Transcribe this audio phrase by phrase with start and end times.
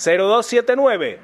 [0.00, 1.18] 115-332-0279.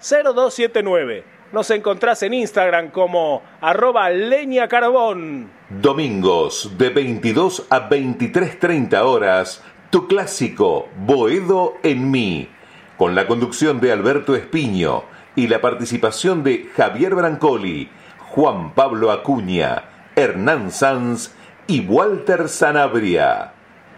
[0.00, 1.24] 115-332-0279.
[1.52, 5.50] Nos encontrás en Instagram como arroba leña carbón.
[5.68, 12.48] Domingos de 22 a 23.30 horas, tu clásico Boedo en mí,
[12.96, 15.02] con la conducción de Alberto Espiño
[15.34, 17.90] y la participación de Javier Brancoli,
[18.28, 21.34] Juan Pablo Acuña, Hernán Sanz
[21.66, 23.54] y Walter Sanabria.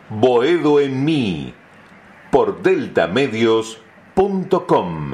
[0.08, 1.54] Boedo en mí,
[2.32, 5.12] por deltamedios.com.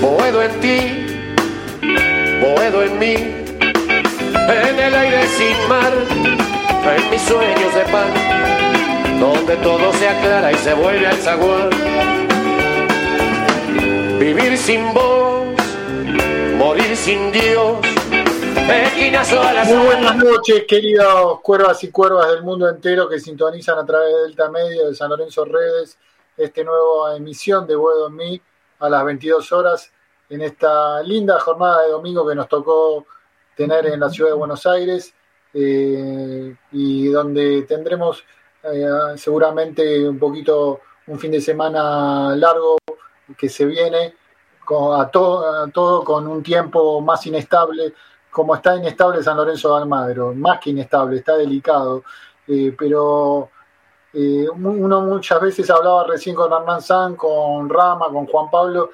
[0.00, 0.78] Boedo en ti,
[2.40, 8.12] boedo en mí, en el aire sin mar, en mis sueños de pan,
[9.18, 11.70] donde todo se aclara y se vuelve al zaguán.
[14.20, 15.31] Vivir sin vos,
[16.72, 17.76] morir sin Dios,
[18.86, 23.78] esquinazo a la Muy buenas noches, queridos cuervas y cuervas del mundo entero que sintonizan
[23.78, 25.98] a través de Delta Medio de San Lorenzo Redes,
[26.34, 28.40] esta nueva emisión de Boedo en mí
[28.78, 29.92] a las 22 horas
[30.30, 33.04] en esta linda jornada de domingo que nos tocó
[33.54, 35.12] tener en la ciudad de Buenos Aires
[35.52, 38.24] eh, y donde tendremos
[38.62, 42.78] eh, seguramente un poquito un fin de semana largo
[43.36, 44.14] que se viene
[44.64, 47.94] con, a, to, a todo con un tiempo más inestable
[48.32, 52.02] como está inestable San Lorenzo de Almagro, más que inestable, está delicado,
[52.48, 53.50] eh, pero
[54.14, 58.90] eh, uno muchas veces hablaba recién con Hernán San, con Rama, con Juan Pablo,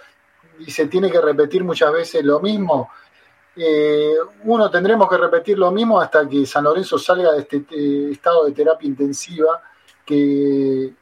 [0.58, 2.90] y se tiene que repetir muchas veces lo mismo.
[3.54, 8.44] Eh, uno tendremos que repetir lo mismo hasta que San Lorenzo salga de este estado
[8.44, 9.62] de terapia intensiva,
[10.04, 10.92] que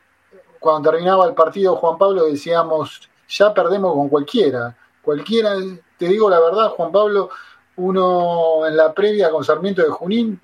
[0.61, 5.55] cuando terminaba el partido Juan Pablo decíamos, ya perdemos con cualquiera, cualquiera,
[5.99, 7.31] te digo la verdad, Juan Pablo,
[7.77, 10.41] uno en la previa con Sarmiento de Junín,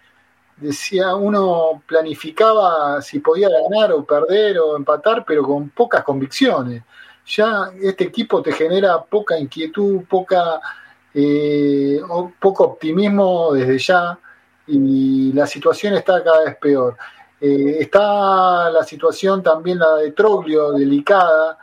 [0.56, 6.82] decía, uno planificaba si podía ganar o perder o empatar, pero con pocas convicciones.
[7.26, 10.60] Ya este equipo te genera poca inquietud, poca,
[11.14, 12.00] eh,
[12.40, 14.18] poco optimismo desde ya
[14.66, 16.96] y la situación está cada vez peor.
[17.40, 21.58] Eh, está la situación también la de Troglio, delicada.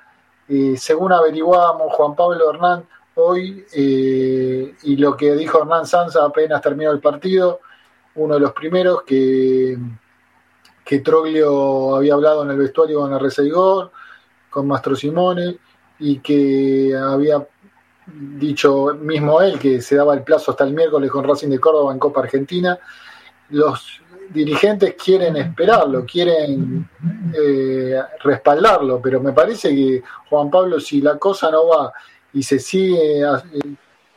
[0.78, 2.84] Según averiguábamos, Juan Pablo Hernán
[3.16, 7.60] hoy eh, y lo que dijo Hernán Sanza apenas terminó el partido,
[8.16, 9.78] uno de los primeros que,
[10.84, 13.92] que Troglio había hablado en el vestuario con R6
[14.50, 15.60] con Mastro Simone,
[16.00, 17.46] y que había
[18.08, 21.94] dicho mismo él que se daba el plazo hasta el miércoles con Racing de Córdoba
[21.94, 22.80] en Copa Argentina.
[23.50, 24.02] Los
[24.34, 26.88] dirigentes quieren esperarlo, quieren
[27.34, 31.94] eh, respaldarlo, pero me parece que Juan Pablo, si la cosa no va
[32.34, 33.24] y se sigue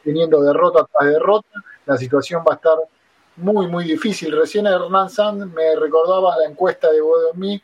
[0.04, 1.48] teniendo derrota tras derrota,
[1.86, 2.78] la situación va a estar
[3.36, 4.36] muy, muy difícil.
[4.36, 7.60] Recién Hernán Sand me recordaba la encuesta de Bodomí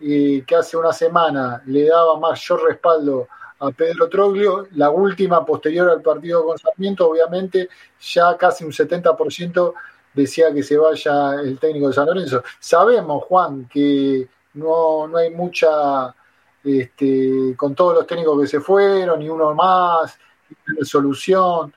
[0.00, 3.28] eh, que hace una semana le daba mayor respaldo
[3.60, 7.68] a Pedro Troglio, la última posterior al partido con Sarmiento, obviamente
[8.00, 9.74] ya casi un 70%
[10.18, 12.42] decía que se vaya el técnico de San Lorenzo.
[12.58, 16.14] Sabemos, Juan, que no, no hay mucha,
[16.64, 20.18] este, con todos los técnicos que se fueron, ni uno más,
[20.66, 21.72] ni solución,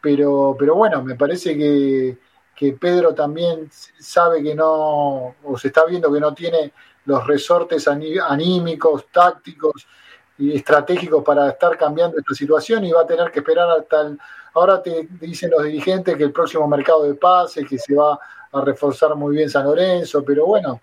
[0.00, 2.18] pero, pero bueno, me parece que
[2.62, 3.68] que Pedro también
[3.98, 6.72] sabe que no, o se está viendo que no tiene
[7.06, 9.86] los resortes anímicos, tácticos
[10.38, 14.18] y estratégicos para estar cambiando esta situación y va a tener que esperar hasta el...
[14.54, 18.18] Ahora te dicen los dirigentes que el próximo mercado de pases, que se va
[18.52, 20.80] a reforzar muy bien San Lorenzo, pero bueno,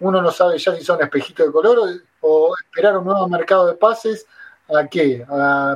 [0.00, 1.78] uno no sabe ya si son espejitos de color
[2.20, 4.26] o, esperar un nuevo mercado de pases
[4.68, 5.24] a qué,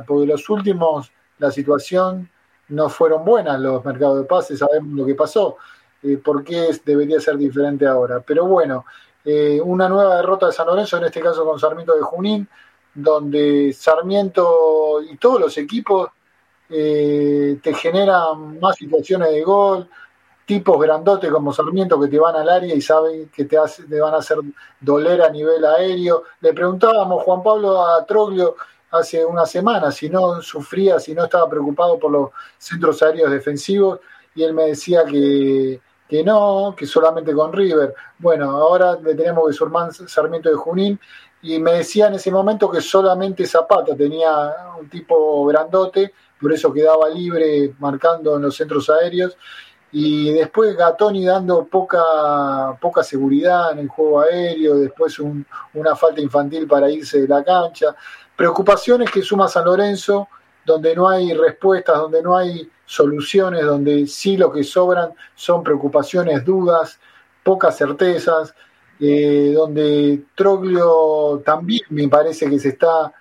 [0.05, 2.29] porque los últimos, la situación
[2.69, 5.57] no fueron buenas los mercados de pases, sabemos lo que pasó,
[6.03, 8.19] eh, por qué debería ser diferente ahora.
[8.19, 8.85] Pero bueno,
[9.25, 12.47] eh, una nueva derrota de San Lorenzo, en este caso con Sarmiento de Junín,
[12.93, 16.09] donde Sarmiento y todos los equipos
[16.71, 19.89] eh, te generan más situaciones de gol,
[20.45, 24.17] tipos grandotes como Sarmiento que te van al área y saben que te, van a
[24.17, 24.37] hacer
[24.79, 26.23] doler a nivel aéreo.
[26.39, 28.55] Le preguntábamos Juan Pablo a Troglio
[28.91, 33.99] hace una semana si no sufría, si no estaba preocupado por los centros aéreos defensivos
[34.35, 37.93] y él me decía que, que no, que solamente con River.
[38.17, 40.99] Bueno, ahora le tenemos que Surman Sarmiento de Junín
[41.41, 46.73] y me decía en ese momento que solamente Zapata tenía un tipo grandote, por eso
[46.73, 49.37] quedaba libre marcando en los centros aéreos.
[49.93, 56.65] Y después Gatoni dando poca, poca seguridad en el juego aéreo, después una falta infantil
[56.65, 57.95] para irse de la cancha.
[58.35, 60.29] Preocupaciones que suma San Lorenzo,
[60.65, 66.45] donde no hay respuestas, donde no hay soluciones, donde sí lo que sobran son preocupaciones,
[66.45, 66.97] dudas,
[67.43, 68.53] pocas certezas,
[68.99, 73.11] eh, donde Troglio también me parece que se está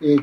[0.00, 0.16] eh,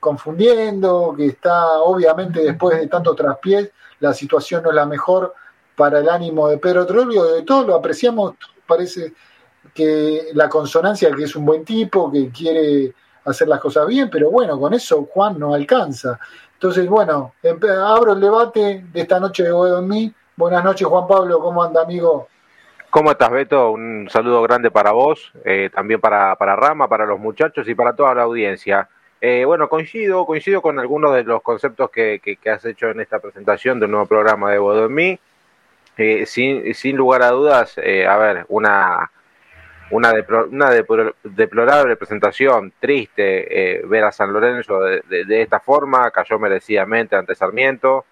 [0.00, 3.70] confundiendo, que está obviamente después de tanto traspiés,
[4.00, 5.34] la situación no es la mejor
[5.74, 8.34] para el ánimo de Pedro Troglio, de todo lo apreciamos,
[8.66, 9.12] parece
[9.74, 12.94] que la consonancia, que es un buen tipo, que quiere
[13.24, 16.18] hacer las cosas bien, pero bueno, con eso Juan no alcanza.
[16.52, 17.34] Entonces, bueno,
[17.84, 20.14] abro el debate de esta noche de Boedo en mí.
[20.36, 22.28] Buenas noches, Juan Pablo, ¿cómo anda, amigo?
[22.90, 23.72] ¿Cómo estás, Beto?
[23.72, 27.96] Un saludo grande para vos, eh, también para, para Rama, para los muchachos y para
[27.96, 28.88] toda la audiencia.
[29.26, 33.20] Eh, bueno, coincido, coincido con algunos de los conceptos que, que, has hecho en esta
[33.20, 35.18] presentación del nuevo programa de Bodo en mí.
[35.96, 39.10] Eh, sin, sin lugar a dudas, a ver, una,
[39.90, 40.12] una,
[40.50, 40.70] una
[41.22, 48.04] deplorable presentación, triste, eh, ver a San Lorenzo de, esta forma, cayó merecidamente ante Sarmiento,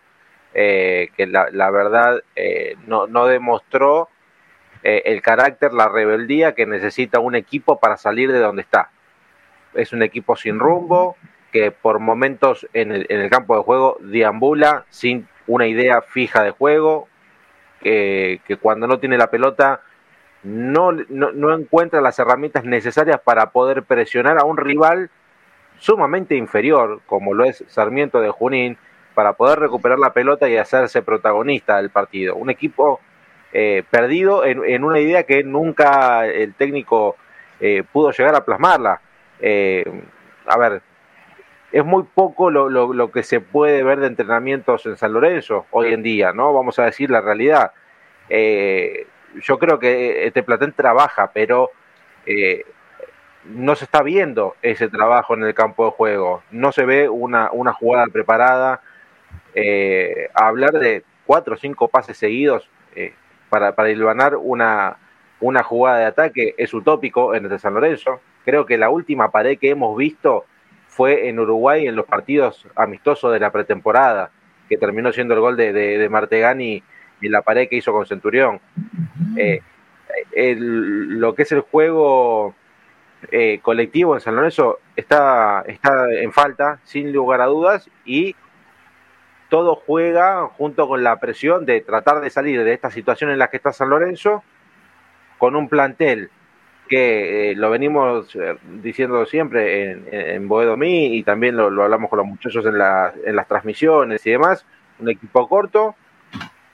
[0.55, 4.09] eh, que la, verdad eh, no, no, demostró
[4.85, 8.91] el carácter, la rebeldía que necesita un equipo para salir de donde está.
[9.75, 11.17] Es un equipo sin rumbo,
[11.51, 16.43] que por momentos en el, en el campo de juego deambula sin una idea fija
[16.43, 17.09] de juego,
[17.81, 19.81] que cuando no tiene la pelota
[20.43, 25.11] no, no, encuentra las herramientas necesarias para poder presionar a un rival
[25.79, 28.77] sumamente inferior, como lo es Sarmiento de Junín,
[29.15, 32.35] para poder recuperar la pelota y hacerse protagonista del partido.
[32.35, 33.01] Un equipo
[33.53, 37.17] eh, perdido en, una idea que nunca el técnico
[37.61, 39.01] eh, pudo llegar a plasmarla.
[39.43, 39.85] Eh,
[40.47, 40.81] a ver,
[41.71, 45.93] es muy poco lo, lo, que se puede ver de entrenamientos en San Lorenzo hoy
[45.93, 46.55] en día, ¿no?
[46.55, 47.73] Vamos a decir la realidad
[49.41, 51.71] yo creo que este plantel trabaja, pero
[52.27, 52.65] eh,
[53.45, 56.43] no se está viendo ese trabajo en el campo de juego.
[56.51, 58.81] No se ve una, una jugada preparada.
[59.55, 63.15] Eh, hablar de cuatro o cinco pases seguidos eh,
[63.49, 64.97] para, para ilvanar una,
[65.41, 68.21] una jugada de ataque es utópico en el de San Lorenzo.
[68.45, 70.45] Creo que la última pared que hemos visto
[70.89, 74.31] fue en Uruguay en los partidos amistosos de la pretemporada,
[74.69, 76.83] que terminó siendo el gol de, de, de Martegani
[77.21, 78.61] y la pared que hizo con Centurión.
[79.37, 79.63] Eh,
[80.59, 82.55] lo que es el juego
[83.31, 88.35] eh, colectivo en San Lorenzo está, está en falta, sin lugar a dudas, y
[89.49, 93.49] todo juega junto con la presión de tratar de salir de esta situación en la
[93.49, 94.43] que está San Lorenzo
[95.39, 96.31] con un plantel
[96.93, 98.37] que eh, lo venimos
[98.83, 103.15] diciendo siempre en, en Boedomí y también lo, lo, hablamos con los muchachos en, la,
[103.25, 104.67] en las transmisiones y demás,
[104.99, 105.95] un equipo corto,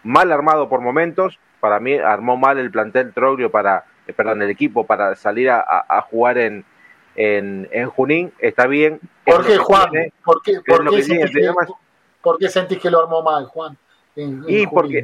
[0.03, 4.51] mal armado por momentos, para mí armó mal el plantel Troglio para, eh, perdón, el
[4.51, 6.65] equipo para salir a, a jugar en,
[7.15, 8.99] en, en, Junín, está bien.
[9.25, 9.91] ¿Por qué, Juan?
[10.25, 11.53] ¿Por qué, por, qué sentís que,
[12.21, 13.79] ¿Por qué sentís que lo armó mal, Juan?
[14.17, 15.01] En, y porque,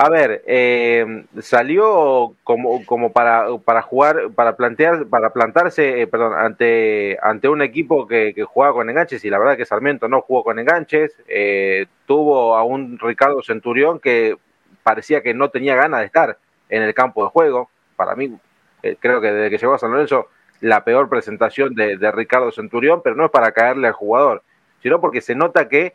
[0.00, 6.34] a, ver, eh, salió como, como para, para jugar, para plantear, para plantarse, eh, perdón,
[6.34, 10.20] ante, ante un equipo que, que jugaba con enganches, y la verdad que Sarmiento no
[10.20, 14.36] jugó con enganches, eh, tuvo a un Ricardo Centurión que
[14.82, 16.38] parecía que no tenía ganas de estar
[16.68, 17.68] en el campo de juego.
[17.96, 18.34] Para mí,
[18.82, 20.28] eh, creo que desde que llegó a San Lorenzo,
[20.60, 24.42] la peor presentación de, Ricardo Centurión, pero no es para caerle al jugador,
[24.82, 25.94] sino porque se nota que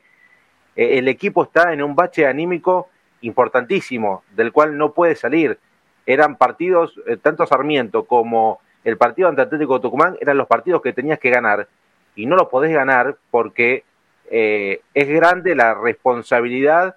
[0.75, 2.89] eh, el equipo está en un bache anímico
[3.23, 5.59] importantísimo, del cual no puede salir.
[6.05, 10.93] Eran partidos, eh, tanto Sarmiento como el partido ante Atlético Tucumán, eran los partidos que
[10.93, 11.67] tenías que ganar
[12.15, 13.83] y no los podés ganar porque
[14.29, 16.95] eh, es grande la responsabilidad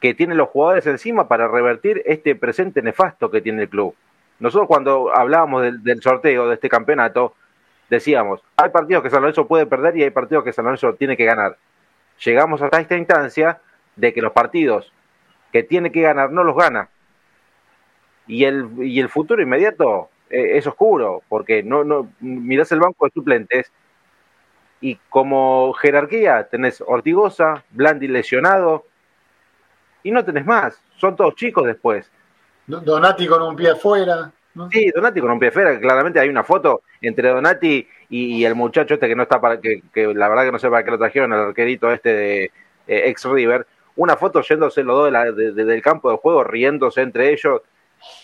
[0.00, 3.94] que tienen los jugadores encima para revertir este presente nefasto que tiene el club.
[4.38, 7.34] Nosotros cuando hablábamos del, sorteo de este campeonato,
[7.88, 11.16] decíamos, hay partidos que San Lorenzo puede perder y hay partidos que San Lorenzo tiene
[11.16, 11.56] que ganar.
[12.24, 13.60] Llegamos hasta esta instancia
[13.96, 14.92] de que los partidos
[15.54, 16.88] que tiene que ganar no los gana.
[18.26, 23.04] Y el, y el futuro inmediato eh, es oscuro, porque no, no mirás el banco
[23.04, 23.70] de suplentes
[24.80, 28.84] y como jerarquía tenés Ortigosa, Blandi lesionado
[30.02, 30.82] y no tenés más.
[30.96, 32.10] Son todos chicos después.
[32.66, 34.32] Donati con un pie afuera.
[34.72, 35.78] Sí, Donati con un pie afuera.
[35.78, 39.82] Claramente hay una foto entre Donati y, el muchacho este que no está para que,
[39.94, 42.44] la verdad que no sé para qué lo trajeron, el arquerito este de
[42.88, 43.64] eh, ex River.
[43.96, 47.62] Una foto yéndose los dos del campo de juego, riéndose entre ellos.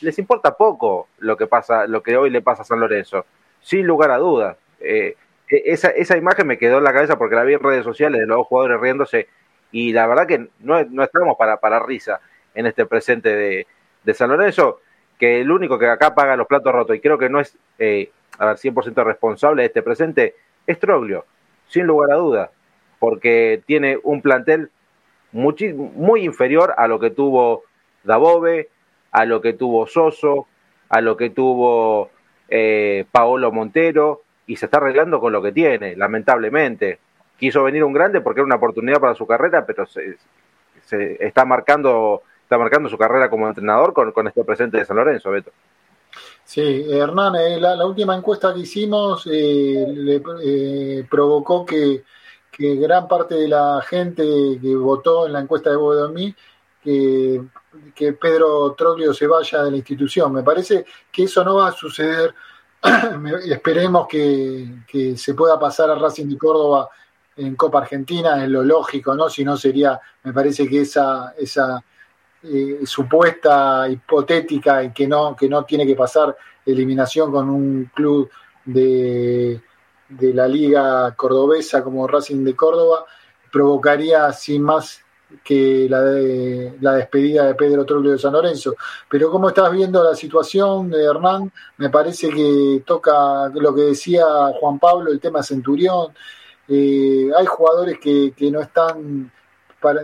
[0.00, 3.24] Les importa poco lo que pasa, lo que hoy le pasa a San Lorenzo,
[3.60, 4.56] sin lugar a dudas.
[4.80, 5.16] Eh,
[5.48, 8.20] e, esa, esa imagen me quedó en la cabeza porque la vi en redes sociales
[8.20, 9.28] de los dos jugadores riéndose
[9.72, 12.20] y la verdad que no, no estamos para, para risa
[12.54, 13.66] en este presente de,
[14.04, 14.80] de San Lorenzo,
[15.18, 18.10] que el único que acá paga los platos rotos, y creo que no es eh,
[18.38, 20.34] a ver, 100% responsable de este presente,
[20.66, 21.26] es Troglio,
[21.68, 22.50] sin lugar a duda,
[22.98, 24.70] porque tiene un plantel
[25.32, 27.64] muy, inferior a lo que tuvo
[28.04, 28.68] Dabove,
[29.12, 30.46] a lo que tuvo Soso,
[30.88, 32.10] a lo que tuvo
[32.48, 36.98] eh, Paolo Montero, y se está arreglando con lo que tiene, lamentablemente.
[37.38, 40.16] Quiso venir un grande porque era una oportunidad para su carrera, pero se,
[41.20, 45.30] está marcando está marcando su carrera como entrenador con, con este presente de San Lorenzo,
[45.30, 45.52] Beto.
[46.44, 52.02] Sí, Hernán, eh, la, última encuesta que hicimos eh, le, provocó que,
[52.76, 54.22] gran parte de la gente
[54.60, 56.34] que votó en la encuesta de Bodomí
[56.82, 57.42] que,
[57.94, 60.32] que Pedro Troglio se vaya de la institución.
[60.32, 62.34] Me parece que eso no va a suceder.
[63.46, 66.88] Esperemos que, que, se pueda pasar a Racing de Córdoba
[67.36, 69.28] en Copa Argentina, es lo lógico, ¿no?
[69.28, 71.82] Si no sería, me parece que esa, esa
[72.42, 78.30] eh, supuesta, hipotética y que no, que no tiene que pasar eliminación con un club
[78.64, 79.60] de,
[80.10, 83.04] de la liga cordobesa como Racing de Córdoba,
[83.50, 85.00] provocaría sin más
[85.44, 88.74] que la, de, la despedida de Pedro Troglio de San Lorenzo.
[89.08, 94.24] Pero como estás viendo la situación de Hernán, me parece que toca lo que decía
[94.58, 96.12] Juan Pablo, el tema Centurión.
[96.68, 99.30] Eh, hay jugadores que, que no están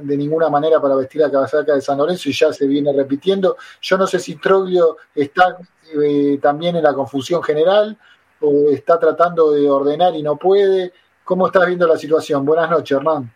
[0.02, 3.56] de ninguna manera para vestir la casaca de San Lorenzo y ya se viene repitiendo.
[3.82, 5.58] Yo no sé si Troglio está
[6.02, 7.98] eh, también en la confusión general
[8.40, 10.92] o está tratando de ordenar y no puede.
[11.24, 12.44] ¿Cómo estás viendo la situación?
[12.44, 13.32] Buenas noches, Hernán.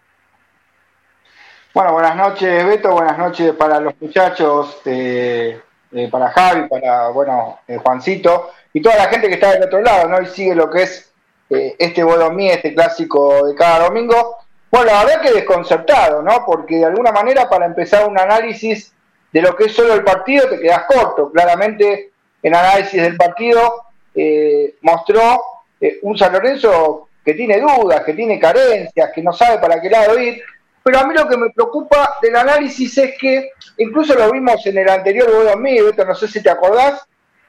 [1.75, 2.93] Bueno, buenas noches, Beto.
[2.93, 5.61] Buenas noches para los muchachos, eh,
[5.93, 10.09] eh, para Javi, para bueno, Juancito y toda la gente que está del otro lado,
[10.09, 10.21] ¿no?
[10.21, 11.13] Y sigue lo que es
[11.51, 14.37] este Bodomí, este clásico de cada domingo.
[14.71, 16.45] Bueno, la verdad que desconcertado, ¿no?
[16.47, 18.93] Porque de alguna manera para empezar un análisis
[19.33, 21.31] de lo que es solo el partido te quedas corto.
[21.33, 25.41] Claramente en análisis del partido eh, mostró
[25.81, 29.91] eh, un San Lorenzo que tiene dudas, que tiene carencias, que no sabe para qué
[29.91, 30.43] lado ir.
[30.83, 34.79] Pero a mí lo que me preocupa del análisis es que, incluso lo vimos en
[34.79, 37.07] el anterior video mío, Beto, no sé si te acordás,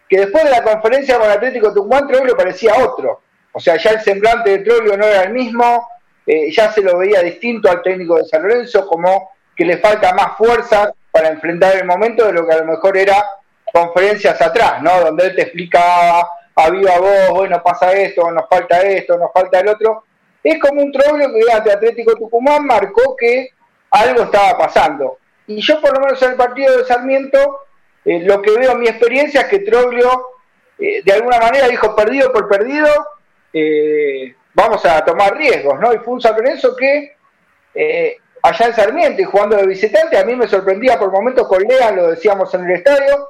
[0.09, 3.21] que después de la conferencia con Atlético Tucumán, Troglio parecía otro.
[3.53, 5.87] O sea, ya el semblante de Troglio no era el mismo,
[6.25, 10.13] eh, ya se lo veía distinto al técnico de San Lorenzo, como que le falta
[10.13, 13.25] más fuerza para enfrentar el momento de lo que a lo mejor era
[13.71, 14.99] conferencias atrás, ¿no?
[15.01, 19.59] Donde él te explicaba a viva voz, bueno, pasa esto, nos falta esto, nos falta
[19.59, 20.03] el otro.
[20.43, 23.49] Es como un troglio que ante Atlético Tucumán marcó que
[23.91, 25.17] algo estaba pasando.
[25.47, 27.61] Y yo por lo menos en el partido de Sarmiento,
[28.05, 30.31] eh, lo que veo en mi experiencia es que Troglio
[30.81, 32.87] eh, de alguna manera dijo perdido por perdido,
[33.53, 35.93] eh, vamos a tomar riesgos, ¿no?
[35.93, 37.15] Y fue un San Lorenzo que
[37.75, 41.61] eh, allá en Sarmiento y jugando de visitante, a mí me sorprendía por momentos con
[41.61, 43.29] Lean, lo decíamos en el estadio,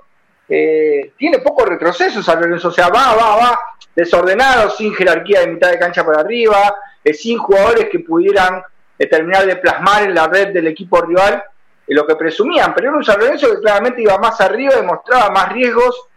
[0.53, 3.59] eh, tiene poco retroceso San Lorenzo, o sea, va, va, va,
[3.95, 8.61] desordenado, sin jerarquía de mitad de cancha para arriba, eh, sin jugadores que pudieran
[9.09, 11.43] terminar de plasmar en la red del equipo rival
[11.93, 15.29] lo que presumían, pero era un San Lorenzo que claramente iba más arriba y mostraba
[15.29, 16.07] más riesgos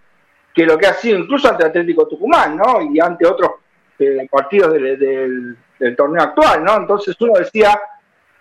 [0.55, 2.81] que lo que ha sido incluso ante Atlético Tucumán, ¿no?
[2.93, 3.53] Y ante otros
[3.99, 5.57] eh, partidos del,
[5.97, 6.77] torneo actual, ¿no?
[6.77, 7.79] Entonces uno decía,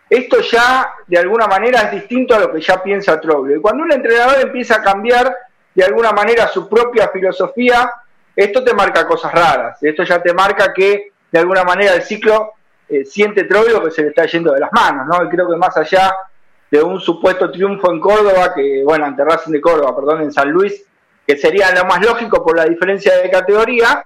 [0.07, 3.57] esto ya de alguna manera es distinto a lo que ya piensa Troglio.
[3.57, 5.35] Y cuando un entrenador empieza a cambiar
[5.74, 7.92] de alguna manera su propia filosofía,
[8.36, 9.82] esto te marca cosas raras.
[9.82, 12.53] Esto ya te marca que de alguna manera el ciclo
[12.88, 15.25] eh, siente Troglio que se le está yendo de las manos, ¿no?
[15.25, 16.13] Y creo que más allá
[16.70, 20.50] de un supuesto triunfo en Córdoba, que bueno, ante Racing de Córdoba, perdón, en San
[20.50, 20.84] Luis,
[21.25, 24.03] que sería lo más lógico por la diferencia de categoría,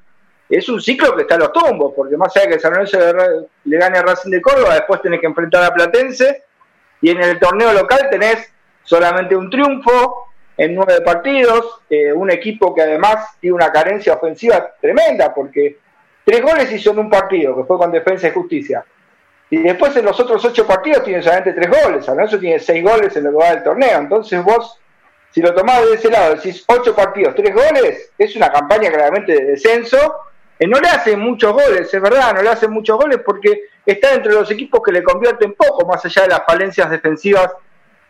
[0.50, 2.98] es un ciclo que está a los tumbos, porque más allá de que San Lorenzo
[3.64, 6.44] le gane a Racing de Córdoba, después tenés que enfrentar a Platense,
[7.02, 8.52] y en el torneo local tenés
[8.84, 10.27] solamente un triunfo
[10.58, 15.78] en nueve partidos, eh, un equipo que además tiene una carencia ofensiva tremenda, porque
[16.26, 18.84] tres goles hizo en un partido, que fue con Defensa y Justicia.
[19.50, 22.84] Y después en los otros ocho partidos tiene solamente tres goles, San Lorenzo tiene seis
[22.84, 24.80] goles en lo que va del torneo, entonces vos
[25.32, 29.34] si lo tomás de ese lado, decís ocho partidos, tres goles, es una campaña claramente
[29.34, 30.16] de descenso.
[30.58, 34.16] Eh, no le hacen muchos goles, es verdad, no le hacen muchos goles porque está
[34.16, 37.52] entre los equipos que le convierten poco, más allá de las falencias defensivas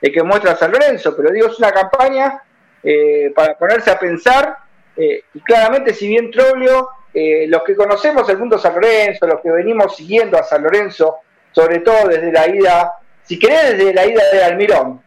[0.02, 1.16] eh, que muestra San Lorenzo.
[1.16, 2.42] Pero digo, es una campaña
[2.84, 4.58] eh, para ponerse a pensar.
[4.98, 9.96] y claramente, si bien Troglio, los que conocemos el mundo San Lorenzo, los que venimos
[9.96, 11.18] siguiendo a San Lorenzo,
[11.52, 15.02] sobre todo desde la ida, si querés, desde la ida de Almirón,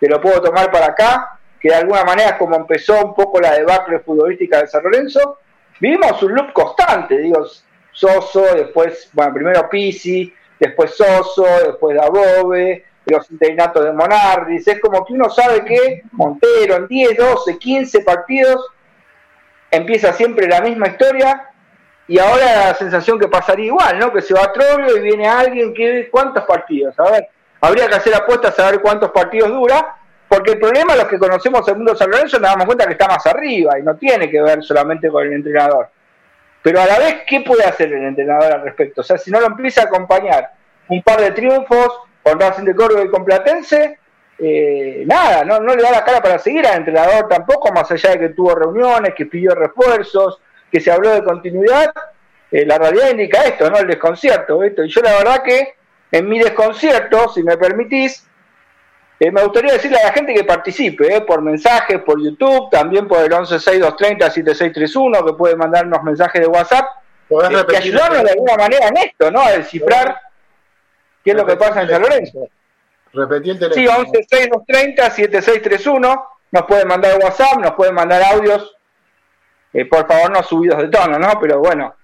[0.00, 3.40] te lo puedo tomar para acá, que de alguna manera es como empezó un poco
[3.40, 5.38] la debacle futbolística de San Lorenzo,
[5.80, 7.44] vivimos un loop constante, digo,
[7.92, 15.04] Soso, después, bueno, primero Pisi, después Soso, después Dabove, los interinatos de Monardis, es como
[15.04, 18.66] que uno sabe que Montero en 10, 12, 15 partidos
[19.70, 21.50] empieza siempre la misma historia
[22.06, 24.12] y ahora la sensación que pasaría igual, ¿no?
[24.12, 27.28] Que se va a Troglio y viene alguien que cuántos partidos, a ver,
[27.60, 29.98] habría que hacer apuestas a ver cuántos partidos dura
[30.28, 33.26] porque el problema, los que conocemos el mundo de nos damos cuenta que está más
[33.26, 35.88] arriba y no tiene que ver solamente con el entrenador.
[36.62, 39.00] Pero a la vez, ¿qué puede hacer el entrenador al respecto?
[39.00, 40.50] O sea, si no lo empieza a acompañar
[40.88, 41.98] un par de triunfos
[42.28, 43.98] con Racing de Córdoba y con Platense,
[44.38, 48.10] eh, nada, no, no le da la cara para seguir al entrenador tampoco, más allá
[48.10, 51.92] de que tuvo reuniones, que pidió refuerzos, que se habló de continuidad.
[52.50, 53.78] Eh, la realidad indica esto, ¿no?
[53.78, 54.58] El desconcierto.
[54.58, 54.86] ¿viste?
[54.86, 55.74] Y yo la verdad que
[56.12, 58.24] en mi desconcierto, si me permitís,
[59.20, 63.08] eh, me gustaría decirle a la gente que participe, eh, por mensajes, por YouTube, también
[63.08, 66.86] por el 116230-7631, que puede mandarnos mensajes de WhatsApp,
[67.30, 67.34] eh,
[67.72, 69.40] y ayudarnos de alguna manera en esto, ¿no?
[69.42, 70.20] A descifrar
[71.28, 72.48] qué es lo que pasa en San Lorenzo.
[73.12, 74.06] Repetí el teléfono.
[74.06, 78.74] Sí, 116230-7631, nos pueden mandar WhatsApp, nos pueden mandar audios,
[79.90, 81.38] por favor no subidos de tono, ¿no?
[81.40, 81.94] Pero bueno,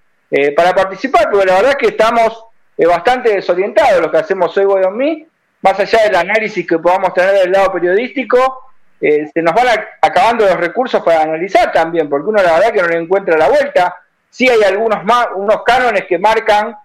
[0.56, 2.44] para participar, porque la verdad es que estamos
[2.87, 5.26] bastante desorientados lo que hacemos hoy, mí
[5.64, 8.64] más allá del análisis que podamos tener del lado periodístico,
[9.00, 9.66] eh, se nos van
[10.02, 13.48] acabando los recursos para analizar también, porque uno la verdad que no le encuentra la
[13.48, 13.96] vuelta.
[14.28, 14.98] Sí hay algunos
[15.37, 16.76] unos cánones que marcan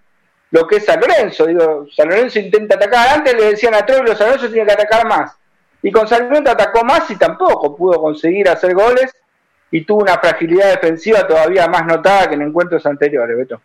[0.52, 1.46] lo que es San Lorenzo.
[1.46, 3.20] Digo, San Lorenzo intenta atacar.
[3.20, 5.36] Antes le decían a Troglio, San Lorenzo tiene que atacar más.
[5.82, 9.14] Y con San Lorenzo atacó más y tampoco pudo conseguir hacer goles
[9.72, 13.62] y tuvo una fragilidad defensiva todavía más notada que en encuentros anteriores, Beto.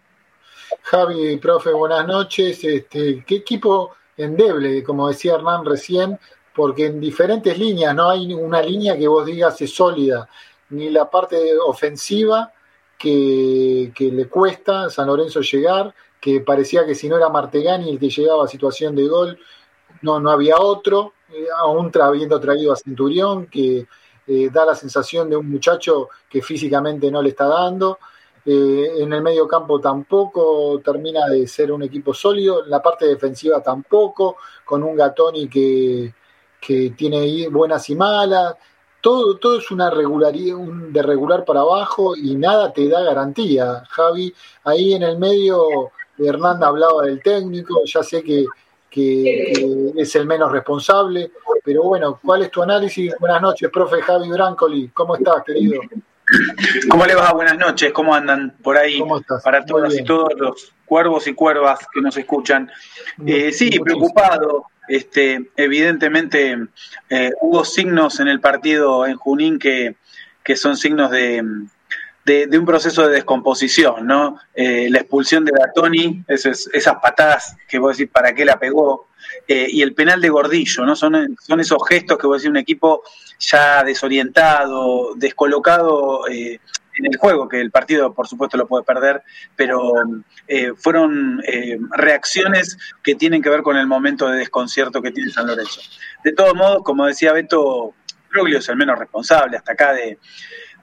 [0.83, 2.63] Javi, profe, buenas noches.
[2.63, 6.19] Este, ¿Qué equipo endeble, como decía Hernán recién,
[6.55, 10.29] porque en diferentes líneas no hay una línea que vos digas es sólida,
[10.71, 12.53] ni la parte ofensiva
[12.99, 15.95] que, le cuesta a San Lorenzo llegar,
[16.25, 19.39] que parecía que si no era Martegani el que llegaba a situación de gol,
[20.01, 23.87] no, no había otro, eh, aún habiendo traído a Centurión, que
[24.27, 27.99] eh, da la sensación de un muchacho que físicamente no le está dando.
[28.47, 32.65] Eh, en el medio campo tampoco termina de ser un equipo sólido.
[32.65, 36.15] En la parte defensiva tampoco, con un Gatoni que,
[36.59, 38.55] que tiene buenas y malas.
[39.03, 43.85] Todo, todo es una regularidad, un, de regular para abajo y nada te da garantía,
[43.91, 44.35] Javi.
[44.65, 48.47] Ahí en el medio, Hernán hablaba del técnico, ya sé que,
[48.91, 51.31] que, es el menos responsable,
[51.65, 53.15] pero bueno, ¿cuál es tu análisis?
[53.19, 55.81] Buenas noches, profe Javi Brancoli, ¿cómo estás, querido?
[56.89, 57.33] ¿Cómo le va?
[57.33, 59.03] Buenas noches, ¿cómo andan por ahí?
[59.43, 62.71] Para todos y todos los cuervos y cuervas que nos escuchan.
[63.27, 64.67] Eh, sí, preocupado.
[64.87, 66.59] Este, evidentemente
[67.09, 69.97] eh, hubo signos en el partido en Junín que,
[70.43, 71.43] que son signos de,
[72.25, 74.39] de, un proceso de descomposición, ¿no?
[74.55, 76.69] Eh, la expulsión de Gatoni, esas,
[77.03, 79.09] patadas que vos decís, ¿para qué la pegó?
[79.47, 80.97] Eh, y el penal de Gordillo, ¿no?
[80.97, 83.03] Son, son esos gestos que vos decís, un equipo
[83.39, 86.61] ya desorientado, descolocado eh,
[86.97, 89.23] en el juego, que el partido por supuesto lo puede perder,
[89.57, 89.95] pero
[90.77, 91.43] fueron
[91.91, 95.81] reacciones que tienen que ver con el momento de desconcierto que tiene San Lorenzo.
[96.23, 97.95] De todos modos, como decía Beto,
[98.31, 100.19] Proglio es el menos responsable hasta acá de,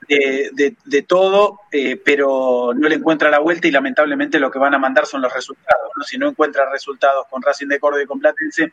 [0.08, 4.78] de, todo, eh, pero no le encuentra la vuelta y lamentablemente lo que van a
[4.78, 5.90] mandar son los resultados.
[6.06, 8.72] Si no encuentra resultados con Racing de Córdoba y con Platense,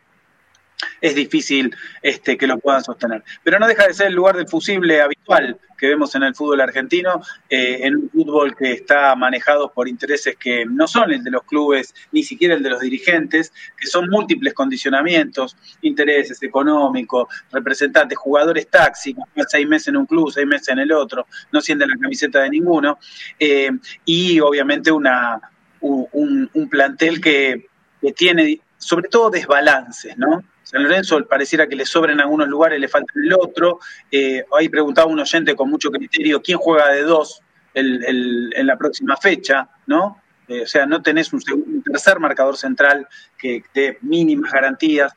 [1.01, 3.23] es difícil este, que lo puedan sostener.
[3.43, 6.61] Pero no deja de ser el lugar del fusible habitual que vemos en el fútbol
[6.61, 11.31] argentino, eh, en un fútbol que está manejado por intereses que no son el de
[11.31, 18.17] los clubes, ni siquiera el de los dirigentes, que son múltiples condicionamientos, intereses económicos, representantes,
[18.17, 19.15] jugadores taxi,
[19.47, 22.49] seis meses en un club, seis meses en el otro, no sienten la camiseta de
[22.49, 22.99] ninguno,
[23.39, 23.71] eh,
[24.05, 25.39] y obviamente una,
[25.79, 27.67] un, plantel que,
[28.01, 30.43] que tiene sobre todo desbalances, ¿no?
[30.69, 33.79] San Lorenzo pareciera que le sobren algunos lugares, le falta el otro.
[34.11, 37.41] Eh, ahí preguntaba un oyente con mucho criterio, ¿quién juega de dos
[37.73, 39.67] en la próxima fecha?
[39.87, 40.21] ¿no?
[40.47, 41.41] Eh, o sea, no tenés un,
[41.83, 45.11] tercer marcador central que dé mínimas garantías.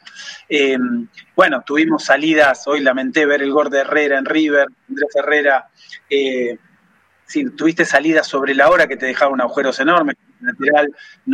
[0.48, 0.78] Eh,
[1.36, 5.68] bueno, tuvimos salidas, hoy lamenté ver el gol de Herrera en River, Andrés Herrera
[7.26, 10.92] sí, tuviste salidas sobre la hora que te dejaron agujeros enormes, lateral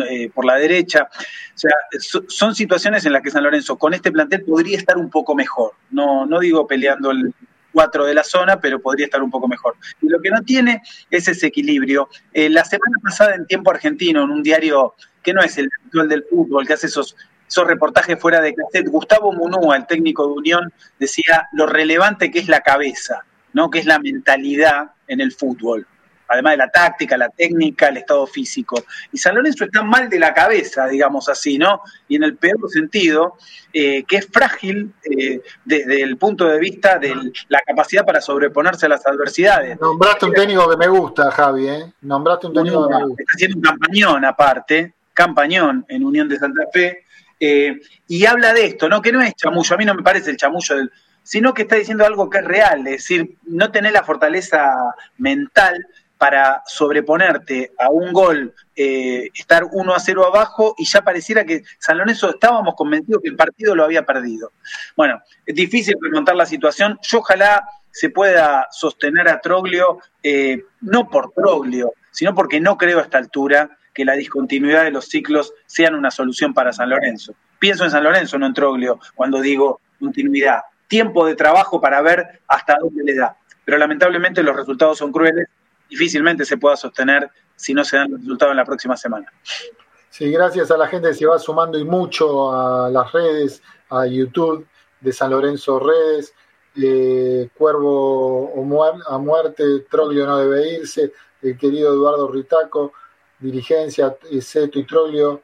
[0.09, 1.09] eh, por la derecha.
[1.13, 1.73] O sea,
[2.29, 5.73] son situaciones en las que San Lorenzo con este plantel podría estar un poco mejor.
[5.91, 7.35] No, no digo peleando el
[7.73, 9.77] 4 de la zona, pero podría estar un poco mejor.
[10.01, 12.09] Y lo que no tiene es ese equilibrio.
[12.33, 16.09] Eh, la semana pasada en Tiempo Argentino, en un diario que no es el actual
[16.09, 17.17] del fútbol, que hace esos
[17.49, 22.41] esos reportajes fuera de cassette, Gustavo Munúa, el técnico de Unión, decía lo relevante que
[22.41, 23.71] es la cabeza, ¿no?
[23.71, 25.87] que es la mentalidad en el fútbol
[26.29, 28.85] además de la táctica, la técnica, el estado físico.
[29.13, 31.81] Y San Lorenzo está mal de la cabeza, digamos así, ¿no?
[32.07, 33.37] Y en el peor sentido,
[33.73, 37.15] eh, que es frágil eh, desde el punto de vista de
[37.49, 39.81] la capacidad para sobreponerse a las adversidades.
[39.81, 41.93] Nombraste un técnico que me gusta, Javi, ¿eh?
[42.03, 43.23] Nombraste un técnico que me gusta.
[43.23, 47.05] Está haciendo un campañón aparte, campañón en Unión de Santa Fe,
[47.41, 49.01] eh, y habla de esto, ¿no?
[49.01, 50.93] Que no es chamullo, a mí no me parece el chamullo del
[51.29, 54.73] sino que está diciendo algo que es real, es decir, no tener la fortaleza
[55.19, 55.77] mental
[56.19, 61.63] para sobreponerte a un gol, eh, estar 1 a 0 abajo y ya pareciera que
[61.79, 64.53] San Lorenzo estábamos convencidos que el partido lo había perdido.
[64.97, 66.99] Bueno, es difícil remontar la situación.
[67.03, 72.99] Yo ojalá se pueda sostener a Troglio, eh, no por Troglio, sino porque no creo
[72.99, 77.35] a esta altura que la discontinuidad de los ciclos sean una solución para San Lorenzo.
[77.59, 80.63] Pienso en San Lorenzo, no en Troglio, cuando digo continuidad.
[80.89, 83.37] Tiempo de trabajo para ver hasta dónde le da.
[83.65, 85.49] Pero lamentablemente los resultados son crueles
[85.89, 89.33] difícilmente se pueda sostener si no se dan los resultados en la próxima semana.
[90.11, 94.07] Sí, gracias a la gente que se va sumando y mucho a las redes, a
[94.07, 94.67] YouTube
[95.01, 96.35] de San Lorenzo Redes,
[96.77, 98.53] eh, Cuervo
[99.07, 102.93] a muerte, Troglio no debe irse, el querido Eduardo Ritaco,
[103.39, 105.43] dirigencia, Seto y Troglio,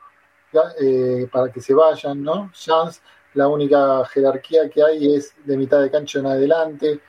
[0.80, 2.50] eh, para que se vayan, ¿no?
[2.52, 3.00] Chance,
[3.34, 7.00] la única jerarquía que hay es de mitad de cancha en adelante.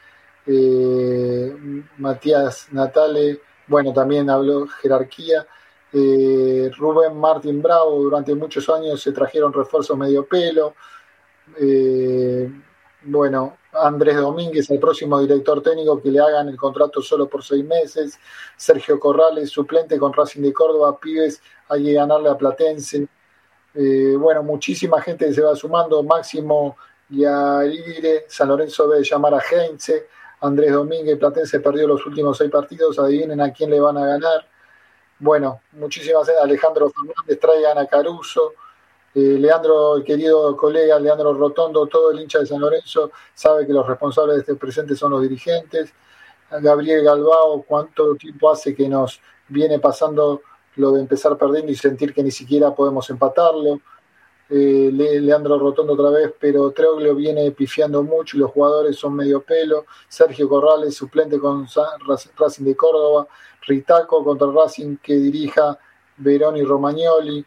[0.48, 1.56] Eh,
[1.98, 5.48] Matías Natale, bueno, también habló jerarquía.
[5.92, 10.76] Eh, Rubén Martín Bravo, durante muchos años se trajeron refuerzos medio pelo.
[11.60, 12.52] Eh,
[13.04, 17.64] bueno, Andrés Domínguez, el próximo director técnico, que le hagan el contrato solo por seis
[17.66, 18.20] meses.
[18.58, 23.08] Sergio Corrales, suplente con Racing de Córdoba, pibes, hay que ganarle a Platense.
[24.18, 26.04] bueno, muchísima gente se va sumando.
[26.04, 26.78] Máximo
[27.10, 27.62] y a
[28.28, 30.08] San Lorenzo debe llamar a Heinze.
[30.46, 34.48] Andrés Domínguez, Platense perdió los últimos seis partidos, adivinen a quién le van a ganar.
[35.20, 36.44] Bueno, muchísimas gracias.
[36.44, 38.54] Alejandro Fernández, traigan a Caruso.
[39.14, 43.72] Eh, Leandro, el querido colega Leandro Rotondo, todo el hincha de San Lorenzo, sabe que
[43.72, 45.94] los responsables de este presente son los dirigentes.
[46.52, 50.42] Gabriel Galbao, ¿cuánto tiempo hace que nos viene pasando
[50.76, 53.80] lo de empezar perdiendo y sentir que ni siquiera podemos empatarlo?
[54.50, 59.42] Eh, Leandro Rotondo otra vez, pero Treoglio viene pifiando mucho y los jugadores son medio
[59.42, 59.86] pelo.
[60.08, 61.68] Sergio Corrales, suplente con
[62.38, 63.28] Racing de Córdoba.
[63.68, 65.78] Ritaco contra Racing que dirija
[66.18, 67.44] Verón y Romagnoli.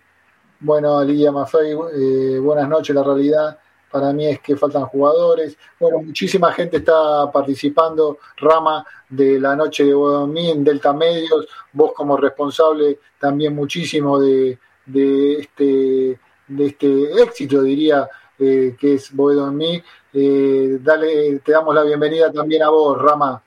[0.61, 2.95] Bueno, Lidia Maffei, eh, buenas noches.
[2.95, 3.59] La realidad
[3.93, 5.57] para mí es que faltan jugadores.
[5.79, 8.19] Bueno, muchísima gente está participando.
[8.39, 11.47] Rama de la noche de Bodomí en Delta Medios.
[11.73, 18.09] Vos como responsable también muchísimo de, de este de este éxito, diría,
[18.39, 19.83] eh, que es Boedo en mí.
[20.13, 23.43] Eh, dale, te damos la bienvenida también a vos, Rama.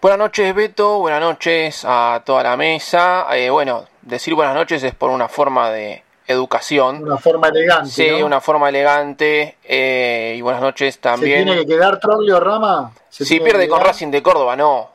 [0.00, 0.98] Buenas noches, Beto.
[0.98, 3.26] Buenas noches a toda la mesa.
[3.34, 7.02] Eh, bueno, decir buenas noches es por una forma de educación.
[7.02, 7.90] Una forma elegante.
[7.90, 9.56] Sí, una forma elegante.
[9.64, 11.40] y buenas noches también.
[11.40, 12.92] ¿Se tiene que quedar Troglio Rama?
[13.08, 14.91] Si pierde con Racing de Córdoba, no.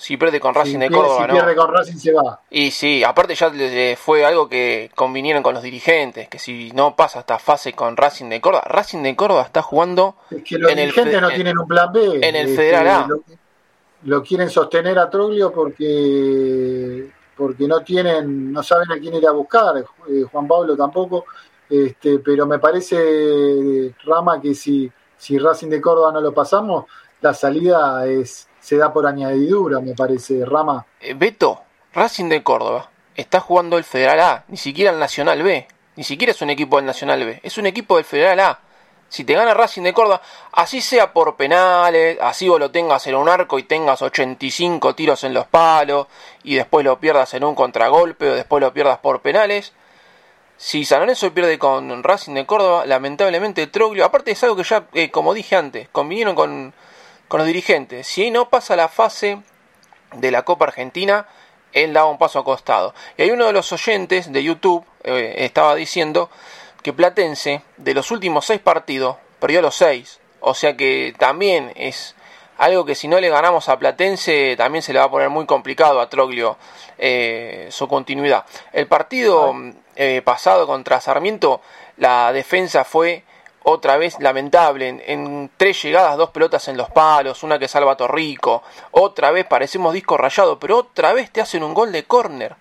[0.00, 2.40] Si pierde con Racing de Córdoba, si pierde con Racing se va.
[2.48, 3.52] Y sí, aparte ya
[3.98, 8.30] fue algo que convinieron con los dirigentes, que si no pasa esta fase con Racing
[8.30, 11.92] de Córdoba, Racing de Córdoba está jugando es que los dirigentes no tienen un plan
[11.92, 12.18] B.
[12.22, 13.08] En el este, Federal A.
[14.04, 19.32] Lo, quieren sostener a Troglio porque porque no tienen, no saben a quién ir a
[19.32, 21.26] buscar, eh, Juan Pablo tampoco,
[21.68, 26.86] este, pero me parece, Rama, que si, si Racing de Córdoba no lo pasamos,
[27.20, 30.86] la salida es se da por añadidura, me parece, Rama.
[31.00, 35.66] Eh, Beto, Racing de Córdoba está jugando el Federal A, ni siquiera el Nacional B,
[35.96, 38.60] ni siquiera es un equipo del Nacional B, es un equipo del Federal A.
[39.08, 43.16] Si te gana Racing de Córdoba, así sea por penales, así vos lo tengas en
[43.16, 46.06] un arco y tengas 85 tiros en los palos
[46.44, 49.72] y después lo pierdas en un contragolpe o después lo pierdas por penales.
[50.56, 54.84] Si San Lorenzo pierde con Racing de Córdoba, lamentablemente Troglio, aparte es algo que ya,
[54.92, 56.72] eh, como dije antes, convinieron con,
[57.30, 58.08] con los dirigentes.
[58.08, 59.40] Si no pasa la fase
[60.16, 61.28] de la Copa Argentina,
[61.72, 62.92] él daba un paso a costado.
[63.16, 66.28] Y hay uno de los oyentes de YouTube, eh, estaba diciendo
[66.82, 70.18] que Platense, de los últimos seis partidos, perdió los seis.
[70.40, 72.16] O sea que también es
[72.58, 75.46] algo que si no le ganamos a Platense, también se le va a poner muy
[75.46, 76.56] complicado a Troglio
[76.98, 78.44] eh, su continuidad.
[78.72, 79.54] El partido
[79.94, 81.60] eh, pasado contra Sarmiento,
[81.96, 83.22] la defensa fue
[83.64, 87.96] otra vez lamentable, en, tres llegadas, dos pelotas en los palos, una que salva a
[87.96, 92.56] Torrico, otra vez parecemos disco rayado, pero otra vez te hacen un gol de córner.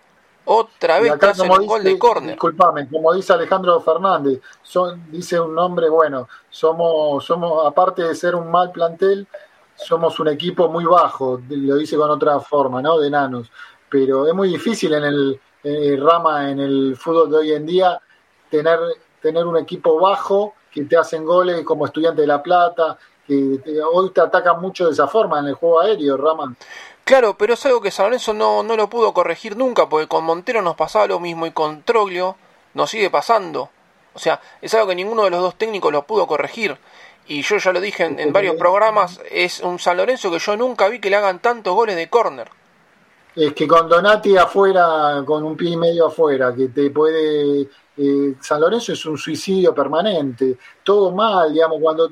[0.52, 2.32] Otra vez te hacen un gol de córner.
[2.32, 8.36] Disculpame, como dice Alejandro Fernández, son, dice un nombre bueno, somos, somos, aparte de ser
[8.36, 9.28] un mal plantel,
[9.76, 12.98] somos un equipo muy bajo, lo dice con otra forma, ¿no?
[13.00, 13.52] De enanos.
[13.90, 17.66] Pero es muy difícil en el, en el rama, en el fútbol de hoy en
[17.66, 18.02] día,
[18.50, 18.80] tener,
[19.22, 23.60] tener un equipo bajo que te hacen goles como estudiante de La Plata, que
[23.92, 26.58] hoy te atacan mucho de esa forma en el juego aéreo, Raman.
[27.04, 30.24] Claro, pero es algo que San Lorenzo no, no lo pudo corregir nunca, porque con
[30.24, 32.36] Montero nos pasaba lo mismo y con Troglio
[32.74, 33.70] nos sigue pasando.
[34.14, 36.78] O sea, es algo que ninguno de los dos técnicos lo pudo corregir.
[37.28, 40.58] Y yo ya lo dije en, en varios programas, es un San Lorenzo que yo
[40.58, 42.50] nunca vi que le hagan tantos goles de córner.
[43.36, 47.70] Es que con Donati afuera, con un pie y medio afuera, que te puede
[48.02, 52.10] eh, San Lorenzo es un suicidio permanente, todo mal, digamos, cuando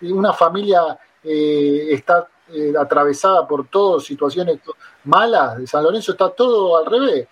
[0.00, 4.58] una familia eh, está eh, atravesada por todas situaciones
[5.04, 7.28] malas, San Lorenzo está todo al revés.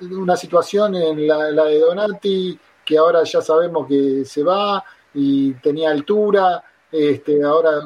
[0.00, 5.90] una situación en la, de Donati, que ahora ya sabemos que se va y tenía
[5.90, 7.80] altura, este, ahora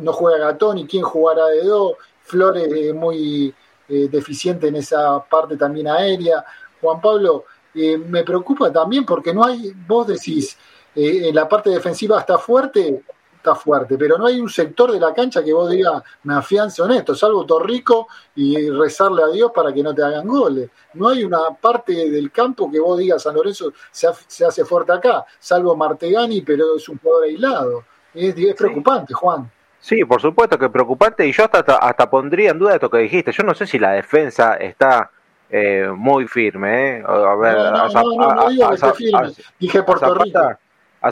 [0.00, 3.54] no juega Gatón y quién jugará de dos, Flores muy
[3.86, 6.42] deficiente en esa parte también aérea.
[6.80, 10.56] Juan Pablo, eh, me preocupa también porque no hay, vos decís,
[10.94, 13.02] eh, en la parte defensiva está fuerte,
[13.36, 16.84] está fuerte, pero no hay un sector de la cancha que vos digas, me afianzo
[16.84, 18.06] en esto, salvo Torrico
[18.36, 20.70] y rezarle a Dios para que no te hagan goles.
[20.94, 24.06] No hay una parte del campo que vos digas, San Lorenzo se,
[24.44, 27.84] hace fuerte acá, salvo Martegani, pero es un jugador aislado.
[28.14, 29.50] Es, preocupante, Juan.
[29.80, 32.98] Sí, por supuesto que es preocupante y yo hasta, hasta pondría en duda esto que
[32.98, 33.32] dijiste.
[33.32, 35.10] Yo no sé si la defensa está
[35.54, 36.96] eh, muy firme.
[36.96, 37.04] ¿eh?
[37.06, 37.90] A ver, a,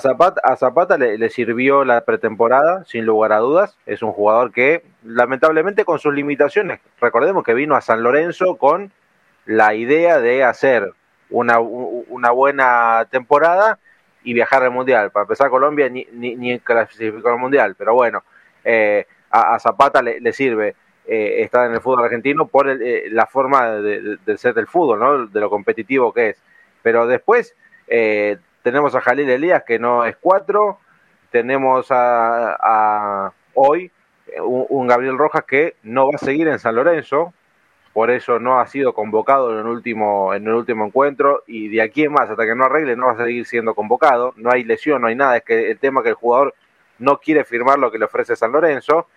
[0.01, 3.77] Zapata, a Zapata le, sirvió la pretemporada, sin lugar a dudas.
[3.85, 8.93] Es un jugador que, lamentablemente, con sus limitaciones, recordemos que vino a San Lorenzo con
[9.45, 10.95] la idea de hacer
[11.29, 13.79] una, una buena temporada
[14.25, 15.11] y viajar al Mundial.
[15.11, 18.25] Para empezar, Colombia ni, ni, ni clasificó al Mundial, pero bueno,
[18.65, 23.69] eh, a, Zapata le sirve eh, está en el fútbol argentino por eh, la forma
[23.71, 25.27] de, ser del fútbol, ¿no?
[25.27, 26.43] de lo competitivo que es.
[26.83, 27.55] Pero después
[27.89, 30.79] eh, tenemos a Jalil Elías, que no es cuatro,
[31.31, 33.91] tenemos a, hoy
[34.43, 37.33] un, Gabriel Rojas que no va a seguir en San Lorenzo,
[37.93, 41.83] por eso no ha sido convocado en el último, en el último encuentro, y de
[41.83, 44.63] aquí en más, hasta que no arregle, no va a seguir siendo convocado, no hay
[44.63, 46.55] lesión, no hay nada, es que el tema que el jugador
[46.99, 49.09] no quiere firmar lo que le ofrece San Lorenzo,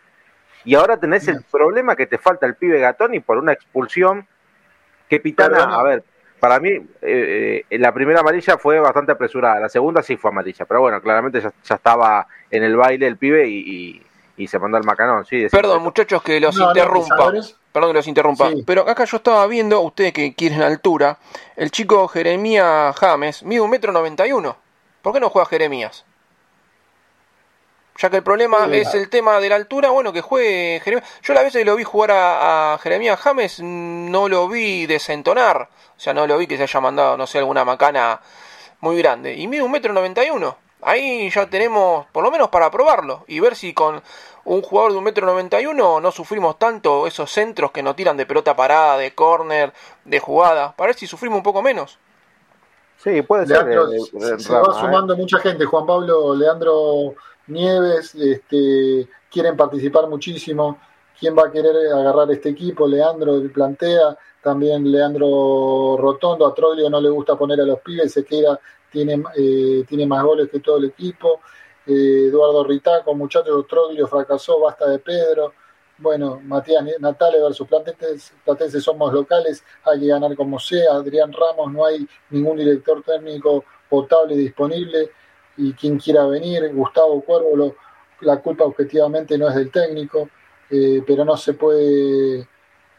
[0.65, 4.27] y ahora tenés el problema que te falta el pibe Gatoni por una expulsión
[5.09, 6.03] que Pitana, a ver,
[6.39, 6.71] para mí
[7.01, 11.01] eh, eh, la primera amarilla fue bastante apresurada, la segunda sí fue amarilla, pero bueno,
[11.01, 14.01] claramente ya, estaba en el baile el pibe y,
[14.47, 15.25] se mandó al macanón.
[15.25, 17.31] Sí, Perdón, muchachos, que los interrumpa.
[17.71, 18.49] Perdón que los interrumpa.
[18.65, 21.17] Pero acá yo estaba viendo, ustedes que quieren altura,
[21.55, 24.57] el chico Jeremías James mide un metro noventa y uno.
[25.01, 26.03] ¿Por qué no juega Jeremías?
[27.97, 31.07] Ya que el problema es el tema de la altura, bueno, que juegue Jeremías.
[31.21, 35.69] Yo la vez que lo vi jugar a, Jeremías James, no lo vi desentonar.
[35.95, 38.19] O sea, no lo vi que se haya mandado, no sé, alguna macana
[38.79, 39.35] muy grande.
[39.35, 40.57] Y mide un metro noventa y uno.
[40.81, 43.23] Ahí ya tenemos, por lo menos para probarlo.
[43.27, 44.01] Y ver si con
[44.45, 47.95] un jugador de un metro noventa y uno no sufrimos tanto esos centros que nos
[47.95, 49.71] tiran de pelota parada, de córner,
[50.03, 50.73] de jugada.
[50.75, 51.99] Para ver si sufrimos un poco menos.
[52.97, 53.67] Sí, puede ser.
[53.69, 54.79] Eh, se va ¿eh?
[54.79, 55.65] sumando mucha gente.
[55.65, 57.15] Juan Pablo, Leandro
[57.47, 60.77] Nieves, este, quieren participar muchísimo.
[61.19, 62.87] ¿Quién va a querer agarrar este equipo?
[62.87, 68.25] Leandro plantea, también Leandro Rotondo, a Troglio no le gusta poner a los pibes, se
[68.25, 68.59] queda
[68.93, 71.41] tiene, eh, tiene más goles que todo el equipo.
[71.85, 75.53] Eh, Eduardo Ritaco, muchachos, Troglio fracasó, basta de Pedro.
[75.97, 80.93] Bueno, Matías Natale versus Platense, Platense somos locales, hay que ganar como sea.
[80.93, 85.11] Adrián Ramos, no hay ningún director técnico potable disponible
[85.57, 86.71] y quien quiera venir.
[86.73, 87.75] Gustavo Cuervo,
[88.21, 90.29] la culpa objetivamente no es del técnico,
[90.69, 92.47] eh, pero no se puede,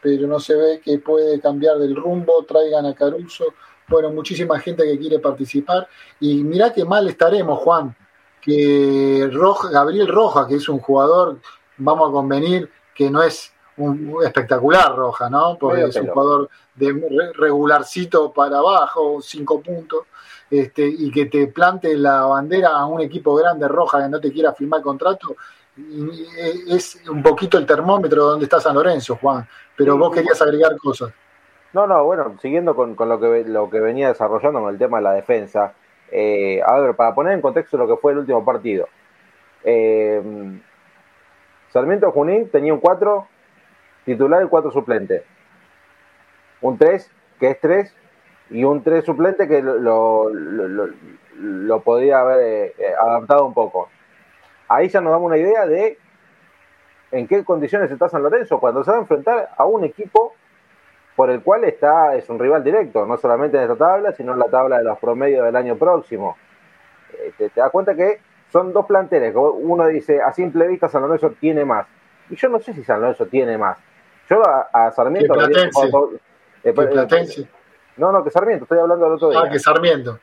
[0.01, 2.43] pero no se ve que puede cambiar del rumbo.
[2.45, 3.45] Traigan a Caruso.
[3.87, 5.87] Bueno, muchísima gente que quiere participar
[6.19, 7.95] y mirá qué mal estaremos, Juan,
[8.41, 11.39] que Roja, Gabriel Roja, que es un jugador,
[11.77, 15.57] vamos a convenir, que no es un espectacular Roja, ¿no?
[15.59, 20.05] Porque es un jugador de regularcito para abajo, cinco puntos,
[20.49, 24.31] este, y que te plante la bandera a un equipo grande Roja que no te
[24.31, 25.35] quiera firmar contrato,
[26.67, 29.47] es un poquito el termómetro donde está San Lorenzo, Juan.
[29.75, 31.11] Pero vos querías agregar cosas.
[31.73, 35.03] No, no, bueno, siguiendo con, lo, que, lo que venía desarrollando con el tema de
[35.03, 35.73] la defensa,
[36.09, 38.87] eh, a ver, para poner en contexto lo que fue el último partido.
[39.63, 40.21] Eh,
[41.73, 43.27] Sarmiento Junín tenía un 4
[44.05, 45.25] titular y 4 suplente.
[46.61, 47.93] Un 3, que es 3,
[48.49, 53.89] y un 3 suplente que lo, lo, podía haber eh, adaptado un poco.
[54.67, 55.97] Ahí ya nos damos una idea de
[57.11, 60.33] en qué condiciones está San Lorenzo cuando se va a enfrentar a un equipo
[61.15, 64.39] por el cual está, es un rival directo, no solamente en esta tabla, sino en
[64.39, 66.35] la tabla de los promedios del año próximo.
[67.13, 68.19] Eh, te, das cuenta que
[68.51, 69.33] son dos planteles.
[69.35, 71.87] Uno dice, a simple vista San Lorenzo tiene más.
[72.29, 73.77] Y yo no sé si San Lorenzo tiene más.
[74.29, 75.33] Yo a, Sarmiento...
[75.41, 77.47] Eh, eh,
[77.97, 79.41] no, no, que Sarmiento, estoy hablando del otro día.
[79.43, 80.19] Ah, que Sarmiento.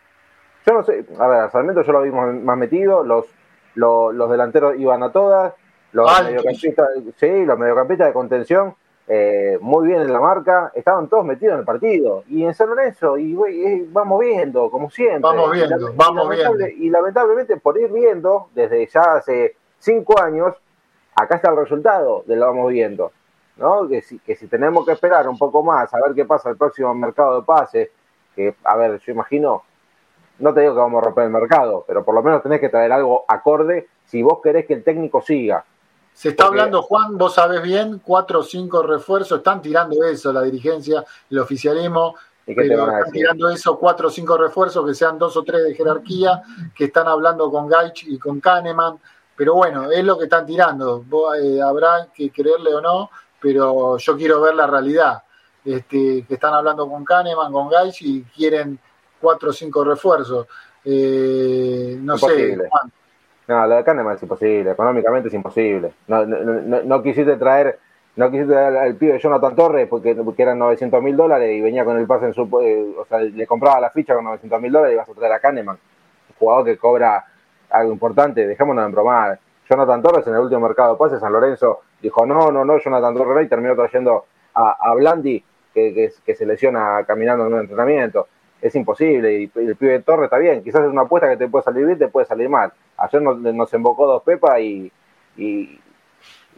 [0.67, 3.27] Yo no sé, a ver, Sarmiento yo lo vimos más metido, los,
[3.75, 5.55] los, delanteros iban a todas,
[5.93, 8.75] los mediocampistas, sí, los mediocampistas de contención
[9.09, 12.25] eh, muy bien en la marca, estaban todos metidos en el partido.
[12.29, 15.21] Y en San Lorenzo, y eh, vamos viendo, como siempre.
[15.21, 16.67] Vamos viendo, y, vamos viendo.
[16.69, 20.55] Y lamentablemente, por ir viendo, desde ya hace cinco años,
[21.15, 23.13] acá está el resultado de lo vamos viendo.
[23.57, 23.89] ¿No?
[23.89, 26.57] Que, si, que si tenemos que esperar un poco más a ver qué pasa el
[26.57, 27.91] próximo mercado de pases,
[28.35, 29.63] que, a ver, yo imagino,
[30.39, 32.69] no te digo que vamos a romper el mercado, pero por lo menos tenés que
[32.69, 35.65] traer algo acorde si vos querés que el técnico siga.
[36.15, 40.43] Se está hablando, Juan, vos sabés bien, cuatro o cinco refuerzos, están tirando eso, la
[40.43, 45.65] dirigencia, el oficialismo, están tirando eso, cuatro o cinco refuerzos, que sean dos o tres
[45.65, 46.43] de jerarquía,
[46.75, 48.99] que están hablando con Gaich y con Kahneman,
[49.37, 51.05] pero bueno, es lo que están tirando,
[51.41, 53.11] eh, habrá que creerle o no,
[53.43, 55.23] pero yo quiero ver la realidad,
[55.65, 58.79] este, que están hablando con Kahneman, con Gaich y quieren
[59.21, 60.47] cuatro o cinco refuerzos.
[60.85, 62.93] Eh, no sé, Juan.
[63.49, 65.93] No, lo de Kahneman es imposible, económicamente es imposible.
[66.07, 67.79] No, no, no, quisiste traer
[68.15, 71.85] no quisiste traer al pibe Jonathan Torres porque, porque eran 900 mil dólares y venía
[71.85, 72.43] con el pase en su.
[72.63, 75.33] Eh, o sea, le compraba la ficha con 900 mil dólares y vas a traer
[75.33, 77.25] a Kahneman, un jugador que cobra
[77.71, 78.47] algo importante.
[78.47, 79.41] Dejémonos de bromar.
[79.73, 83.15] Jonathan Torres en el último mercado de pases, San Lorenzo dijo no, no, no, Jonathan
[83.15, 88.29] Torres y terminó trayendo a, a Blandi que, se lesiona caminando en un entrenamiento
[88.61, 89.33] es imposible.
[89.41, 91.87] Y el pibe de Torre está bien, quizás es una apuesta que te puede salir
[91.87, 92.73] bien, te puede salir mal.
[92.97, 94.93] Ayer nos, nos embocó dos pepas y,
[95.37, 95.81] y,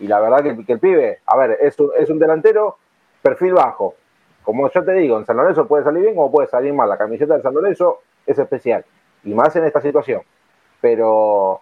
[0.01, 2.77] la verdad que, el pibe, a ver, es un, es un delantero
[3.23, 3.95] perfil bajo.
[4.43, 6.89] Como yo te digo, en San Lorenzo puede salir bien como puede salir mal.
[6.89, 8.85] La camiseta de San Lorenzo es especial.
[9.23, 10.21] Y más en esta situación.
[10.83, 11.61] Pero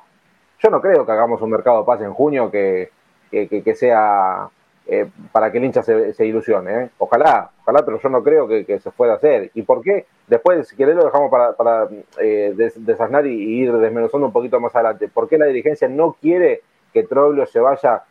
[0.63, 2.91] yo no creo que hagamos un mercado de paz en junio que,
[3.31, 4.49] que, que sea
[4.87, 6.85] eh, para que el hincha se, ilusione.
[6.85, 6.91] ¿eh?
[6.99, 9.51] Ojalá, ojalá, pero yo no creo que, se pueda hacer.
[9.55, 10.07] ¿Y por qué?
[10.27, 14.75] Después, si querés, lo dejamos para, para eh, desasnar y, ir desmenuzando un poquito más
[14.75, 15.09] adelante.
[15.09, 18.03] ¿Por qué la dirigencia no quiere que Troglio se vaya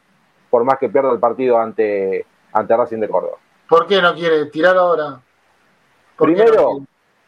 [0.49, 3.37] por más que pierda el partido ante, ante Racing de Córdoba?
[3.67, 5.19] ¿Por qué no quiere tirar ahora?
[6.17, 6.79] Primero,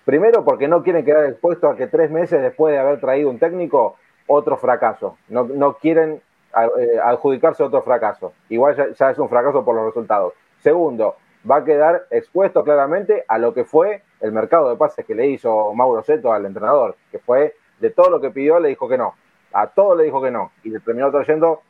[0.05, 3.39] primero porque no quieren quedar expuestos a que tres meses después de haber traído un
[3.39, 5.17] técnico, otro fracaso.
[5.29, 6.21] No, no quieren
[6.55, 8.33] eh, adjudicarse otro fracaso.
[8.49, 10.33] Igual ya, es un fracaso por los resultados.
[10.59, 11.15] Segundo,
[11.49, 15.27] va a quedar expuesto claramente a lo que fue el mercado de pases que le
[15.27, 18.97] hizo Mauro Seto al entrenador, que fue de todo lo que pidió le dijo que
[18.97, 19.15] no,
[19.51, 21.61] a todo le dijo que no, y le terminó trayendo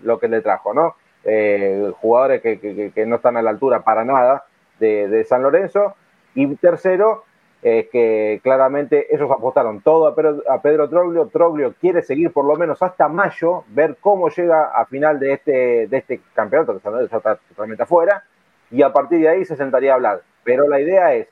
[0.00, 0.96] lo que le trajo, ¿no?
[1.24, 4.44] Eh, jugadores que, no están a la altura para nada
[4.78, 5.94] de San Lorenzo.
[6.34, 7.24] Y tercero,
[7.62, 11.28] es que claramente ellos apostaron todo a Pedro, a Pedro Troglio.
[11.28, 15.86] Troglio quiere seguir por lo menos hasta mayo, ver cómo llega a final de este,
[15.86, 18.24] de este campeonato, que está totalmente afuera,
[18.70, 20.22] y a partir de ahí se sentaría a hablar.
[20.42, 21.28] Pero la idea es,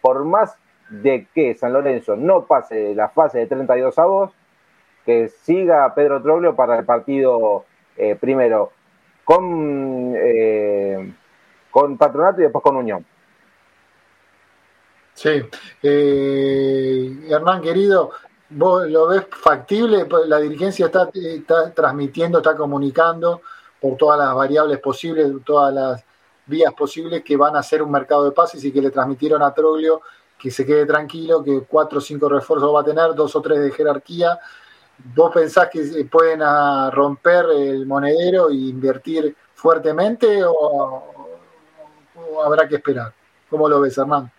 [0.00, 0.58] por más
[0.88, 4.32] de que San Lorenzo no pase la fase de 32 avos,
[5.04, 8.72] que siga Pedro Troglio para el partido eh, primero
[9.24, 11.12] con, eh,
[11.70, 13.04] con Patronato y después con Unión.
[15.14, 15.42] Sí.
[15.82, 18.10] Eh, Hernán, querido,
[18.50, 20.06] ¿vos lo ves factible?
[20.26, 23.40] La dirigencia está, está transmitiendo, está comunicando
[23.80, 26.04] por todas las variables posibles, todas las
[26.46, 29.54] vías posibles que van a ser un mercado de pases y que le transmitieron a
[29.54, 30.02] Troglio
[30.38, 33.60] que se quede tranquilo, que cuatro o cinco refuerzos va a tener, dos o tres
[33.60, 34.38] de jerarquía.
[35.14, 36.40] ¿Vos pensás que pueden
[36.92, 41.28] romper el monedero e invertir fuertemente o,
[42.44, 43.12] habrá que esperar?
[43.48, 44.30] ¿Cómo lo ves, Hernán?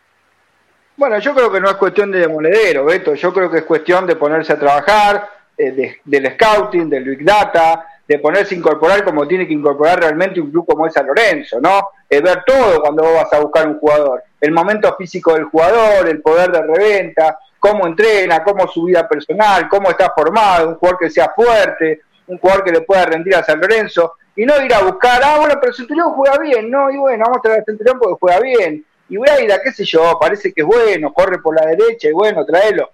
[0.98, 3.16] Bueno, yo creo que no es cuestión de monedero, Beto.
[3.16, 7.86] Yo creo que es cuestión de ponerse a trabajar, eh, del scouting, del big data,
[8.08, 11.60] de ponerse a incorporar como tiene que incorporar realmente un club como es San Lorenzo,
[11.60, 11.90] ¿no?
[12.10, 14.24] Es ver todo cuando vos vas a buscar un jugador.
[14.40, 19.68] El momento físico del jugador, el poder de reventa, cómo entrena, cómo su vida personal,
[19.68, 23.44] cómo está formado, un jugador que sea fuerte, un jugador que le pueda rendir a
[23.44, 26.98] San Lorenzo, y no ir a buscar, ah, bueno, pero Centurión juega bien, no, y
[26.98, 29.72] bueno, vamos a traer a Centurión porque juega bien, y voy a ir a qué
[29.72, 32.90] sé yo, parece que es bueno, corre por la derecha, y bueno, tráelo.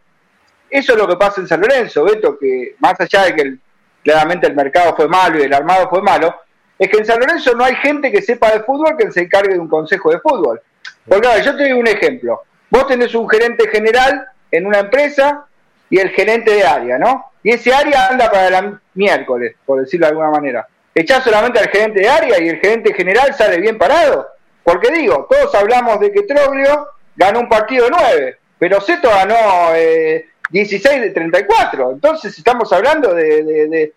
[0.70, 3.56] Eso es lo que pasa en San Lorenzo, Beto, que más allá de que
[4.04, 6.36] claramente el mercado fue malo y el armado fue malo,
[6.80, 9.54] es que en San Lorenzo no hay gente que sepa de fútbol que se encargue
[9.54, 10.62] de un consejo de fútbol.
[11.08, 12.42] Porque a ver, yo te doy un ejemplo.
[12.70, 15.46] Vos tenés un gerente general en una empresa
[15.90, 17.26] y el gerente de área, ¿no?
[17.44, 20.68] Y ese área anda para el miércoles, por decirlo de alguna manera.
[20.94, 24.28] Echás solamente al gerente de área y el gerente general sale bien parado.
[24.64, 29.74] Porque digo, todos hablamos de que Troglio ganó un partido de 9, pero Seto ganó
[29.76, 31.92] eh, 16 de 34.
[31.92, 33.94] Entonces estamos hablando de,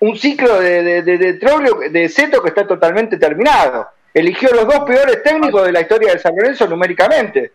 [0.00, 3.88] un ciclo de, de, de, de Seto que está totalmente terminado.
[4.12, 7.52] Eligió los dos peores técnicos de la historia de San Lorenzo numéricamente.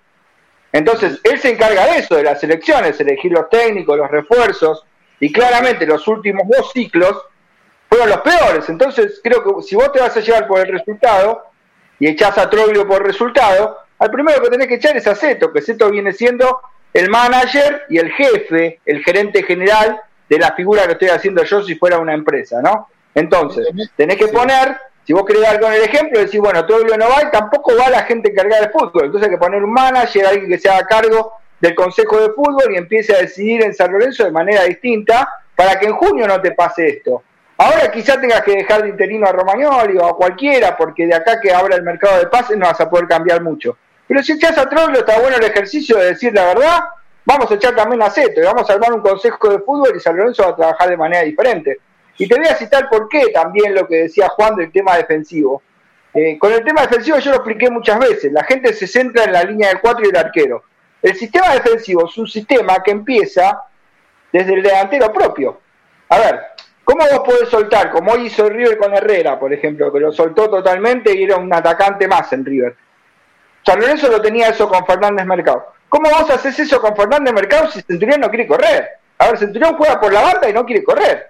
[0.71, 4.83] Entonces, él se encarga de eso, de las elecciones, elegir los técnicos, los refuerzos,
[5.19, 7.15] y claramente los últimos dos ciclos
[7.87, 8.67] fueron los peores.
[8.69, 11.43] Entonces, creo que si vos te vas a llevar por el resultado
[12.03, 15.53] y echás a Troglio por resultado, al primero que tenés que echar es a Seto,
[15.53, 16.59] que Seto viene siendo
[16.93, 21.63] el manager y el jefe, el gerente general de la figura que estoy haciendo yo
[21.63, 22.89] si fuera una empresa, ¿no?
[23.15, 24.75] Entonces, tenés que poner,
[25.05, 27.89] si vos querés dar con el ejemplo, decir, bueno, todo no va y tampoco va
[27.89, 29.05] la gente encargada de fútbol.
[29.05, 31.31] Entonces hay que poner un manager, alguien que se haga cargo
[31.61, 35.79] del consejo de fútbol y empiece a decidir en San Lorenzo de manera distinta para
[35.79, 37.23] que en junio no te pase esto.
[37.63, 41.39] Ahora quizá tengas que dejar de interino a Romagnoli o a cualquiera, porque de acá
[41.39, 43.77] que abra el mercado de pases no vas a poder cambiar mucho.
[44.05, 46.79] Pero si echas a Troglio, está bueno el ejercicio de decir la verdad,
[47.23, 50.01] vamos a echar también a Zeto y vamos a armar un consejo de fútbol y
[50.01, 51.77] San Lorenzo va a trabajar de manera diferente.
[52.17, 55.61] Y te voy a citar por qué también lo que decía Juan del tema defensivo.
[56.13, 59.31] Eh, con el tema defensivo yo lo expliqué muchas veces, la gente se centra en
[59.31, 60.63] la línea del 4 y el arquero.
[61.01, 63.57] El sistema defensivo es un sistema que empieza
[64.33, 65.61] desde el delantero propio.
[66.09, 66.41] A ver,
[66.83, 67.89] ¿cómo vos podés soltar?
[67.91, 72.07] Como hizo River con Herrera, por ejemplo, que lo soltó totalmente y era un atacante
[72.07, 72.75] más en River.
[73.65, 75.73] San Lorenzo lo tenía eso con Fernández Mercado.
[75.89, 78.89] ¿Cómo vos haces eso con Fernández Mercado si Centurión no quiere correr?
[79.17, 81.29] A ver, Centurión juega por la banda y no quiere correr.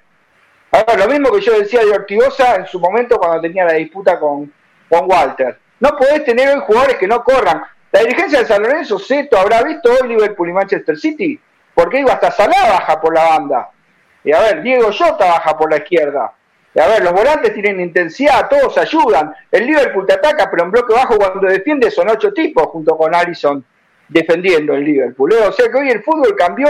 [0.71, 3.73] A ver, lo mismo que yo decía de Ortigosa en su momento cuando tenía la
[3.73, 4.51] disputa con,
[4.89, 5.59] con Walter.
[5.79, 7.61] No podés tener hoy jugadores que no corran.
[7.91, 11.39] La dirigencia de San Lorenzo, Seto, habrá visto hoy Liverpool y Manchester City,
[11.75, 13.69] porque digo, hasta Salah baja por la banda.
[14.23, 16.33] Y a ver, Diego Jota baja por la izquierda.
[16.75, 19.33] A ver, los volantes tienen intensidad, todos ayudan.
[19.51, 23.13] El Liverpool te ataca, pero en bloque bajo cuando defiende son ocho tipos junto con
[23.13, 23.63] Allison
[24.07, 25.33] defendiendo el Liverpool.
[25.33, 25.47] ¿eh?
[25.47, 26.67] O sea que hoy el fútbol cambió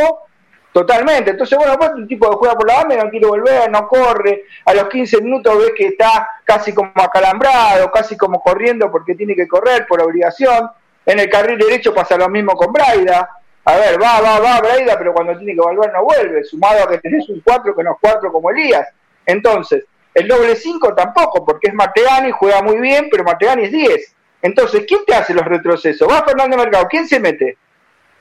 [0.73, 1.31] totalmente.
[1.31, 3.87] Entonces, bueno, pues un tipo que juega por la banda y no quiere volver, no
[3.87, 4.43] corre.
[4.65, 9.35] A los 15 minutos ves que está casi como acalambrado, casi como corriendo porque tiene
[9.35, 10.69] que correr por obligación.
[11.05, 13.29] En el carril derecho pasa lo mismo con Braida.
[13.65, 16.43] A ver, va, va, va Braida, pero cuando tiene que volver no vuelve.
[16.43, 18.87] Sumado a que tenés un 4 que no es 4 como Elías.
[19.25, 24.15] Entonces, el doble 5 tampoco, porque es Mateani, juega muy bien, pero Mateani es 10.
[24.41, 26.07] Entonces, ¿quién te hace los retrocesos?
[26.09, 27.57] Va Fernando Mercado, ¿quién se mete?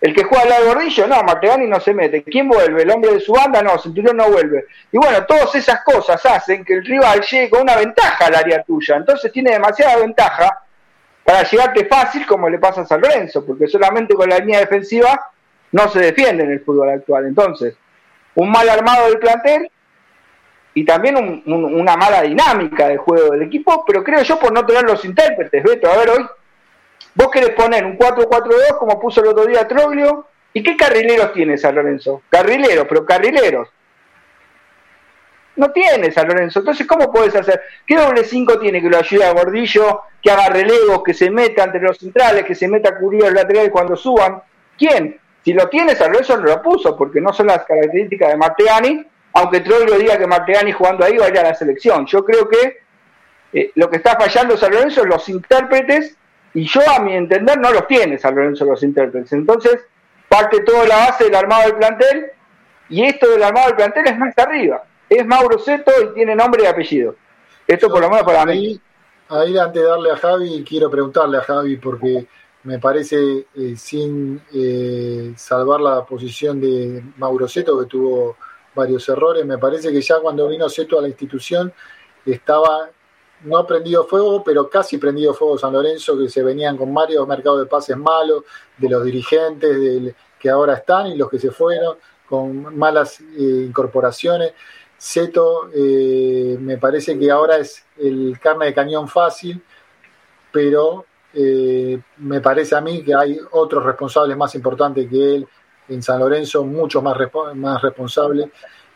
[0.01, 1.07] ¿El que juega al lado Gordillo?
[1.07, 2.25] No, Mateani no se mete.
[2.25, 2.83] ¿Quién vuelve?
[2.83, 3.63] ¿El hombre de su banda?
[3.63, 4.67] No, Centurión no vuelve.
[4.91, 8.63] Y bueno, todas esas cosas hacen que el rival llegue con una ventaja al área
[8.65, 8.97] tuya.
[8.97, 10.61] Entonces tiene demasiada ventaja
[11.25, 15.32] para llegarte fácil como le pasa a San Lorenzo, porque solamente con la línea defensiva
[15.73, 17.27] no se defiende en el fútbol actual.
[17.27, 17.75] Entonces,
[18.35, 19.71] un mal armado del plantel
[20.75, 24.85] y también una mala dinámica del juego del equipo, pero creo yo por no tener
[24.85, 26.27] los intérpretes, Beto, a ver hoy,
[27.15, 31.59] vos querés poner un 4-4-2 como puso el otro día Troglio, ¿y qué carrileros tiene
[31.59, 32.23] San Lorenzo?
[32.31, 33.69] Carrileros, pero carrileros.
[35.57, 37.61] No tiene San Lorenzo, entonces ¿cómo puedes hacer?
[37.87, 41.65] ¿Qué doble 5 tiene que lo ayude a Gordillo, que haga relevos, que se meta
[41.65, 44.43] entre los centrales, que se meta a cubrir los laterales cuando suban?
[44.79, 45.21] ¿Quién?
[45.45, 49.07] Si lo tiene, San Lorenzo no lo puso, porque no son las características de Marteani,
[49.35, 52.07] aunque Troilo diga que Martegani jugando ahí va a ir a la selección.
[52.07, 52.83] Yo creo que
[53.53, 56.17] eh, lo que está fallando San Lorenzo es los intérpretes
[56.55, 59.33] y yo a mi entender no los tiene San Lorenzo los intérpretes.
[59.33, 59.81] Entonces,
[60.29, 62.27] parte toda la base del armado del plantel,
[62.89, 64.85] y esto del armado del plantel es más arriba.
[65.09, 67.17] Es Mauro Seto y tiene nombre y apellido.
[67.67, 68.79] Esto por lo menos para mí.
[69.29, 72.27] Ahí antes de darle a Javi, quiero preguntarle a Javi, porque
[72.65, 78.37] me parece, eh, sin eh, salvar la posición de Mauro Seto, que tuvo
[78.75, 81.73] varios errores, me parece que ya cuando vino Seto a la institución
[82.25, 82.89] estaba
[83.45, 87.61] no prendido fuego, pero casi prendido fuego San Lorenzo, que se venían con varios mercados
[87.61, 88.45] de pases malos,
[88.79, 91.97] de los dirigentes que ahora están y los que se fueron,
[92.29, 94.53] con malas eh, incorporaciones.
[94.97, 99.61] Seto me parece que ahora es el carne de cañón fácil,
[100.53, 101.05] pero
[101.35, 105.49] eh, me parece a mí que hay otros responsables más importantes que él
[105.89, 107.17] en San Lorenzo, muchos más,
[107.55, 108.51] más responsables,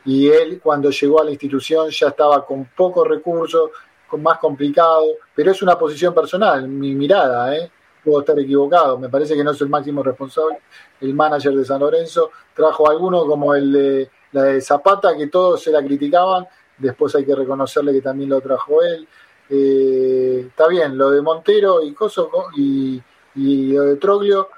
[0.05, 3.71] y él cuando llegó a la institución ya estaba con pocos recursos,
[4.07, 7.71] con más complicado, pero es una posición personal, mi mirada, ¿eh?
[8.05, 10.61] puedo estar equivocado, me parece que no es el máximo responsable,
[11.01, 15.63] el manager de San Lorenzo, trajo alguno como el de la de Zapata, que todos
[15.63, 16.47] se la criticaban,
[16.79, 19.09] después hay que reconocerle que también lo trajo él,
[19.49, 23.01] eh, está bien, lo de Montero y Coso y,
[23.35, 24.49] lo de Troglio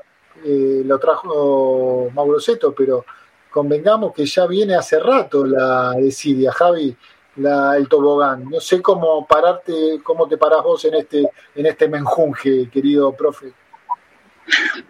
[0.44, 3.04] eh, lo trajo Mauro Seto, pero
[3.50, 6.96] convengamos que ya viene hace rato la desidia, Javi,
[7.36, 8.44] la, el tobogán.
[8.48, 13.52] No sé cómo pararte, cómo te parás vos en este, en este menjunje, querido profe.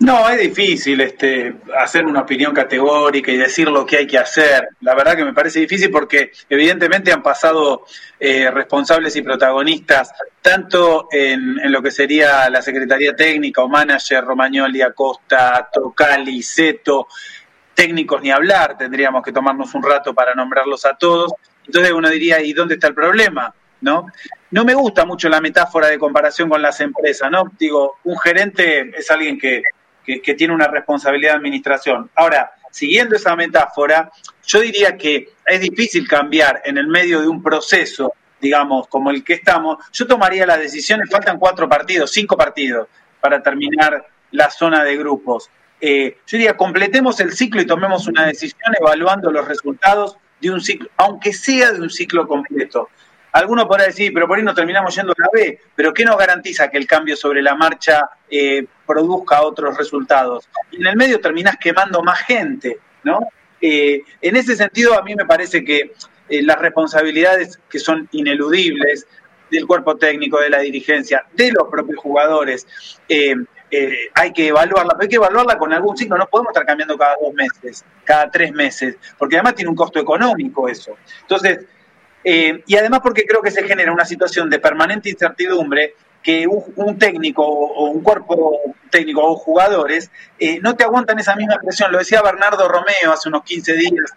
[0.01, 4.69] No, es difícil este, hacer una opinión categórica y decir lo que hay que hacer.
[4.81, 7.85] La verdad que me parece difícil porque evidentemente han pasado
[8.21, 14.81] eh, responsables y protagonistas tanto en, lo que sería la Secretaría Técnica o Manager, Romagnoli,
[14.81, 17.09] Acosta, Tocali, Seto,
[17.75, 21.33] técnicos ni hablar, tendríamos que tomarnos un rato para nombrarlos a todos.
[21.67, 23.53] Entonces uno diría, ¿y dónde está el problema?
[23.81, 24.07] ¿No?
[24.51, 27.45] No me gusta mucho la metáfora de comparación con las empresas, ¿no?
[27.59, 29.63] Digo, un gerente es alguien que,
[30.37, 32.11] tiene una responsabilidad de administración.
[32.15, 34.11] Ahora, siguiendo esa metáfora,
[34.47, 39.23] yo diría que es difícil cambiar en el medio de un proceso, digamos, como el
[39.23, 39.85] que estamos.
[39.93, 42.89] Yo tomaría las decisiones, faltan cuatro partidos, cinco partidos
[43.21, 45.51] para terminar la zona de grupos.
[45.81, 50.61] Eh, yo diría, completemos el ciclo y tomemos una decisión evaluando los resultados de un
[50.61, 52.89] ciclo, aunque sea de un ciclo completo.
[53.33, 56.17] Alguno podrá decir, pero por ahí no terminamos yendo a la B, pero ¿qué nos
[56.17, 60.49] garantiza que el cambio sobre la marcha eh, produzca otros resultados?
[60.71, 63.21] Y en el medio terminás quemando más gente, ¿no?
[63.61, 65.93] Eh, en ese sentido, a mí me parece que
[66.29, 69.07] eh, las responsabilidades que son ineludibles
[69.51, 72.67] del cuerpo técnico, de la dirigencia, de los propios jugadores,
[74.15, 77.17] hay que evaluarla, pero hay que evaluarla con algún ciclo, no podemos estar cambiando cada
[77.23, 80.97] dos meses, cada tres meses, porque además tiene un costo económico eso.
[81.23, 81.67] Entonces,
[82.25, 86.99] eh, y además porque creo que se genera una situación de permanente incertidumbre que un,
[86.99, 88.59] técnico o un cuerpo
[88.91, 91.93] técnico o jugadores eh, no te aguantan esa misma presión.
[91.93, 94.13] Lo decía Bernardo Romeo hace unos 15 días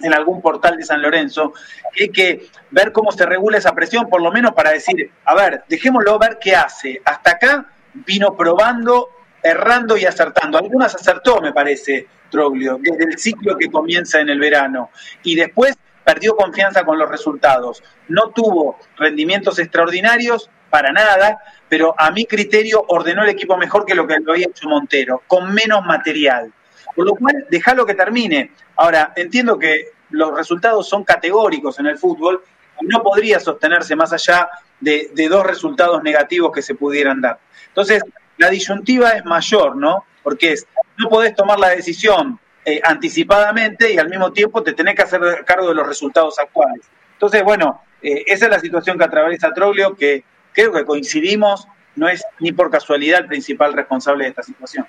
[0.00, 1.52] en algún portal de San Lorenzo,
[1.92, 5.34] que hay que ver cómo se regula esa presión, por lo menos para decir, a
[5.34, 7.00] ver, dejémoslo ver qué hace.
[7.04, 9.08] Hasta acá vino probando,
[9.42, 10.58] errando y acertando.
[10.58, 14.90] Algunas acertó, me parece, Troglio, desde el ciclo que comienza en el verano.
[15.22, 17.82] Y después perdió confianza con los resultados.
[18.08, 21.38] No tuvo rendimientos extraordinarios para nada,
[21.68, 25.22] pero a mi criterio ordenó el equipo mejor que lo que lo había hecho Montero,
[25.26, 26.52] con menos material.
[26.94, 28.52] Por lo cual, déjalo que termine.
[28.76, 32.42] Ahora, entiendo que los resultados son categóricos en el fútbol
[32.80, 34.48] y no podría sostenerse más allá
[34.80, 37.38] de, de dos resultados negativos que se pudieran dar.
[37.68, 38.02] Entonces,
[38.36, 40.04] la disyuntiva es mayor, ¿no?
[40.22, 40.66] Porque es,
[40.98, 45.44] no podés tomar la decisión eh, anticipadamente y al mismo tiempo te tenés que hacer
[45.44, 46.82] cargo de los resultados actuales.
[47.12, 52.08] Entonces, bueno, eh, esa es la situación que atraviesa Troglio, que creo que coincidimos, no
[52.08, 54.86] es ni por casualidad el principal responsable de esta situación.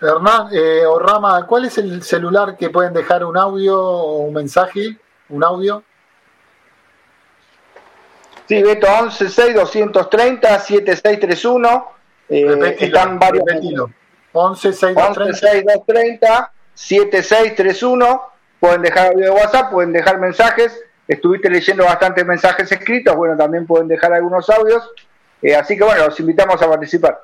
[0.00, 4.34] Hernán eh, o Rama, ¿cuál es el celular que pueden dejar un audio o un
[4.34, 4.96] mensaje?
[5.28, 5.82] ¿Un audio?
[8.46, 11.86] Sí, Beto, 11 230 7631.
[12.28, 13.44] Eh, están varios.
[14.32, 18.20] 11 230 7631.
[18.60, 20.80] Pueden dejar audio de WhatsApp, pueden dejar mensajes.
[21.08, 24.88] Estuviste leyendo bastantes mensajes escritos, bueno, también pueden dejar algunos audios.
[25.42, 27.20] Eh, así que bueno, los invitamos a participar.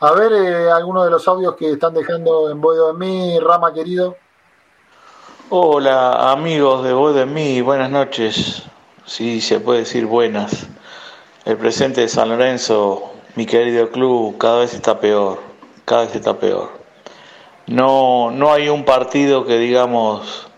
[0.00, 3.72] A ver, eh, algunos de los audios que están dejando en Boedo en mí, Rama
[3.72, 4.16] querido.
[5.50, 8.64] Hola amigos de Boedo en mí, buenas noches.
[9.04, 10.66] Sí, se puede decir buenas.
[11.44, 15.38] El presente de San Lorenzo, mi querido club, cada vez está peor,
[15.84, 16.79] cada vez está peor.
[17.70, 20.48] No, no hay un partido que digamos,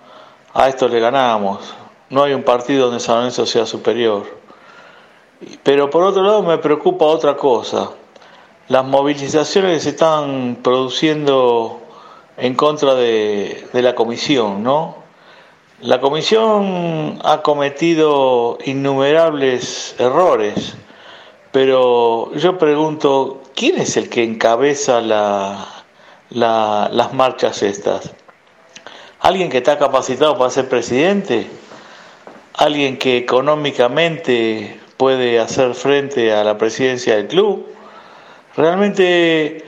[0.55, 1.75] a esto le ganamos.
[2.09, 4.25] No hay un partido donde San Lorenzo sea superior.
[5.63, 7.91] Pero por otro lado me preocupa otra cosa.
[8.69, 11.83] las movilizaciones que se están produciendo
[12.39, 14.97] en contra de, de la comisión, ¿no?
[15.83, 20.77] La comisión ha cometido innumerables errores,
[21.51, 25.82] pero yo pregunto, ¿quién es el que encabeza la,
[26.35, 28.11] las marchas estas?
[29.21, 31.47] ¿Alguien que está capacitado para ser presidente?
[32.55, 37.67] ¿Alguien que económicamente puede hacer frente a la presidencia del club?
[38.57, 39.65] Realmente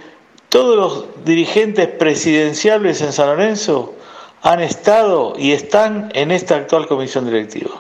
[0.49, 3.95] todos los dirigentes presidenciales en San Lorenzo
[4.43, 7.71] han estado y están en esta actual comisión directiva.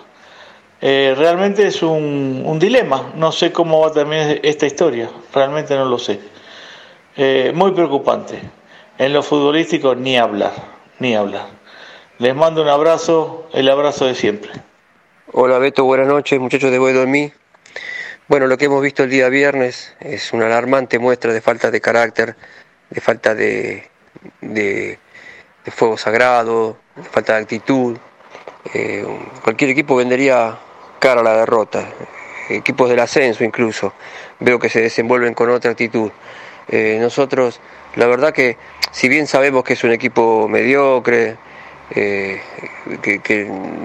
[0.80, 5.84] Eh, realmente es un, dilema, no sé cómo va a terminar esta historia, realmente no
[5.86, 6.20] lo sé.
[7.16, 8.40] Eh, muy preocupante.
[8.96, 10.52] En lo futbolístico ni hablar,
[11.00, 11.48] ni hablar.
[12.18, 14.52] Les mando un abrazo, el abrazo de siempre.
[15.32, 17.32] Hola Beto, buenas noches, muchachos de Boedo en.
[18.28, 21.80] Bueno, lo que hemos visto el día viernes es una alarmante muestra de falta de
[21.80, 22.36] carácter,
[22.88, 23.90] de falta de,
[24.40, 24.98] de,
[25.72, 27.98] fuego sagrado, de falta de actitud.
[28.74, 29.04] Eh,
[29.42, 30.56] cualquier equipo vendería
[31.00, 31.84] cara a la derrota,
[32.48, 33.92] equipos del ascenso incluso,
[34.38, 36.12] veo que se desenvuelven con otra actitud.
[36.68, 37.60] Eh, nosotros,
[37.96, 38.56] la verdad que
[38.90, 41.36] si bien sabemos que es un equipo mediocre,
[41.90, 42.40] eh,
[43.02, 43.44] que,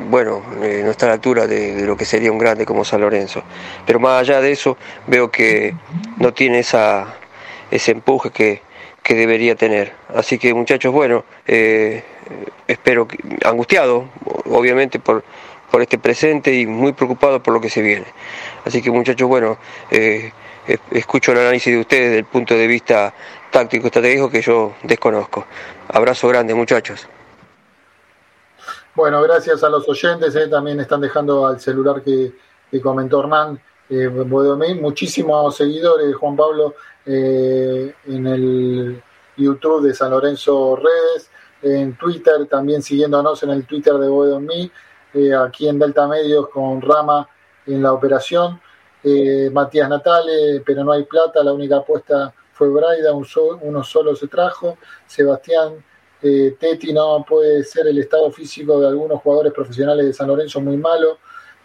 [0.10, 3.02] bueno, eh, no está a la altura de, lo que sería un grande como San
[3.02, 3.44] Lorenzo.
[3.86, 4.78] Pero más allá de eso,
[5.08, 5.76] veo que
[6.18, 7.16] no tiene esa,
[7.70, 8.62] ese empuje que,
[9.04, 9.94] que debería tener.
[10.16, 11.26] Así que muchachos, bueno,
[12.68, 14.06] espero, que, angustiado,
[14.46, 15.24] obviamente, por,
[15.70, 18.06] por este presente y muy preocupado por lo que se viene.
[18.66, 19.58] Así que muchachos, bueno,
[20.92, 23.14] escucho el análisis de ustedes desde el punto de vista
[23.52, 25.46] táctico estratégico que yo desconozco.
[25.88, 27.08] Abrazo grande, muchachos.
[28.96, 32.34] Bueno, gracias a los oyentes, eh, también están dejando al celular que,
[32.82, 33.60] comentó Hernán.
[33.90, 39.02] Eh, muchísimos seguidores, Juan Pablo, eh, en el
[39.38, 41.30] YouTube de San Lorenzo Redes,
[41.62, 44.72] en Twitter, también siguiéndonos en el Twitter de Boedomí,
[45.14, 47.28] eh, aquí en Delta Medios con Rama
[47.66, 48.62] en la operación.
[49.52, 54.78] Matías Natale, pero no hay plata, la única apuesta fue Braida, uno solo se trajo.
[55.08, 55.82] Sebastián
[56.22, 60.60] eh, Teti no puede ser el estado físico de algunos jugadores profesionales de San Lorenzo
[60.60, 61.20] muy malo.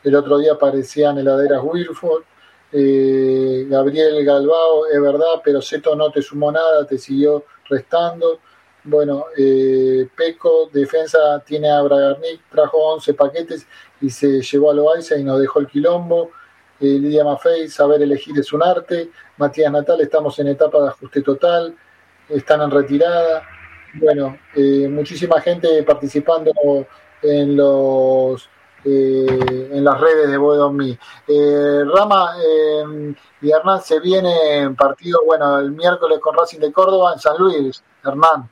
[0.05, 2.22] El otro día aparecían heladeras Wilford.
[2.70, 8.39] Eh, Gabriel Galbao, es verdad, pero Seto no te sumó nada, te siguió restando.
[8.85, 13.66] Bueno, eh, Peco, defensa, tiene a Bragarnik, trajo 11 paquetes
[14.01, 16.30] y se llevó a Loaiza y nos dejó el quilombo.
[16.80, 19.10] Lidia Maffei, saber elegir es un arte.
[19.36, 21.76] Matías Natal, estamos en etapa de ajuste total,
[22.28, 23.42] están en retirada.
[23.94, 26.52] Bueno, eh, muchísima gente participando
[27.22, 28.48] en los
[28.84, 30.70] eh, en las redes de Boedo
[31.26, 32.34] eh, Rama
[33.40, 37.38] y Hernán se viene en partido, bueno, el miércoles con Racing de Córdoba en San
[37.38, 37.82] Luis.
[38.04, 38.50] Hernán.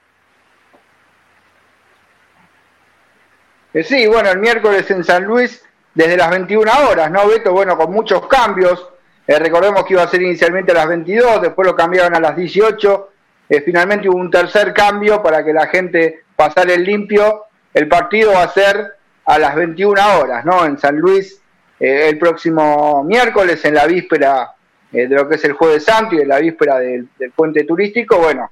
[3.84, 5.62] Sí, bueno, el miércoles en San Luis
[5.94, 7.52] desde las 21 horas, ¿no, Beto?
[7.52, 8.88] Bueno, con muchos cambios.
[9.26, 13.08] recordemos que iba a ser inicialmente a las 22, después lo cambiaron a las 18
[13.52, 17.44] eh, finalmente hubo un tercer cambio para que la gente pasara el limpio.
[17.74, 18.94] El partido va a ser
[19.26, 20.64] a las 21 horas, ¿no?
[20.64, 21.38] En San Luis
[21.78, 24.52] eh, el próximo miércoles, en la víspera
[24.90, 28.16] eh, de lo que es el Jueves Santo y en la víspera del, puente turístico.
[28.20, 28.50] Bueno,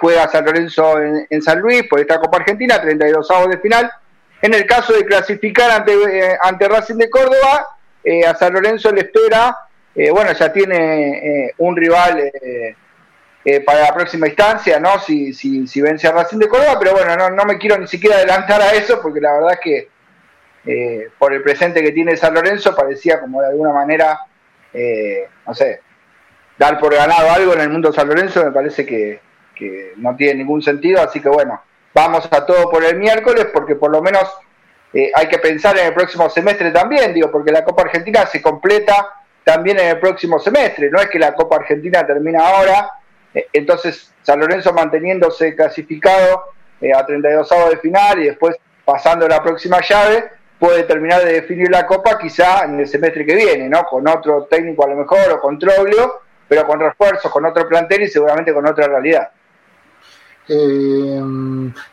[0.00, 3.90] juega San Lorenzo en, San Luis por esta Copa Argentina, 32 avos de final.
[4.40, 5.92] En el caso de clasificar ante,
[6.42, 7.66] ante Racing de Córdoba,
[8.26, 9.56] a San Lorenzo le espera,
[10.12, 12.30] bueno, ya tiene un rival
[13.44, 14.98] eh, para la próxima instancia, ¿no?
[14.98, 17.86] Si, si, si vence a Racing de Córdoba, pero bueno, no, no me quiero ni
[17.86, 19.88] siquiera adelantar a eso porque la verdad es que
[20.66, 24.18] eh, por el presente que tiene San Lorenzo parecía como de alguna manera,
[24.74, 25.80] eh, no sé,
[26.58, 29.20] dar por ganado algo en el mundo San Lorenzo me parece que,
[29.54, 31.62] que no tiene ningún sentido, así que bueno,
[31.98, 34.28] vamos a todo por el miércoles porque por lo menos
[34.92, 39.14] hay que pensar en el próximo semestre también, digo, porque la Copa Argentina se completa
[39.44, 42.90] también en el próximo semestre, no es que la Copa Argentina termina ahora
[43.34, 46.44] eh, entonces, San Lorenzo manteniéndose clasificado
[46.80, 50.24] eh, a 32 avos de final y después pasando la próxima llave,
[50.58, 53.84] puede terminar de definir la Copa quizá en el semestre que viene, ¿no?
[53.84, 58.02] Con otro técnico a lo mejor o con Troglio, pero con refuerzos, con otro plantel
[58.02, 59.30] y seguramente con otra realidad.
[60.48, 61.20] Eh,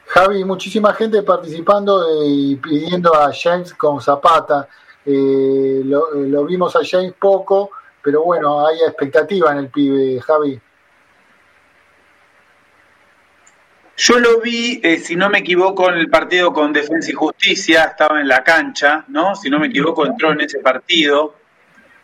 [0.08, 4.68] Javi, muchísima gente participando y pidiendo a James con Zapata.
[5.06, 10.60] lo, lo, vimos a James poco, pero bueno, hay expectativa en el pibe, Javi.
[13.98, 17.86] Yo lo vi, eh, si no me equivoco, en el partido con Defensa y Justicia,
[17.86, 19.36] estaba en la cancha, ¿no?
[19.36, 21.36] Si no me equivoco, entró en ese partido,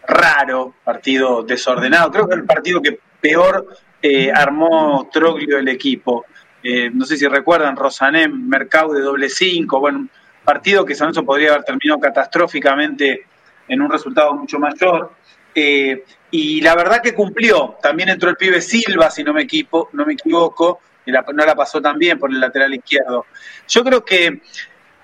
[0.08, 2.10] raro, partido desordenado.
[2.12, 3.68] Creo que el partido que peor
[4.02, 6.26] eh, armó Troglio el equipo.
[6.64, 10.08] Eh, no sé si recuerdan, Rosané, Mercado de doble cinco, bueno,
[10.44, 13.26] partido que San Lorenzo podría haber terminado catastróficamente
[13.68, 15.14] en un resultado mucho mayor.
[15.54, 17.78] Eh, y la verdad que cumplió.
[17.82, 21.56] También entró el pibe Silva, si no me, equipo, no me equivoco, y no la
[21.56, 23.26] pasó tan bien por el lateral izquierdo.
[23.68, 24.42] Yo creo que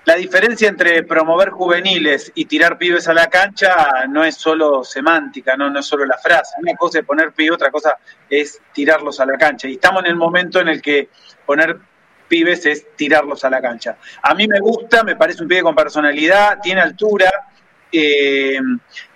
[0.08, 5.54] la diferencia entre promover juveniles y tirar pibes a la cancha no es solo semántica,
[5.54, 6.54] no, no es solo la frase.
[6.62, 7.98] Una cosa es poner pibes, otra cosa
[8.30, 9.68] es tirarlos a la cancha.
[9.68, 11.10] Y estamos en el momento en el que
[11.44, 11.76] poner
[12.26, 13.98] pibes es tirarlos a la cancha.
[14.22, 17.30] A mí me gusta, me parece un pibe con personalidad, tiene altura,
[17.92, 18.58] eh,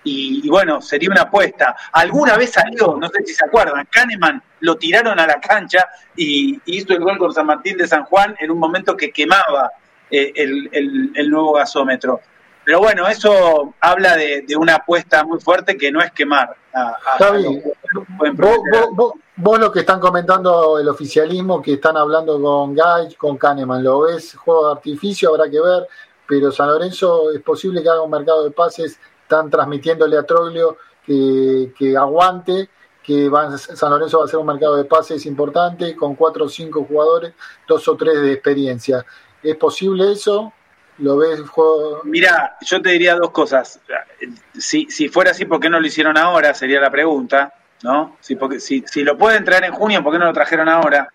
[0.03, 1.75] y, bueno, sería una apuesta.
[1.91, 6.61] Alguna vez salió, no sé si se acuerdan, Kahneman lo tiraron a la cancha y,
[6.65, 9.71] hizo el gol con San Martín de San Juan en un momento que quemaba
[10.13, 12.21] eh, el, nuevo gasómetro.
[12.63, 16.55] Pero bueno, eso habla de, una apuesta muy fuerte que no es quemar.
[16.73, 16.97] A,
[19.35, 24.01] vos, lo que están comentando el oficialismo, que están hablando con Guy, con Kahneman, ¿lo
[24.01, 25.29] ves juego de artificio?
[25.29, 25.87] Habrá que ver
[26.27, 30.77] pero San Lorenzo es posible que haga un mercado de pases, están transmitiéndole a Troglio
[31.05, 32.69] que, aguante,
[33.01, 36.85] que San Lorenzo va a hacer un mercado de pases importante con cuatro o cinco
[36.85, 37.33] jugadores,
[37.67, 39.05] dos o tres de experiencia.
[39.43, 40.53] ¿Es posible eso?
[40.99, 41.41] ¿Lo ves?
[41.41, 42.01] Juego?
[42.05, 43.79] Mira, yo te diría dos cosas.
[44.57, 46.53] Si, si fuera así, ¿por qué no lo hicieron ahora?
[46.53, 48.17] Sería la pregunta, ¿no?
[48.21, 51.09] Si, porque, si, si lo pueden traer en junio, ¿por qué no lo trajeron ahora?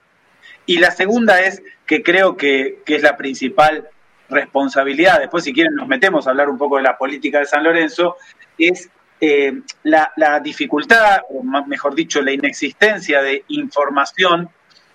[0.67, 3.89] Y la segunda es que creo que, que es la principal
[4.29, 7.65] responsabilidad, después si quieren nos metemos a hablar un poco de la política de San
[7.65, 8.17] Lorenzo,
[8.59, 9.53] es eh,
[9.83, 14.49] la, dificultad, o mejor dicho, la inexistencia de información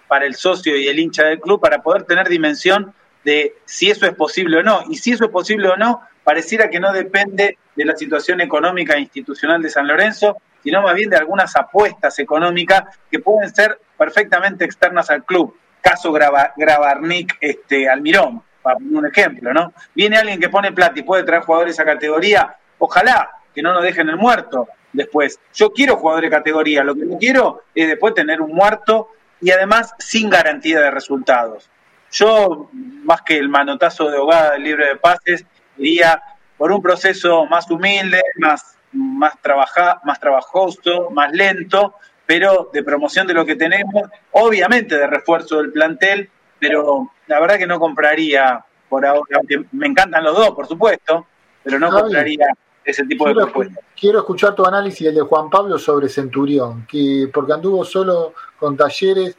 [0.07, 2.93] para el socio y el hincha del club para poder tener dimensión
[3.23, 4.83] de si eso es posible o no.
[4.89, 8.95] Y si eso es posible o no, pareciera que no depende de la situación económica
[8.95, 13.79] e institucional de San Lorenzo, sino más bien de algunas apuestas económicas que pueden ser
[13.97, 15.55] perfectamente externas al club.
[15.81, 19.73] Caso Grabarnik este, Almirón para un ejemplo, ¿no?
[19.93, 23.83] Viene alguien que pone plata y puede traer jugadores a categoría, ojalá que no nos
[23.83, 25.39] dejen el muerto después.
[25.53, 29.09] Yo quiero jugadores de categoría, lo que no quiero es después tener un muerto
[29.41, 31.69] y además sin garantía de resultados.
[32.13, 35.45] Yo, más que el manotazo de hogada del libre de pases,
[35.77, 36.21] iría
[36.57, 41.95] por un proceso más humilde, más, más, trabaja, más trabajoso, más lento,
[42.25, 47.57] pero de promoción de lo que tenemos, obviamente de refuerzo del plantel, pero la verdad
[47.57, 51.25] que no compraría por ahora, aunque me encantan los dos, por supuesto,
[51.63, 52.45] pero no compraría
[52.85, 53.83] ese tipo de propuestas.
[53.99, 58.77] Quiero escuchar tu análisis, el de Juan Pablo, sobre Centurión, que porque anduvo solo con
[58.77, 59.35] talleres.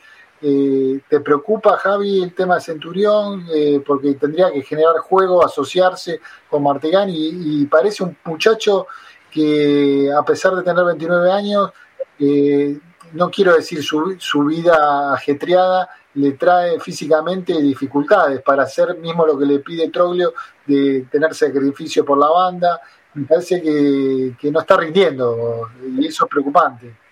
[0.47, 3.47] Eh, ¿Te preocupa, Javi, el tema de Centurión?
[3.51, 6.21] Eh, porque tendría que generar juego, asociarse
[6.51, 8.87] con Martegán y, parece un muchacho
[9.31, 11.71] que, a pesar de tener 29 años,
[12.19, 12.79] eh,
[13.15, 19.39] no quiero decir su, su vida ajetreada, le trae físicamente dificultades para hacer mismo lo
[19.39, 20.35] que le pide Troglio
[20.67, 22.83] de tener sacrificio por la banda.
[23.15, 27.04] Me parece que, no está rindiendo y eso es preocupante.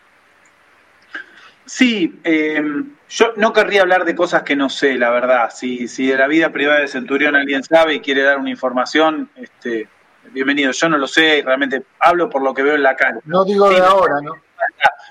[1.75, 5.51] Sí, em, yo no querría hablar de cosas que no sé, la verdad.
[5.51, 9.31] Si, si de la vida privada de Centurión alguien sabe y quiere dar una información,
[9.37, 9.89] este,
[10.33, 10.71] bienvenido.
[10.73, 13.21] Yo no lo sé y realmente hablo por lo que veo en la calle.
[13.25, 14.35] No digo de ahora, ¿no?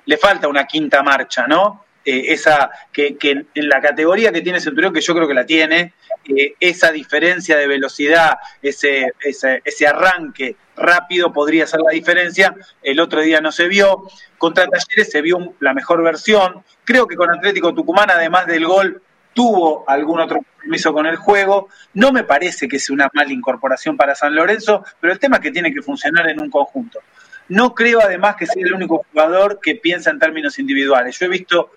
[0.05, 1.84] Le falta una quinta marcha, ¿no?
[2.04, 5.93] Eh, esa que, en la categoría que tiene Centurión, que yo creo que la tiene,
[6.26, 12.56] eh, esa diferencia de velocidad, ese, ese, arranque rápido podría ser la diferencia.
[12.82, 14.08] El otro día no se vio.
[14.39, 16.64] Contra Talleres se vio la mejor versión.
[16.84, 19.02] Creo que con Atlético Tucumán, además del gol,
[19.34, 21.70] tuvo algún otro compromiso con el juego.
[21.93, 25.43] No me parece que sea una mala incorporación para San Lorenzo, pero el tema es
[25.43, 26.99] que tiene que funcionar en un conjunto.
[27.47, 31.20] No creo además que sea el único jugador que piensa en términos individuales.
[31.20, 31.72] Yo he visto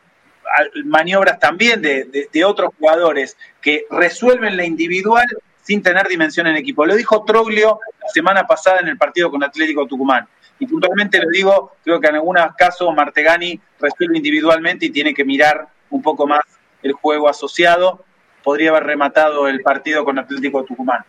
[0.84, 5.26] maniobras también de, otros jugadores que resuelven la individual
[5.62, 6.84] sin tener dimensión en equipo.
[6.84, 10.26] Lo dijo Troglio la semana pasada en el partido con Atlético Tucumán.
[10.58, 15.24] Y puntualmente lo digo, creo que en algunos casos Martegani resuelve individualmente y tiene que
[15.24, 16.42] mirar un poco más
[16.82, 18.04] el juego asociado.
[18.42, 21.04] Podría haber rematado el partido con Atlético Tucumán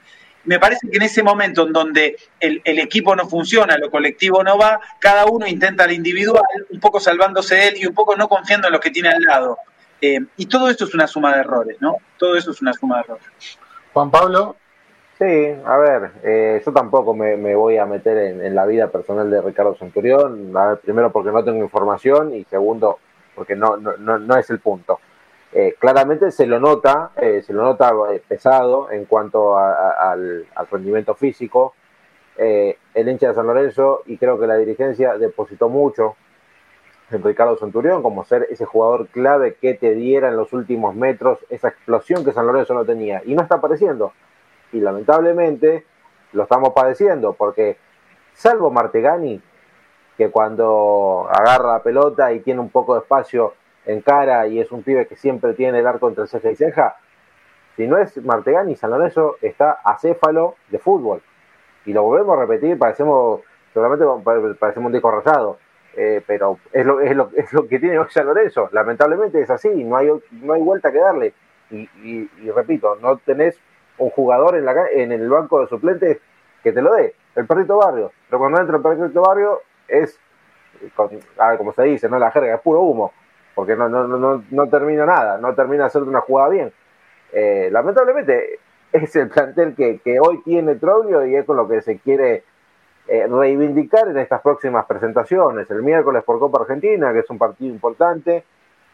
[0.45, 4.57] me parece que en ese momento en donde el, equipo no funciona, lo colectivo no
[4.57, 8.27] va, cada uno intenta lo individual, un poco salvándose de él y un poco no
[8.27, 9.57] confiando en lo que tiene al lado.
[10.01, 11.97] Eh, y todo esto es una suma de errores, ¿no?
[12.17, 13.25] Todo eso es una suma de errores.
[13.93, 14.55] Juan Pablo.
[15.17, 15.23] Sí,
[15.65, 19.73] a ver, eh, yo tampoco me, voy a meter en, la vida personal de Ricardo
[19.75, 22.99] Centurión, primero porque no tengo información y segundo
[23.33, 24.99] porque no, no, no es el punto.
[25.57, 31.15] Eh, claramente se lo nota, eh, se lo nota eh, pesado en cuanto al, rendimiento
[31.15, 31.73] físico.
[32.35, 36.17] el hincha de San Lorenzo y creo que la dirigencia depositó mucho
[37.09, 41.69] Ricardo Centurión como ser ese jugador clave que te diera en los últimos metros esa
[41.69, 43.21] explosión que San Lorenzo no tenía.
[43.25, 44.11] Y no está apareciendo.
[44.73, 45.85] Y lamentablemente
[46.33, 47.77] lo estamos padeciendo porque,
[48.33, 49.41] salvo Martegani,
[50.17, 53.53] que cuando agarra la pelota y tiene un poco de espacio
[53.85, 56.95] en cara y es un pibe que siempre tiene el arco entre ceja y ceja,
[57.75, 61.21] si no es Martegani, San Lorenzo está acéfalo de fútbol.
[61.85, 63.41] Y lo volvemos a repetir, parecemos,
[63.73, 64.05] seguramente
[64.57, 65.57] parecemos un disco rayado,
[65.95, 68.69] eh, pero es lo, es, lo, es lo que tiene hoy San Lorenzo.
[68.71, 71.33] Lamentablemente es así, no hay, no hay vuelta que darle.
[71.69, 73.59] Y, y, repito, no tenés
[73.97, 76.19] un jugador en, la, en el banco de suplentes
[76.63, 78.11] que te lo dé, el perrito barrio.
[78.29, 80.19] Pero cuando entra el perrito barrio es,
[81.57, 83.11] como se dice, no la jerga, es puro humo,
[83.55, 86.73] porque no, no, no, no termina nada, no termina de hacer una jugada bien.
[87.31, 88.59] Eh, lamentablemente
[88.91, 92.43] es el plantel que, que, hoy tiene Troglio y es con lo que se quiere
[93.07, 95.69] eh, reivindicar en estas próximas presentaciones.
[95.71, 98.43] El miércoles por Copa Argentina, que es un partido importante,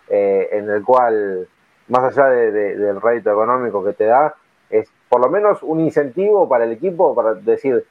[0.08, 1.48] eh, en el cual,
[1.88, 4.36] más allá del rédito económico que te da,
[4.70, 7.86] es por lo menos un incentivo para el equipo para decir,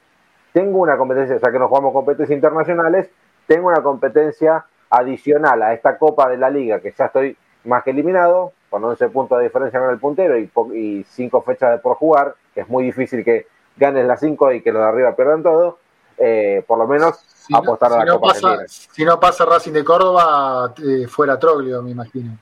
[0.53, 3.09] tengo una competencia, ya que nos jugamos competencias internacionales,
[3.47, 7.91] tengo una competencia adicional a esta Copa de la Liga, que ya estoy más que
[7.91, 11.95] eliminado, con 11 puntos de diferencia con el puntero y, y 5 fechas de por
[11.95, 15.43] jugar, que es muy difícil que ganes las 5 y que los de arriba pierdan
[15.43, 15.79] todo,
[16.17, 17.19] eh, por lo menos
[17.53, 21.91] apostar a la Copa pasa, Si no pasa Racing de Córdoba, eh, fuera Troglio, me
[21.91, 22.37] imagino.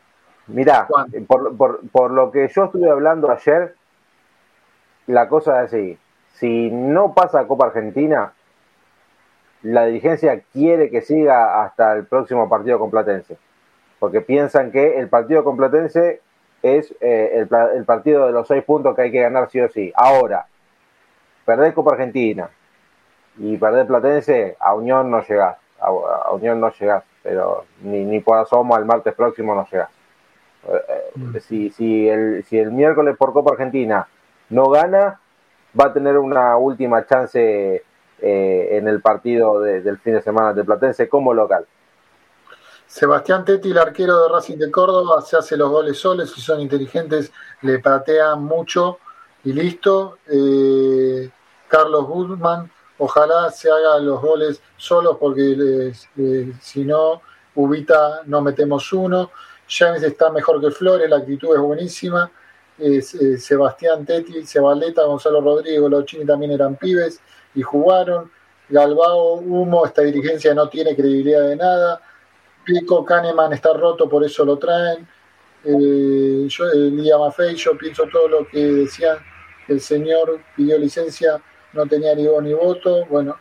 [0.47, 0.87] Mirá,
[1.27, 3.75] por, por, por lo que yo estuve hablando ayer,
[5.07, 5.97] la cosa es así.
[6.33, 8.33] Si no pasa Copa Argentina,
[9.63, 13.37] la dirigencia quiere que siga hasta el próximo partido con Platense,
[13.99, 16.21] porque piensan que el partido con Platense
[16.61, 17.45] es eh,
[17.75, 19.91] el, partido de los seis puntos que hay que ganar sí o sí.
[19.95, 20.45] Ahora,
[21.45, 22.49] perder Copa Argentina
[23.37, 28.37] y perder Platense, a Unión no llegás, a, Unión no llegás, pero ni, ni por
[28.37, 29.89] asomo al martes próximo no llegás.
[30.67, 31.37] Eh, eh, mm.
[31.37, 34.07] si, si, el, si el miércoles por Copa Argentina
[34.49, 35.19] no gana,
[35.79, 37.83] va a tener una última chance
[38.21, 41.65] eh, en el partido del fin de semana de Platense como local.
[42.85, 46.59] Sebastián Tetti, el arquero de Racing de Córdoba, se hace los goles soles, si son
[46.59, 48.97] inteligentes, le patean mucho
[49.43, 50.17] y listo.
[50.27, 51.29] Eh,
[51.67, 57.21] Carlos Guzmán, ojalá se haga los goles solos porque eh, si no,
[57.55, 59.31] Ubita no metemos uno.
[59.67, 62.31] James está mejor que Flores, la actitud es buenísima.
[63.37, 67.21] Sebastián Tetti, Cebaleta, Gonzalo Rodríguez, Lochini también eran pibes
[67.59, 68.31] y jugaron.
[68.69, 72.01] Galbao, Humo, esta dirigencia no tiene credibilidad de nada.
[72.63, 75.07] Pico, Kahneman está roto, por eso lo traen.
[75.65, 79.17] Eh, yo, Lía Maffei, yo pienso todo lo que decían.
[79.67, 81.41] El señor pidió licencia,
[81.73, 83.05] no tenía ni voz ni voto.
[83.07, 83.35] Bueno,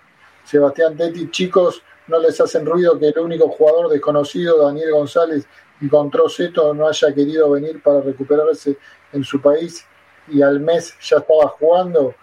[0.44, 5.46] Sebastián Tetti, chicos, no les hacen ruido que el único jugador desconocido, Daniel González,
[5.80, 8.76] encontró Seto, no haya querido venir para recuperarse
[9.12, 9.86] en su país
[10.26, 12.14] y al mes ya estaba jugando.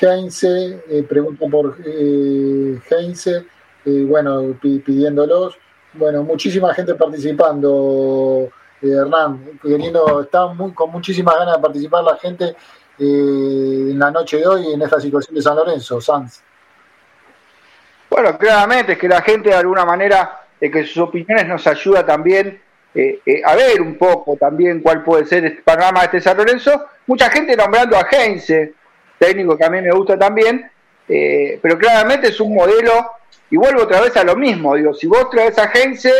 [0.00, 3.46] Heinze, eh, pregunto por eh, Heinze,
[3.84, 5.58] eh, bueno, pidiéndolos.
[5.94, 8.48] Bueno, muchísima gente participando,
[8.82, 12.54] eh, Hernán, queriendo, está con muchísimas ganas de participar la gente
[12.98, 16.42] en la noche de hoy en esta situación de San Lorenzo, Sanz.
[18.08, 22.60] Bueno, claramente es que la gente de alguna manera, que sus opiniones nos ayuda también
[22.98, 26.34] eh, eh, a ver un poco también cuál puede ser el panorama de este San
[26.34, 26.86] Lorenzo.
[27.06, 28.72] Mucha gente nombrando a Heinze,
[29.18, 30.70] técnico que a mí me gusta también,
[31.08, 33.12] eh, pero claramente es un modelo,
[33.50, 36.12] y vuelvo otra vez a lo mismo, digo, si vos traes a Heinze,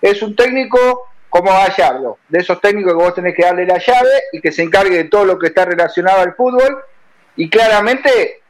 [0.00, 4.10] es un técnico como Gallardo, de esos técnicos que vos tenés que darle la llave
[4.32, 6.82] y que se encargue de todo lo que está relacionado al fútbol,
[7.36, 8.42] y claramente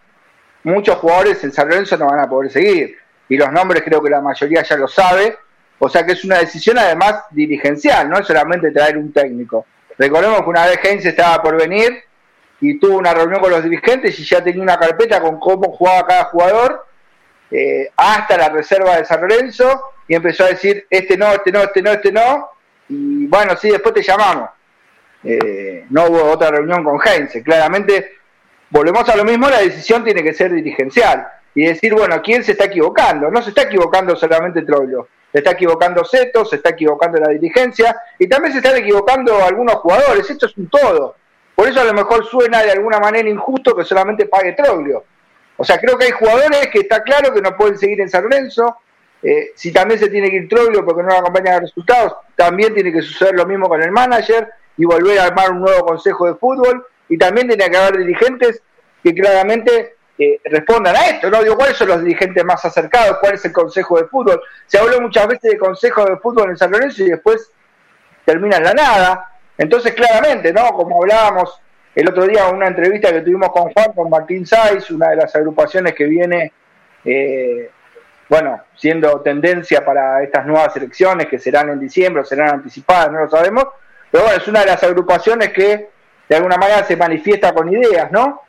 [0.64, 2.96] muchos jugadores en San Lorenzo no van a poder seguir,
[3.28, 5.36] y los nombres creo que la mayoría ya lo sabe,
[5.78, 9.66] o sea que es una decisión además dirigencial, no es solamente traer un técnico.
[9.98, 12.02] Recordemos que una vez Heinz estaba por venir
[12.66, 16.06] y tuvo una reunión con los dirigentes y ya tenía una carpeta con cómo jugaba
[16.06, 16.86] cada jugador,
[17.50, 21.62] eh, hasta la reserva de San Lorenzo, y empezó a decir, este no, este no,
[21.62, 22.50] este no, este no,
[22.88, 24.48] y bueno, sí, después te llamamos.
[25.22, 27.32] Eh, no hubo otra reunión con Heinz.
[27.44, 28.12] Claramente,
[28.70, 32.52] volvemos a lo mismo, la decisión tiene que ser dirigencial y decir, bueno, ¿quién se
[32.52, 33.30] está equivocando?
[33.30, 38.00] No se está equivocando solamente Troilo se está equivocando Seto, se está equivocando la dirigencia
[38.20, 40.30] y también se están equivocando algunos jugadores.
[40.30, 41.16] Esto es un todo.
[41.54, 45.04] Por eso a lo mejor suena de alguna manera injusto que solamente pague Troglio.
[45.56, 48.24] O sea, creo que hay jugadores que está claro que no pueden seguir en San
[48.24, 48.78] Lorenzo.
[49.22, 52.74] Eh, si también se tiene que ir Troglio porque no le acompañan los resultados, también
[52.74, 56.26] tiene que suceder lo mismo con el manager y volver a armar un nuevo consejo
[56.26, 56.86] de fútbol.
[57.08, 58.62] Y también tiene que haber dirigentes
[59.02, 61.42] que claramente eh, respondan a esto, ¿no?
[61.42, 63.18] Digo, ¿cuáles son los dirigentes más acercados?
[63.18, 64.40] ¿Cuál es el consejo de fútbol?
[64.66, 67.50] Se habló muchas veces de consejo de fútbol en San Lorenzo y después
[68.24, 69.33] termina en la nada.
[69.56, 70.68] Entonces, claramente, ¿no?
[70.72, 71.60] Como hablábamos
[71.94, 75.16] el otro día en una entrevista que tuvimos con Juan, con Martín Saiz, una de
[75.16, 76.52] las agrupaciones que viene,
[77.04, 77.70] eh,
[78.28, 83.30] bueno, siendo tendencia para estas nuevas elecciones que serán en diciembre serán anticipadas, no lo
[83.30, 83.66] sabemos,
[84.10, 85.90] pero bueno, es una de las agrupaciones que
[86.28, 88.42] de alguna manera se manifiesta con ideas, ¿no?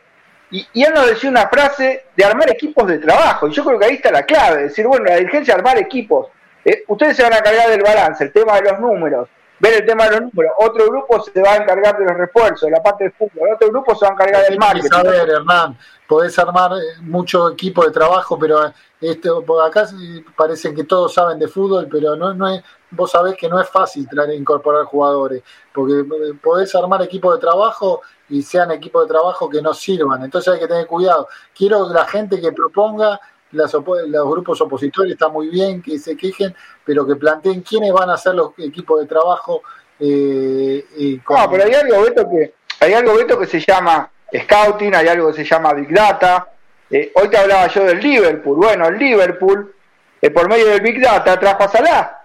[0.51, 3.85] Y, él nos decía una frase de armar equipos de trabajo, y yo creo que
[3.85, 6.29] ahí está la clave, decir, bueno, la dirigencia armar equipos,
[6.63, 9.27] eh, ustedes se van a cargar del balance, el tema de los números,
[9.65, 12.61] ver el tema de los números, otro grupo se va a encargar de los refuerzos,
[12.61, 14.89] de la parte del fútbol, otro grupo se va a encargar del marketing.
[14.89, 18.59] Saber, Hernán, podés armar eh, mucho equipo de trabajo, pero
[19.01, 19.87] esto, acá
[20.35, 23.67] parece que todos saben de fútbol, pero no, no es, vos sabés que no es
[23.69, 25.43] fácil traer, incorporar jugadores,
[25.73, 30.23] porque eh, podés armar equipos de trabajo y sean equipos de trabajo que no sirvan.
[30.23, 31.27] Entonces hay que tener cuidado.
[31.55, 33.19] Quiero la gente que proponga
[33.55, 38.09] las los grupos opositores está muy bien que se quejen, pero que planteen quiénes van
[38.09, 39.61] a ser los equipos de trabajo.
[39.99, 45.07] Eh, No, pero hay algo, Beto, que, hay algo, Beto, que se llama Scouting, hay
[45.07, 46.49] algo que se llama Big Data.
[46.89, 48.57] Eh, hoy te hablaba yo del Liverpool.
[48.57, 49.73] Bueno, el Liverpool,
[50.21, 52.21] eh, por medio del Big Data, trajo a.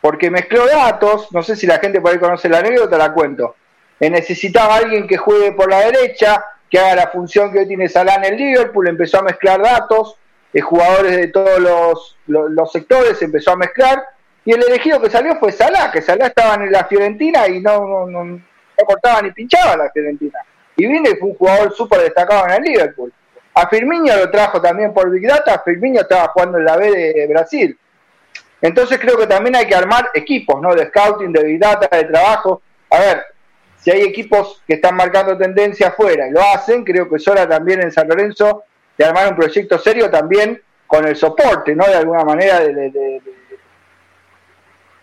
[0.00, 3.54] Porque mezcló datos, no sé si la gente por ahí conoce la anécdota, la cuento
[4.10, 8.16] necesitaba alguien que juegue por la derecha, que haga la función que hoy tiene Salah
[8.16, 10.16] en el Liverpool, empezó a mezclar datos,
[10.52, 14.02] eh, jugadores de todos los, los, sectores, empezó a mezclar,
[14.44, 17.86] y el elegido que salió fue Salah, que Salah estaba en la Fiorentina y no,
[17.86, 18.40] no, no,
[18.86, 20.38] cortaba ni pinchaba la Fiorentina.
[20.76, 23.12] Y vino y fue un jugador súper destacado en el Liverpool.
[23.54, 27.26] A Firmino lo trajo también por Big Data, Firmino estaba jugando en la B de
[27.28, 27.78] Brasil.
[28.60, 30.74] Entonces creo que también hay que armar equipos, ¿no?
[30.74, 32.62] De scouting, de Big Data, de trabajo.
[32.90, 33.24] A ver,
[33.76, 37.48] si hay equipos que están marcando tendencia afuera y lo hacen, creo que es hora
[37.48, 38.64] también en San Lorenzo
[39.02, 41.86] de armar un proyecto serio también con el soporte, ¿no?
[41.86, 43.20] De alguna manera de,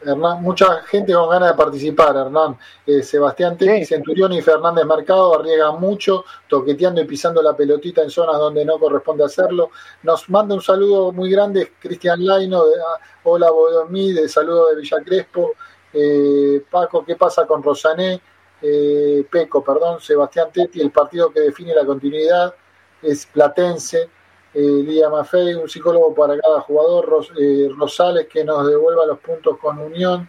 [0.01, 2.57] Hernán, mucha gente con ganas de participar, Hernán.
[2.85, 8.09] Eh, Sebastián Tequi, Centurión y Fernández Mercado arriesgan mucho, toqueteando y pisando la pelotita en
[8.09, 9.71] zonas donde no corresponde hacerlo.
[10.03, 14.77] Nos manda un saludo muy grande Cristian Laino, de, ah, hola Bodomí, de saludo de
[14.77, 15.51] Villa Crespo.
[15.91, 18.21] Eh, Paco, ¿qué pasa con Rosané?
[18.61, 22.53] eh, Peco, perdón, Sebastián Tetti, el partido que define la continuidad
[23.01, 24.09] es Platense,
[24.53, 29.57] eh, Lía Maffei, un psicólogo para cada jugador, eh, Rosales que nos devuelva los puntos
[29.57, 30.27] con Unión,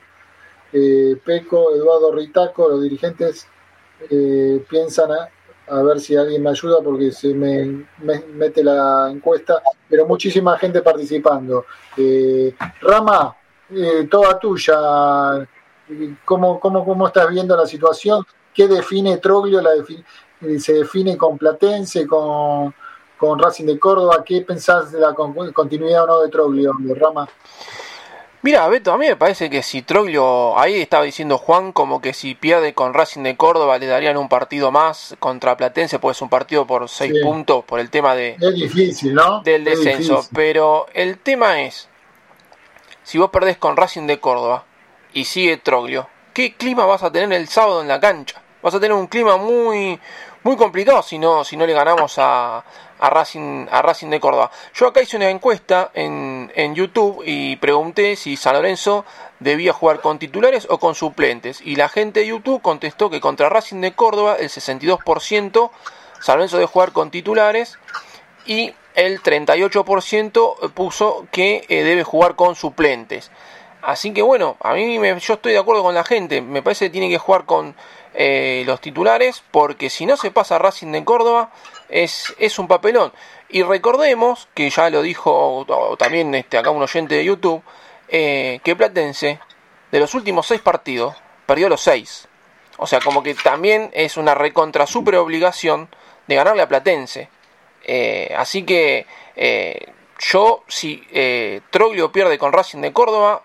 [0.73, 3.47] eh, Peco, Eduardo Ritaco, los dirigentes
[4.69, 7.87] piensan a, ver si alguien me ayuda porque se me,
[8.33, 11.67] mete la encuesta, pero muchísima gente participando.
[12.81, 13.37] Rama,
[14.11, 15.47] toda tuya
[16.25, 18.25] ¿Cómo, cómo, cómo estás viendo la situación?
[18.55, 19.61] ¿Qué define Troglio?
[19.61, 19.73] La
[20.43, 22.75] eh, ¿Se define con Platense, con,
[23.17, 24.23] con Racing de Córdoba?
[24.25, 27.29] ¿Qué pensás de la continuidad o no de Troglio, de Rama?
[28.43, 32.15] Mira, Beto, a mí me parece que si Troglio, ahí estaba diciendo Juan, como que
[32.15, 36.31] si pierde con Racing de Córdoba le darían un partido más contra Platense, pues un
[36.31, 39.43] partido por seis puntos por el tema de, es difícil, ¿no?
[39.43, 40.27] del descenso.
[40.35, 41.91] Pero el tema es,
[43.03, 44.65] si vos perdés con Racing de Córdoba,
[45.13, 46.09] y sigue Troglio.
[46.33, 48.43] ¿Qué clima vas a tener el sábado en la cancha?
[48.63, 49.99] Vas a tener un clima muy,
[50.43, 52.65] muy complicado si no, si no le ganamos a,
[52.99, 54.51] a, Racing, a Racing de Córdoba.
[54.75, 59.05] Yo acá hice una encuesta en, en YouTube y pregunté si San Lorenzo
[59.39, 61.61] debía jugar con titulares o con suplentes.
[61.61, 65.71] Y la gente de YouTube contestó que contra Racing de Córdoba el 62%
[66.21, 67.79] San Lorenzo debe jugar con titulares
[68.47, 73.31] y el 38% puso que eh, debe jugar con suplentes.
[73.83, 76.43] Así que bueno, a mí me, yo estoy de acuerdo con la gente.
[76.43, 77.75] Me parece que tiene que jugar con
[78.15, 81.53] eh, los titulares porque si no se pasa Racing de Córdoba
[81.89, 83.13] es, es un papelón.
[83.49, 85.67] Y recordemos que ya lo dijo
[85.99, 87.63] también este, acá un oyente de YouTube
[88.09, 89.41] eh, que Platense
[89.91, 91.15] de los últimos seis partidos
[91.47, 92.29] perdió los seis.
[92.79, 95.89] O sea, como que también es una recontra super obligación
[96.27, 97.29] de ganarle a Platense.
[97.85, 99.07] Eh, así que
[100.19, 101.03] yo, si
[101.71, 103.43] Troglio pierde con Racing de Córdoba,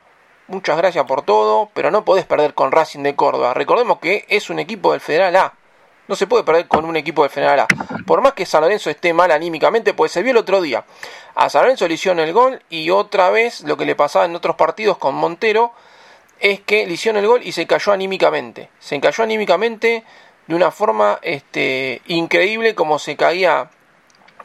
[0.48, 3.54] muchas gracias por todo, pero no podés perder con Racing de Córdoba.
[3.54, 5.54] Recordemos que es un equipo del Federal A.
[6.08, 7.68] No se puede perder con un equipo del Federal A.
[8.06, 10.86] Por más que San Lorenzo esté mal anímicamente, pues se vio el otro día.
[11.34, 14.36] A San Lorenzo le hicieron el gol y otra vez lo que le pasaba en
[14.36, 15.74] otros partidos con Montero
[16.40, 18.70] es que le hicieron el gol y se cayó anímicamente.
[18.80, 20.04] Se cayó anímicamente
[20.48, 23.70] de una forma este, increíble como se caía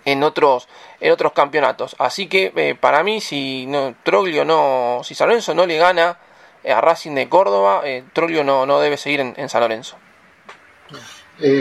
[0.04, 0.68] en otros
[1.00, 1.96] en otros campeonatos.
[1.98, 6.18] Así que eh, para mí, si no, Troglio no, si San Lorenzo no le gana
[6.62, 9.96] eh, a Racing de Córdoba, eh, Troglio no, no debe seguir en, San Lorenzo.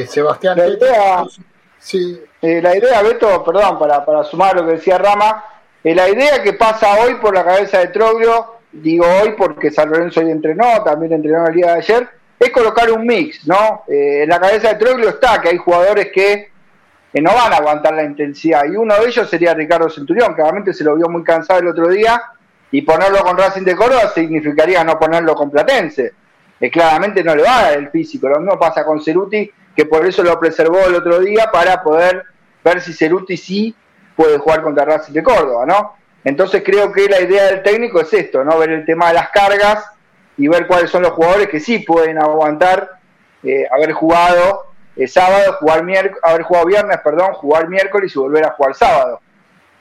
[0.08, 0.58] Sebastián,
[1.80, 2.22] Sí.
[2.42, 5.44] Eh, la idea, Beto, perdón, para, para sumar lo que decía Rama,
[5.84, 9.90] eh, la idea que pasa hoy por la cabeza de Troglio, digo hoy porque San
[9.90, 13.84] Lorenzo hoy entrenó, también entrenó el día de ayer, es colocar un mix, ¿no?
[13.88, 16.52] Eh, en la cabeza de Troglio está que hay jugadores que
[17.14, 20.74] no van a aguantar la intensidad, y uno de ellos sería Ricardo Centurión, que realmente
[20.74, 22.22] se lo vio muy cansado el otro día,
[22.72, 26.14] y ponerlo con Racing de Córdoba significaría no ponerlo con Platense.
[26.60, 28.28] que claramente no le va a dar el físico.
[28.28, 32.26] Lo mismo pasa con Ceruti, que por eso lo preservó el otro día para poder
[32.64, 33.74] ver si Ceruti sí
[34.14, 35.95] puede jugar contra Racing de Córdoba, ¿no?
[36.26, 38.57] Entonces creo que la idea del técnico es esto, ¿no?
[38.60, 39.86] Ver el tema de las cargas
[40.38, 42.99] y ver cuáles son los jugadores que sí pueden aguantar
[43.41, 48.46] eh, haber jugado el sábado, jugar miércoles, haber jugado viernes, perdón, jugar miércoles y volver
[48.46, 49.22] a jugar sábado.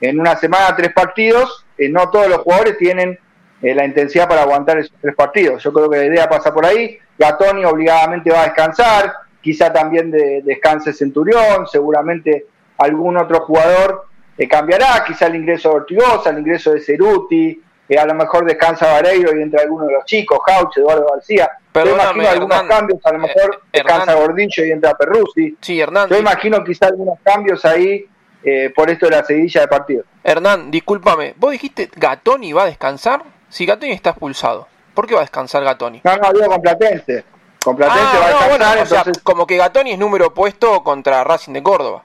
[0.00, 3.18] En una semana tres partidos, eh, no todos los jugadores tienen
[3.60, 5.62] eh, la intensidad para aguantar esos tres partidos.
[5.62, 6.98] Yo creo que la idea pasa por ahí.
[7.18, 12.46] Gatoni obligadamente va a descansar, quizá también de, descanse Centurión, seguramente
[12.76, 14.06] algún otro jugador
[14.36, 17.60] eh, cambiará, quizá el ingreso de Ortigosa, el ingreso de Ceruti,
[17.96, 21.50] a lo mejor descansa Vareiro y entra alguno de los chicos, Jauch, Eduardo García.
[21.74, 25.56] Yo imagino algunos cambios, a lo mejor descansa Gordillo y entra Perruzzi.
[25.60, 26.08] Sí, Hernán.
[26.10, 28.04] Yo imagino quizá algunos cambios ahí
[28.42, 30.04] eh, por esto de la seguidilla de partido.
[30.22, 33.22] Hernán, discúlpame, vos dijiste Gatoni va a descansar.
[33.48, 36.02] Si Gatoni está expulsado, ¿por qué va a descansar Gatoni?
[36.04, 37.24] No, no, digo con Platense.
[37.64, 39.04] Con Platense ah, va a descansar.
[39.04, 42.04] Bueno, como que Gatoni es número opuesto contra Racing de Córdoba.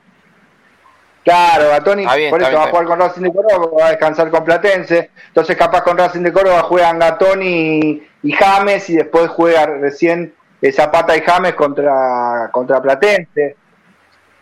[1.24, 4.44] Claro, Gatoni por eso va a jugar con Racing de Córdoba, va a descansar con
[4.44, 5.12] Platense.
[5.28, 10.34] Entonces, capaz con Racing de Córdoba juegan Gatoni y, James y después juega recién
[10.72, 13.56] Zapata y James contra, contra Platense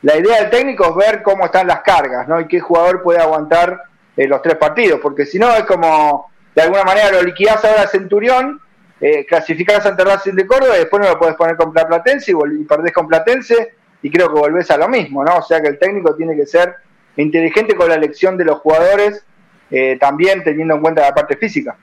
[0.01, 2.39] la idea del técnico es ver cómo están las cargas, ¿no?
[2.39, 3.83] Y qué jugador puede aguantar
[4.17, 7.83] eh, los tres partidos, porque si no es como, de alguna manera lo liquidás ahora
[7.83, 8.59] a Centurión,
[8.99, 12.63] eh, clasificás ante Racing de Córdoba y después no lo podés poner con Platense y,
[12.63, 15.37] perdés con Platense y creo que volvés a lo mismo, ¿no?
[15.37, 16.75] O sea que el técnico tiene que ser
[17.17, 19.23] inteligente con la elección de los jugadores,
[19.69, 21.77] eh, también teniendo en cuenta la parte física.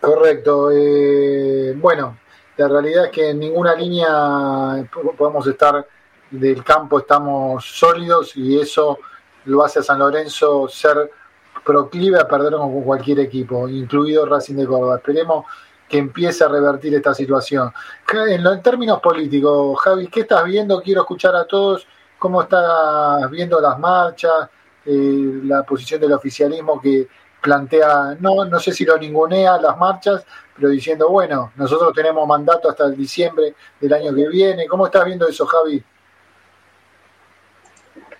[0.00, 0.70] Correcto.
[0.72, 2.18] Eh, bueno,
[2.56, 4.86] la realidad es que en ninguna línea
[5.16, 5.86] podemos estar
[6.30, 8.98] del campo estamos sólidos y eso
[9.46, 11.10] lo hace a San Lorenzo ser
[11.64, 14.96] proclive a perder con cualquier equipo, incluido Racing de Córdoba.
[14.96, 15.44] Esperemos
[15.88, 17.72] que empiece a revertir esta situación.
[18.28, 20.82] En, términos políticos, Javi, ¿qué estás viendo?
[20.82, 21.86] Quiero escuchar a todos
[22.18, 24.48] cómo estás viendo las marchas,
[24.84, 27.08] eh, la posición del oficialismo que
[27.40, 32.68] plantea, no, no sé si lo ningunea las marchas, pero diciendo, bueno, nosotros tenemos mandato
[32.68, 34.66] hasta el diciembre del año que viene.
[34.66, 35.82] ¿Cómo estás viendo eso, Javi?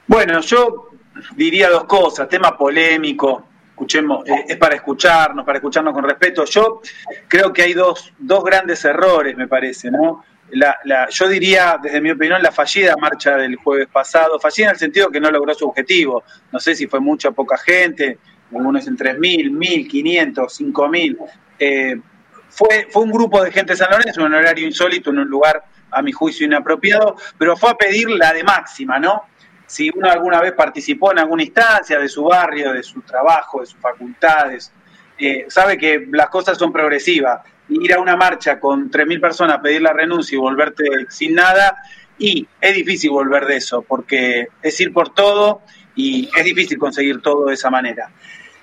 [0.07, 0.89] Bueno, yo
[1.37, 3.45] diría dos cosas, tema polémico,
[3.79, 6.45] escuchemos, eh, es para escucharnos, para escucharnos con respeto.
[6.45, 6.81] Yo
[7.29, 10.25] creo que hay dos, dos grandes errores, me parece, ¿no?
[10.51, 14.73] La, la, yo diría, desde mi opinión, la fallida marcha del jueves pasado, fallida en
[14.73, 16.25] el sentido que no logró su objetivo.
[16.51, 18.19] No sé si fue mucha o poca gente,
[18.53, 21.17] algunos en 3.000, 1.500, 5.000.
[21.61, 22.01] Eh,
[22.49, 25.29] fue, fue un grupo de gente de San Lorenzo, en un horario insólito, en un
[25.29, 29.23] lugar, a mi juicio, inapropiado, pero fue a pedir la de máxima, ¿no?
[29.69, 33.67] Si uno alguna vez participó en alguna instancia de su barrio, de su trabajo, de
[33.67, 34.73] sus facultades,
[35.19, 37.43] eh, sabe que las cosas son progresivas.
[37.69, 41.77] Ir a una marcha con 3.000 personas pedir la renuncia y volverte sin nada,
[42.19, 45.61] y es difícil volver de eso, porque es ir por todo
[45.95, 48.11] y es difícil conseguir todo de esa manera.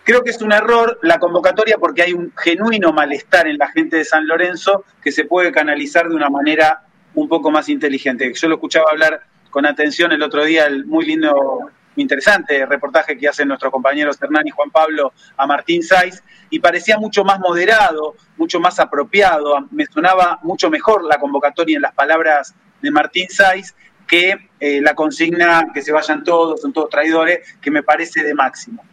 [0.04, 3.98] Creo que es un error la convocatoria porque hay un genuino malestar en la gente
[3.98, 6.82] de San Lorenzo que se puede canalizar de una manera
[7.14, 8.34] un poco más inteligente.
[8.34, 9.22] Yo lo escuchaba hablar
[9.56, 14.46] con atención el otro día el muy lindo, interesante reportaje que hacen nuestros compañeros Hernán
[14.46, 19.86] y Juan Pablo a Martín Saiz, y parecía mucho más moderado, mucho más apropiado, me
[19.86, 23.74] sonaba mucho mejor la convocatoria en las palabras de Martín Saiz
[24.06, 28.34] que eh, la consigna que se vayan todos, son todos traidores, que me parece de
[28.34, 28.84] máximo.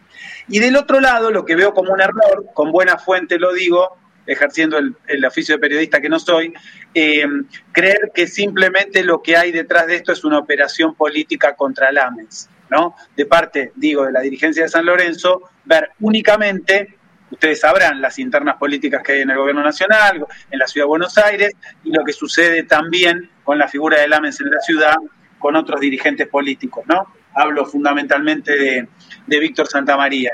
[0.47, 3.97] Y del otro lado, lo que veo como un error, con buena fuente lo digo,
[4.25, 6.53] ejerciendo el, oficio de periodista que no soy,
[6.93, 7.25] eh,
[7.71, 12.49] creer que simplemente lo que hay detrás de esto es una operación política contra Lames,
[12.69, 12.95] ¿no?
[13.15, 16.95] De parte, digo, de la dirigencia de San Lorenzo, ver únicamente,
[17.31, 20.89] ustedes sabrán las internas políticas que hay en el gobierno nacional, en la ciudad de
[20.89, 24.95] Buenos Aires, y lo que sucede también con la figura de Lames en la ciudad,
[25.39, 27.13] con otros dirigentes políticos, ¿no?
[27.35, 28.87] Hablo fundamentalmente de,
[29.25, 30.31] de Víctor Santamaría.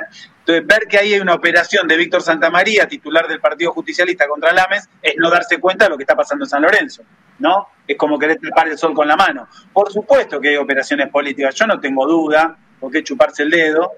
[0.50, 4.52] Entonces, ver que ahí hay una operación de Víctor Santamaría, titular del Partido Justicialista contra
[4.52, 7.04] Lames, es no darse cuenta de lo que está pasando en San Lorenzo,
[7.38, 7.68] ¿no?
[7.88, 9.48] Es como querer tapar el sol con la mano.
[9.72, 13.92] Por supuesto que hay operaciones políticas, yo no tengo duda, porque chuparse el dedo,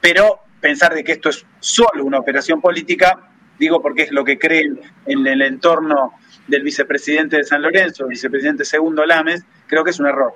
[0.00, 3.28] pero pensar de que esto es solo una operación política,
[3.58, 6.12] digo porque es lo que creen en el entorno
[6.46, 10.34] del vicepresidente de San Lorenzo, el vicepresidente segundo Lames, creo que es un error.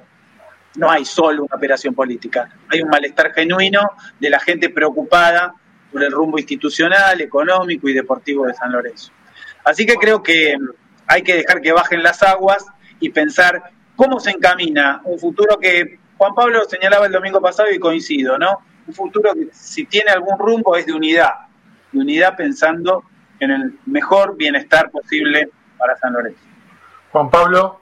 [0.75, 5.55] no hay solo una operación política, hay un malestar genuino de la gente preocupada
[5.93, 9.13] por el rumbo institucional, económico y deportivo de San Lorenzo.
[9.65, 10.57] Así que creo que
[11.07, 12.67] hay que dejar que bajen las aguas
[13.01, 13.63] y pensar
[13.97, 18.61] cómo se encamina un futuro que Juan Pablo señalaba el domingo pasado y coincido, ¿no?
[18.87, 21.33] Un futuro que si tiene algún rumbo es de unidad,
[21.93, 23.05] de unidad pensando
[23.41, 26.41] en el mejor bienestar posible para San Lorenzo.
[27.13, 27.81] Juan Pablo.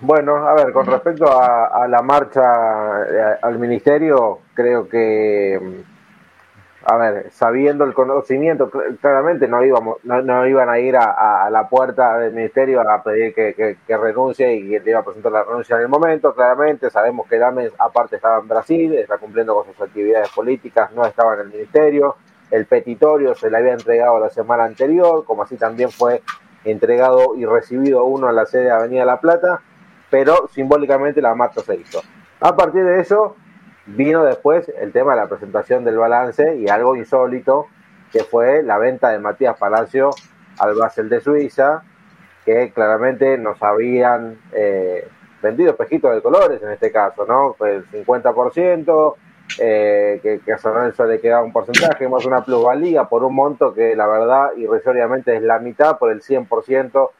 [0.00, 5.82] Bueno, a ver, con respecto a, la marcha eh, al ministerio, creo que,
[6.82, 8.70] a ver, sabiendo el conocimiento,
[9.00, 13.76] claramente no íbamos, no, iban a ir a, la puerta del ministerio a pedir que,
[13.88, 17.72] renuncie y que iba a presentar la renuncia en el momento, claramente, sabemos que Dames
[17.78, 22.16] aparte estaba en Brasil, está cumpliendo con sus actividades políticas, no estaba en el ministerio,
[22.50, 26.22] el petitorio se le había entregado la semana anterior, como así también fue
[26.64, 29.60] entregado y recibido uno en la sede de Avenida La Plata,
[30.08, 32.00] pero simbólicamente la marcha se hizo.
[32.40, 33.36] A partir de eso
[33.86, 37.66] vino después el tema de la presentación del balance y algo insólito,
[38.12, 40.10] que fue la venta de Matías Palacio
[40.58, 41.82] al Basel de Suiza,
[42.44, 45.06] que claramente nos habían eh,
[45.42, 47.56] vendido espejitos de colores en este caso, ¿no?
[47.66, 49.14] El 50%,
[49.58, 53.74] eh, que, a San Lorenzo le queda un porcentaje, más una plusvalía por un monto
[53.74, 57.10] que la verdad irrisoriamente es la mitad por el 100%.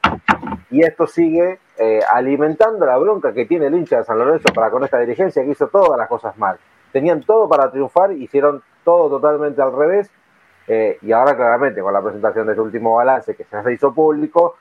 [0.71, 4.71] Y esto sigue eh, alimentando la bronca que tiene el hincha de San Lorenzo para
[4.71, 6.59] con esta dirigencia que hizo todas las cosas mal.
[6.93, 10.11] Tenían todo para triunfar, hicieron todo totalmente al revés.
[10.69, 14.57] Eh, y ahora claramente con la presentación de su último balance que se hizo público,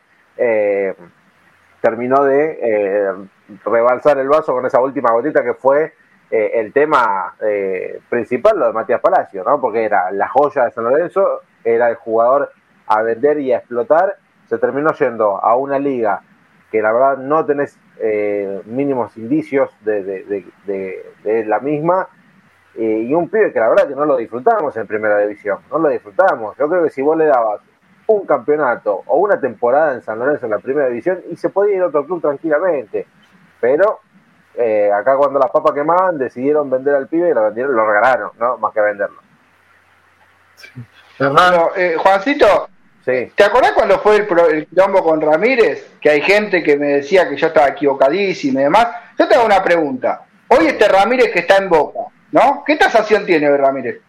[1.82, 3.28] terminó de
[3.66, 5.94] rebalsar el vaso con esa última gotita que fue
[6.32, 9.60] eh, el tema eh, principal, lo de Matías Palacio, ¿no?
[9.60, 12.52] Porque era la joya de San Lorenzo, era el jugador
[12.86, 14.18] a vender y a explotar,
[14.50, 16.22] se terminó yendo a una liga
[16.72, 22.08] que la verdad no tenés eh, mínimos indicios de, la misma,
[22.76, 25.90] y un pibe que la verdad que no lo disfrutamos en primera división, no lo
[25.90, 26.56] disfrutamos.
[26.58, 27.62] Yo creo que si vos le dabas
[28.08, 31.76] un campeonato o una temporada en San Lorenzo en la primera división, y se podía
[31.76, 33.06] ir a otro club tranquilamente,
[33.60, 34.00] pero
[34.56, 38.32] eh, acá cuando las papas quemaban decidieron vender al pibe y lo vendieron, lo regalaron,
[38.40, 38.58] ¿no?
[38.58, 39.20] Más que venderlo.
[41.20, 42.68] Hermano, eh, Juancito,
[43.06, 45.92] ¿te acordás cuando fue el, el quilombo con Ramírez?
[46.00, 48.88] Que hay gente que me decía que yo estaba equivocadísimo y demás.
[49.18, 50.26] Yo te hago una pregunta.
[50.48, 52.00] Hoy este Ramírez que está en Boca,
[52.32, 52.64] ¿no?
[52.66, 54.02] ¿Qué tasación tiene hoy Ramírez?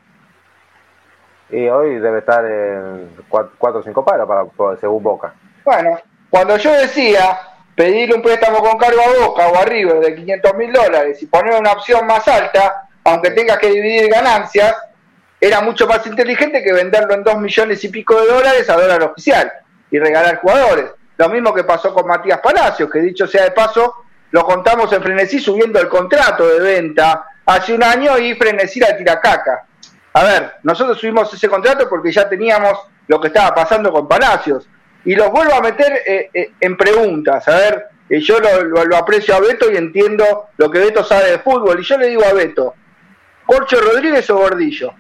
[1.50, 5.34] Y hoy debe estar en 4 o 5 palos para, según Boca.
[5.64, 5.98] Bueno,
[6.30, 7.38] cuando yo decía
[7.74, 11.26] pedirle un préstamo con cargo a Boca o a River de 500 mil dólares y
[11.26, 14.76] poner una opción más alta, aunque tengas que dividir ganancias,
[15.40, 19.02] era mucho más inteligente que venderlo en 2 millones y pico de dólares a dólar
[19.02, 19.50] oficial
[19.90, 20.86] y regalar jugadores.
[21.16, 25.02] Lo mismo que pasó con Matías Palacios, que dicho sea de paso, lo contamos en
[25.02, 29.66] Frenesí subiendo el contrato de venta hace un año y Frenesí la tira caca.
[30.12, 34.68] A ver, nosotros subimos ese contrato porque ya teníamos lo que estaba pasando con Palacios
[35.04, 37.46] y los vuelvo a meter eh, eh, en preguntas.
[37.48, 41.38] A ver, eh, yo lo, aprecio a Beto y entiendo lo que Beto sabe de
[41.38, 41.80] fútbol.
[41.80, 42.74] Y yo le digo a Beto,
[43.46, 44.92] ¿Corcho Rodríguez o Gordillo?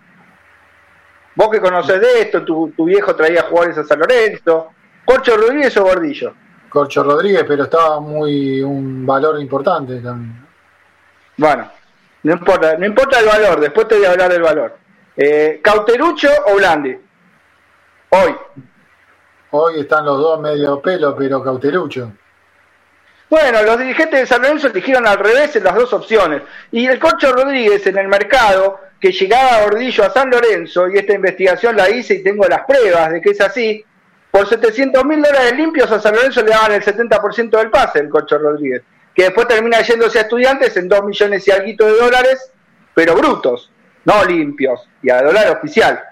[1.34, 4.70] Vos que conoces de esto, tu, viejo traía jugadores a San Lorenzo.
[5.04, 6.34] ¿Corcho Rodríguez o Gordillo?
[6.68, 10.46] Corcho Rodríguez, pero estaba muy un valor importante también.
[11.36, 11.70] Bueno,
[12.22, 14.76] no importa, no importa el valor, después te voy a hablar del valor.
[15.62, 16.96] ¿Cauterucho o Blandi?
[18.10, 18.34] Hoy.
[19.52, 22.12] Hoy están los dos medio pelo, pero cautelucho.
[23.30, 26.42] Bueno, los dirigentes de San Lorenzo eligieron al revés en las dos opciones.
[26.72, 30.98] Y el Corcho Rodríguez en el mercado, que llegaba a Ordillo a San Lorenzo, y
[30.98, 33.84] esta investigación la hice y tengo las pruebas de que es así,
[34.32, 38.08] por 700 mil dólares limpios a San Lorenzo le daban el 70% del pase el
[38.08, 38.82] Corcho Rodríguez,
[39.14, 42.52] que después termina yéndose a estudiantes en 2 millones y algo de dólares,
[42.94, 43.70] pero brutos,
[44.04, 46.02] no limpios, y a dólar oficial.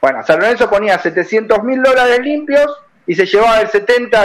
[0.00, 4.24] Bueno, San Lorenzo ponía 700 mil dólares limpios y se llevaba el 70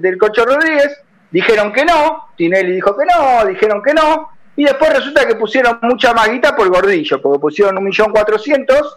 [0.00, 1.02] del Cocho Rodríguez.
[1.30, 4.30] Dijeron que no, Tinelli dijo que no, dijeron que no.
[4.56, 8.96] Y después resulta que pusieron mucha maguita por Gordillo, porque pusieron 1.400.000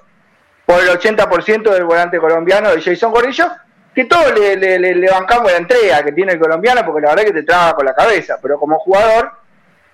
[0.65, 3.47] por el 80% del volante colombiano de Jason Gordillo,
[3.93, 7.31] que todos le, le, bancamos la entrega que tiene el colombiano, porque la verdad es
[7.31, 8.39] que te traba con la cabeza.
[8.41, 9.31] Pero como jugador,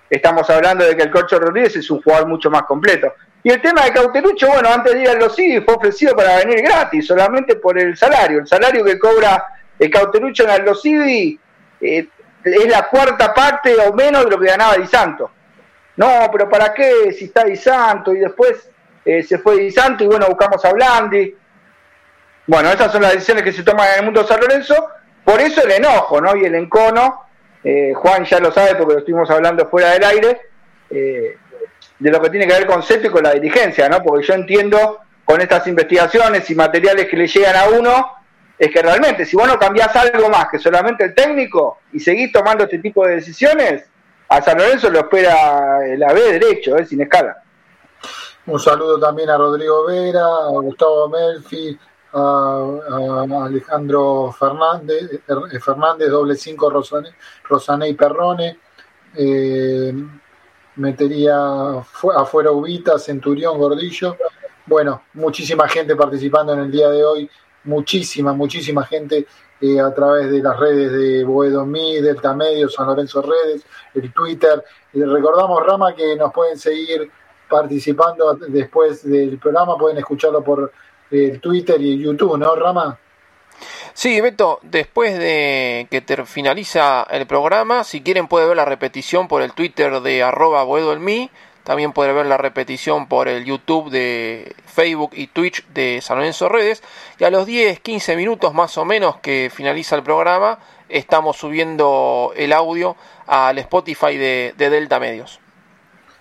[0.08, 3.12] estamos hablando de que el Cocho Rodríguez es un jugador mucho más completo.
[3.42, 6.38] Y el tema de Cautelucho, bueno, antes de ir a los CIDI fue ofrecido para
[6.38, 8.40] venir gratis, solamente por el salario.
[8.40, 9.44] El salario que cobra
[9.78, 12.08] el Cautelucho en los eh,
[12.44, 15.30] es la cuarta parte o menos de lo que ganaba Di Santo.
[15.96, 17.12] No, pero ¿para qué?
[17.12, 18.70] Si está Di Santo y después
[19.04, 21.34] eh, se fue Di Santo y bueno, buscamos a Blandi.
[22.46, 24.74] Bueno, esas son las decisiones que se toman en el mundo de San Lorenzo.
[25.24, 26.34] Por eso el enojo, ¿no?
[26.36, 27.30] Y el encono
[27.62, 30.40] eh, Juan ya lo sabe porque lo estuvimos hablando fuera del aire,
[30.90, 31.36] eh,
[31.98, 34.02] de lo que tiene que ver con CEPE y con la dirigencia, ¿no?
[34.02, 38.12] Porque yo entiendo con estas investigaciones y materiales que le llegan a uno,
[38.60, 42.30] es que realmente si vos no cambiás algo más que solamente el técnico y seguís
[42.30, 43.84] tomando este tipo de decisiones,
[44.28, 47.42] a San Lorenzo lo espera la B derecho, eh, sin escala.
[48.44, 51.78] Un saludo también a Rodrigo Vera, a Gustavo Melfi,
[52.12, 58.58] a, Alejandro Fernández, eh, Fernández, doble cinco Rosané, y Perrone.
[59.16, 59.94] Eh,
[60.76, 61.78] metería
[62.14, 64.18] afuera Ubita, Centurión, Gordillo.
[64.66, 67.30] Bueno, muchísima gente participando en el día de hoy,
[67.64, 69.26] muchísima, muchísima gente
[69.60, 73.64] eh, a través de las redes de Boedo Mi, Delta Medio, San Lorenzo Redes,
[73.94, 74.64] el Twitter.
[74.94, 77.10] recordamos, Rama, que nos pueden seguir
[77.48, 80.72] participando después del programa, pueden escucharlo por
[81.10, 82.98] el Twitter y el YouTube, ¿no, Rama?
[83.92, 89.28] Sí, Beto, después de que te finaliza el programa, si quieren puede ver la repetición
[89.28, 90.64] por el Twitter de arroba
[90.98, 91.30] Mi,
[91.64, 96.48] también puede ver la repetición por el YouTube de Facebook y Twitch de San Lorenzo
[96.48, 96.82] Redes.
[97.18, 100.58] Y a los 10, 15 minutos más o menos que finaliza el programa,
[100.88, 102.96] estamos subiendo el audio
[103.26, 105.40] al Spotify de, Delta Medios.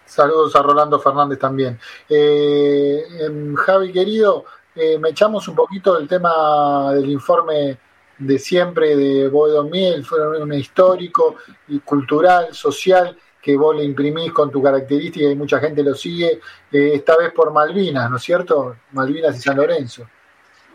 [0.06, 1.80] Saludos a Rolando Fernández también.
[2.10, 4.46] Eh, em, Javi querido,
[4.76, 7.78] eh, me echamos un poquito del tema del informe
[8.18, 11.38] de siempre de Boedo Miel, fue un histórico
[11.68, 16.40] y cultural, social, que vos le imprimís con tu característica y mucha gente lo sigue,
[16.72, 18.76] eh, esta vez por Malvinas, ¿no es cierto?
[18.92, 20.08] Malvinas y San Lorenzo.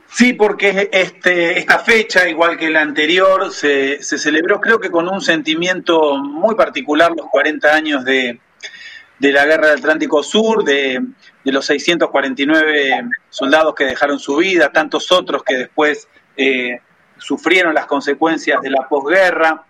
[0.06, 5.08] Sí, porque este, esta fecha, igual que la anterior, se, se celebró creo que con
[5.08, 8.38] un sentimiento muy particular, los 40 años de,
[9.18, 11.02] de la Guerra del Atlántico Sur, de,
[11.44, 16.80] de los 649 soldados que dejaron su vida, tantos otros que después eh,
[17.18, 19.64] sufrieron las consecuencias de la posguerra.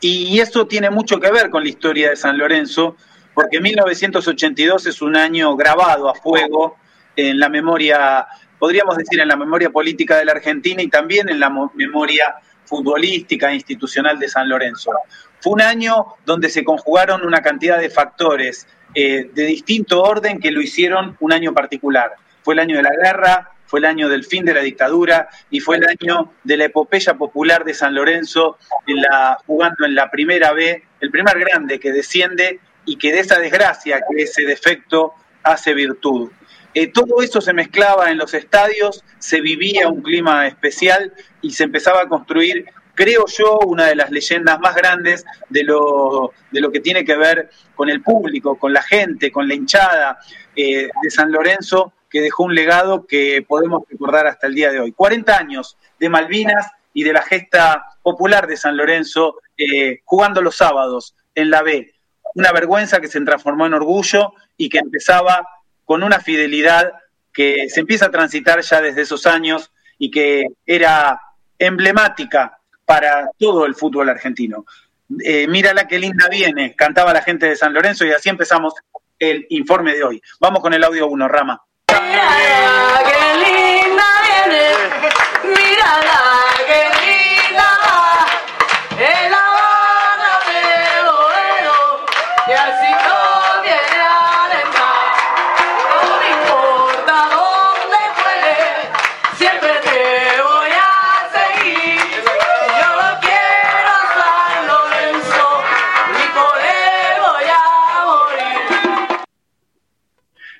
[0.00, 2.96] Y eso tiene mucho que ver con la historia de San Lorenzo,
[3.34, 6.76] porque 1982 es un año grabado a fuego
[7.14, 8.26] en la memoria,
[8.58, 13.50] podríamos decir, en la memoria política de la Argentina y también en la memoria futbolística
[13.50, 14.92] e institucional de San Lorenzo.
[15.40, 20.50] Fue un año donde se conjugaron una cantidad de factores eh, de distinto orden que
[20.50, 22.12] lo hicieron un año particular.
[22.42, 25.60] Fue el año de la guerra, fue el año del fin de la dictadura y
[25.60, 30.10] fue el año de la epopeya popular de San Lorenzo en la, jugando en la
[30.10, 35.14] primera B, el primer grande que desciende y que de esa desgracia, que ese defecto
[35.42, 36.30] hace virtud.
[36.74, 41.64] Eh, todo eso se mezclaba en los estadios, se vivía un clima especial y se
[41.64, 42.66] empezaba a construir
[42.96, 47.16] creo yo, una de las leyendas más grandes de lo, de lo que tiene que
[47.16, 50.18] ver con el público, con la gente, con la hinchada
[50.56, 54.80] eh, de San Lorenzo, que dejó un legado que podemos recordar hasta el día de
[54.80, 54.92] hoy.
[54.92, 60.56] 40 años de Malvinas y de la gesta popular de San Lorenzo eh, jugando los
[60.56, 61.92] sábados en la B.
[62.34, 65.46] Una vergüenza que se transformó en orgullo y que empezaba
[65.84, 66.92] con una fidelidad
[67.32, 71.20] que se empieza a transitar ya desde esos años y que era
[71.58, 74.64] emblemática para todo el fútbol argentino.
[75.22, 78.74] Eh, mírala qué linda viene, cantaba la gente de San Lorenzo y así empezamos
[79.18, 80.22] el informe de hoy.
[80.40, 81.62] Vamos con el audio 1, Rama.
[82.16, 84.64] Mírala qué linda viene,
[85.54, 86.25] mírala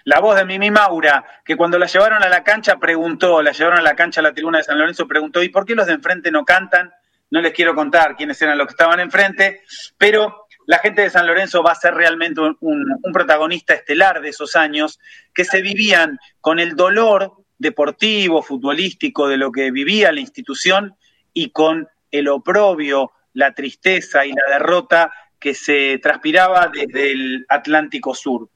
[0.07, 3.81] la voz de Mimi Maura, que cuando la llevaron a la cancha preguntó, la llevaron
[3.81, 5.95] a la cancha a la tribuna de San Lorenzo, preguntó, ¿y por qué los de
[5.95, 6.93] enfrente no cantan?
[7.29, 9.63] No les quiero contar quiénes eran los que estaban enfrente,
[9.99, 14.29] pero la gente de San Lorenzo va a ser realmente un, un protagonista estelar de
[14.29, 15.01] esos años
[15.35, 20.95] que se vivían con el dolor deportivo, futbolístico de lo que vivía la institución
[21.33, 28.15] y con el oprobio, la tristeza y la derrota que se transpiraba desde el Atlántico
[28.15, 28.49] Sur.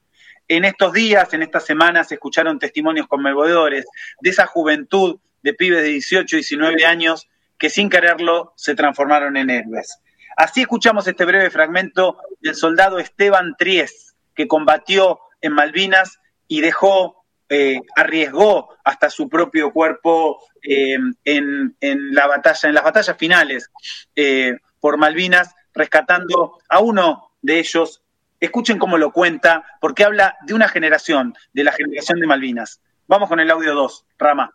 [0.51, 3.85] En estos días, en estas semanas, se escucharon testimonios conmovedores
[4.19, 9.49] de esa juventud de pibes de 18, 19 años que sin quererlo se transformaron en
[9.49, 10.01] héroes.
[10.35, 16.19] Así escuchamos este breve fragmento del soldado Esteban Tries, que combatió en Malvinas
[16.49, 21.75] y dejó, eh, arriesgó hasta su propio cuerpo eh, en,
[22.11, 23.71] la batalla, en las batallas finales
[24.17, 28.00] eh, por Malvinas, rescatando a uno de ellos
[28.41, 32.81] Escuchen cómo lo cuenta, porque habla de una generación, de la generación de Malvinas.
[33.07, 34.51] Vamos con el audio 2, Rama.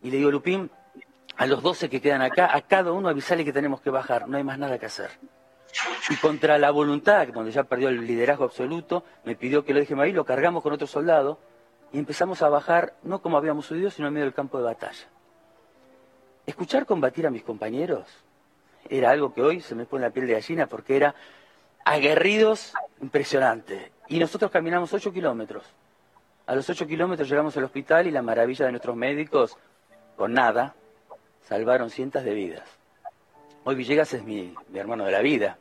[0.00, 0.70] Y le digo, Lupín,
[1.36, 4.36] a los 12 que quedan acá, a cada uno avisarle que tenemos que bajar, no
[4.36, 5.10] hay más nada que hacer.
[6.08, 10.04] Y contra la voluntad, cuando ya perdió el liderazgo absoluto, me pidió que lo dejemos
[10.04, 11.40] ahí, lo cargamos con otro soldado
[11.92, 15.08] y empezamos a bajar, no como habíamos subido, sino en medio del campo de batalla.
[16.46, 18.06] Escuchar combatir a mis compañeros
[18.88, 21.14] era algo que hoy se me pone la piel de gallina porque era
[21.84, 23.92] aguerridos impresionante.
[24.08, 25.64] Y nosotros caminamos ocho kilómetros.
[26.46, 29.56] A los ocho kilómetros llegamos al hospital y la maravilla de nuestros médicos,
[30.16, 30.74] con nada,
[31.42, 32.68] salvaron cientos de vidas.
[33.62, 35.58] Hoy Villegas es mi, hermano de la vida.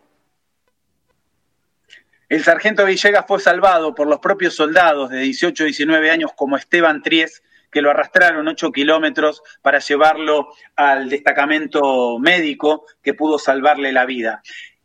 [2.27, 6.57] El sargento Villegas fue salvado por los propios soldados de 18 y 19 años como
[6.57, 13.91] Esteban Tries, que lo arrastraron ocho kilómetros para llevarlo al destacamento médico que pudo salvarle
[13.91, 14.41] la vida.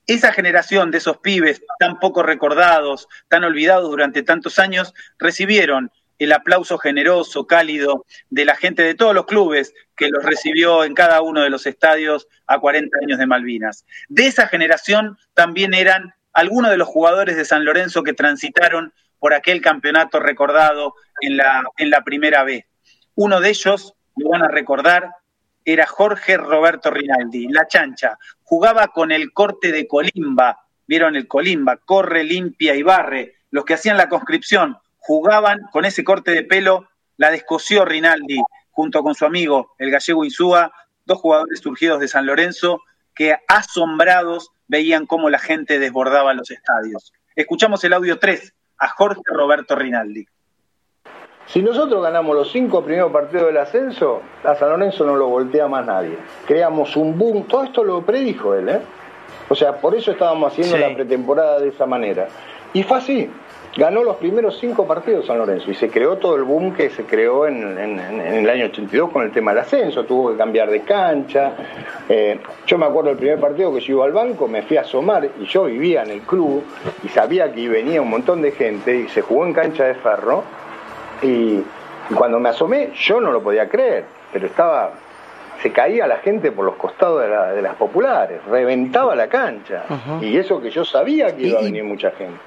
[0.07, 6.33] Esa generación de esos pibes tan poco recordados, tan olvidados durante tantos años, recibieron el
[6.33, 11.23] aplauso generoso, cálido de la gente de todos los clubes que los recibió en cada
[11.23, 13.85] uno de los estadios a 40 años de Malvinas.
[14.09, 19.35] De esa generación también eran algunos de los jugadores de San Lorenzo que transitaron por
[19.35, 22.67] aquel campeonato recordado en la, en la primera B.
[23.15, 25.11] Uno de ellos, lo van a recordar,
[25.65, 28.19] era Jorge Roberto Rinaldi, la chancha.
[28.43, 33.37] Jugaba con el corte de Colimba, vieron el Colimba, corre, limpia y barre.
[33.51, 39.03] Los que hacían la conscripción jugaban con ese corte de pelo, la descosió Rinaldi junto
[39.03, 40.73] con su amigo, el gallego Insúa,
[41.05, 42.81] dos jugadores surgidos de San Lorenzo,
[43.15, 47.13] que asombrados veían cómo la gente desbordaba los estadios.
[47.37, 50.27] Escuchamos el audio 3 a Jorge Roberto Rinaldi.
[51.47, 55.69] Si nosotros ganamos los cinco primeros partidos del ascenso, a San Lorenzo no lo voltea
[55.69, 56.17] más nadie.
[56.47, 58.81] Creamos un boom, todo esto lo predijo él, ¿eh?
[59.49, 62.29] O sea, por eso estábamos haciendo la pretemporada de esa manera.
[62.73, 63.31] Y fue así.
[63.77, 67.05] Ganó los primeros cinco partidos San Lorenzo y se creó todo el boom que se
[67.05, 70.05] creó en, el año 82 con el tema del ascenso.
[70.05, 71.53] Tuvo que cambiar de cancha.
[72.09, 74.83] Eh, yo me acuerdo del primer partido que yo iba al banco, me fui a
[74.83, 76.63] asomar y yo vivía en el club
[77.03, 80.45] y sabía que venía un montón de gente y se jugó en cancha de ferro
[81.25, 81.65] y,
[82.15, 84.93] cuando me asomé, yo no lo podía creer, pero estaba
[85.63, 89.85] se caía la gente por los costados de, las populares, reventaba la cancha.
[90.21, 92.39] Y eso que yo sabía que iba a venir mucha gente.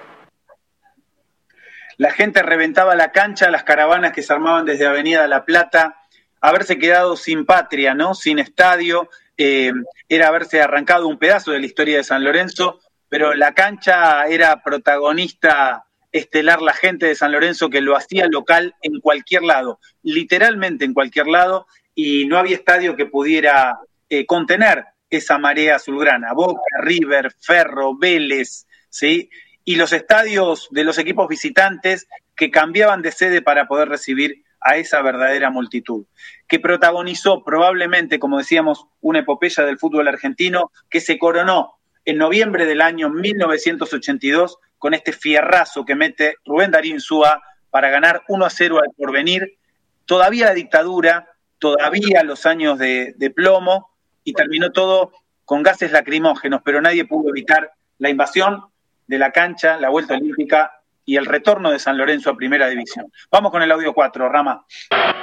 [1.98, 5.95] La gente reventaba la cancha, las caravanas que se armaban desde Avenida La Plata,
[6.41, 8.14] haberse quedado sin patria, ¿no?
[8.14, 9.72] Sin estadio, eh,
[10.08, 12.80] era haberse arrancado un pedazo de la historia de San Lorenzo,
[13.10, 15.87] pero la cancha era protagonista
[16.18, 20.94] estelar la gente de San Lorenzo que lo hacía local en cualquier lado, literalmente en
[20.94, 23.80] cualquier lado, y no había estadio que pudiera
[24.10, 26.34] eh, contener esa marea azulgrana.
[26.34, 29.30] Boca, River, Ferro, Vélez, ¿sí?
[29.64, 34.77] Y los estadios de los equipos visitantes que cambiaban de sede para poder recibir a
[34.77, 36.06] esa verdadera multitud,
[36.48, 42.65] que protagonizó probablemente, como decíamos, una epopeya del fútbol argentino que se coronó en noviembre
[42.65, 48.49] del año 1982 con este fierrazo que mete Rubén Darío Insúa para ganar 1 a
[48.49, 49.58] 0 al porvenir.
[50.06, 51.28] Todavía la dictadura,
[51.60, 53.91] todavía los años de, plomo
[54.24, 55.12] y terminó todo
[55.45, 58.66] con gases lacrimógenos, pero nadie pudo evitar la invasión
[59.08, 60.72] de la cancha, la vuelta olímpica
[61.06, 63.12] y el retorno de San Lorenzo a Primera División.
[63.32, 64.66] Vamos con el audio 4, Rama.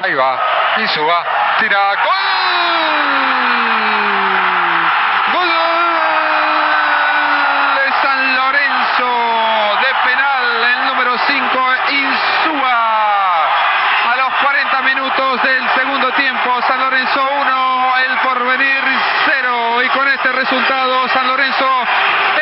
[0.00, 0.40] Ahí va,
[1.60, 1.94] tira.
[15.42, 16.60] del segundo tiempo.
[16.68, 18.82] San Lorenzo 1, el porvenir
[19.26, 19.82] 0.
[19.82, 21.64] Y con este resultado San Lorenzo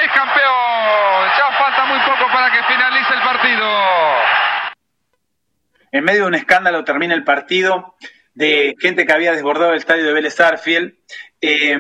[0.03, 1.29] es campeón.
[1.39, 3.69] Ya falta muy poco para que finalice el partido.
[5.93, 7.95] En medio de un escándalo termina el partido
[8.35, 10.99] de gente que había desbordado el estadio de Vélez Arfiel.
[11.41, 11.79] Eh,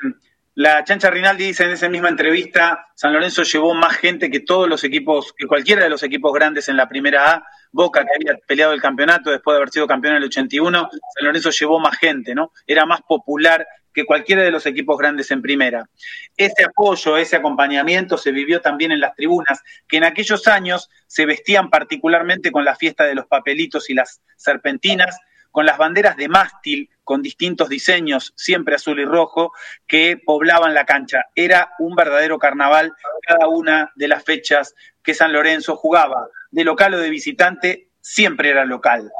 [0.55, 4.69] la Chancha Rinaldi dice en esa misma entrevista, San Lorenzo llevó más gente que todos
[4.69, 7.47] los equipos, que cualquiera de los equipos grandes en la primera A.
[7.73, 11.25] Boca, que había peleado el campeonato después de haber sido campeón en el 81, San
[11.25, 12.53] Lorenzo llevó más gente, ¿no?
[12.67, 15.89] Era más popular que cualquiera de los equipos grandes en primera.
[16.37, 21.27] Ese apoyo, ese acompañamiento se vivió también en las tribunas, que en aquellos años se
[21.27, 25.19] vestían particularmente con la fiesta de los papelitos y las serpentinas,
[25.51, 29.53] con las banderas de mástil con distintos diseños, siempre azul y rojo,
[29.87, 31.27] que poblaban la cancha.
[31.35, 32.93] Era un verdadero carnaval
[33.27, 36.29] cada una de las fechas que San Lorenzo jugaba.
[36.51, 39.11] De local o de visitante, siempre era local.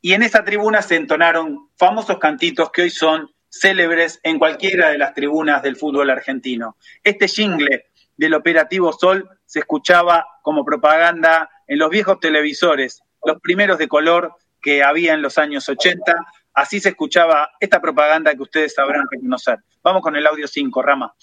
[0.00, 4.98] Y en esa tribuna se entonaron famosos cantitos que hoy son célebres en cualquiera de
[4.98, 6.76] las tribunas del fútbol argentino.
[7.04, 13.78] Este jingle del operativo Sol se escuchaba como propaganda en los viejos televisores, los primeros
[13.78, 16.14] de color que había en los años 80,
[16.54, 19.58] Así se escuchaba esta propaganda que ustedes sabrán reconocer.
[19.82, 21.14] Vamos con el audio 5, Rama.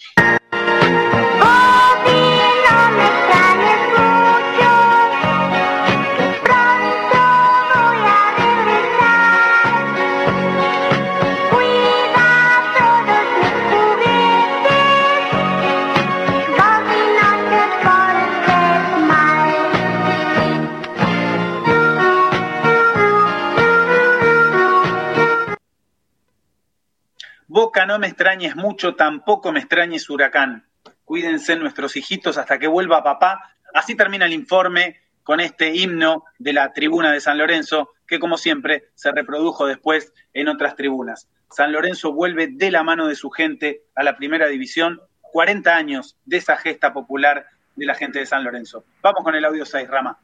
[27.59, 30.65] Chaca, no me extrañes mucho, tampoco me extrañes huracán.
[31.03, 33.53] Cuídense nuestros hijitos hasta que vuelva papá.
[33.73, 38.37] Así termina el informe con este himno de la tribuna de San Lorenzo, que como
[38.37, 41.27] siempre se reprodujo después en otras tribunas.
[41.51, 46.15] San Lorenzo vuelve de la mano de su gente a la primera división, 40 años
[46.25, 47.45] de esa gesta popular
[47.75, 48.85] de la gente de San Lorenzo.
[49.01, 50.17] Vamos con el audio 6, Rama.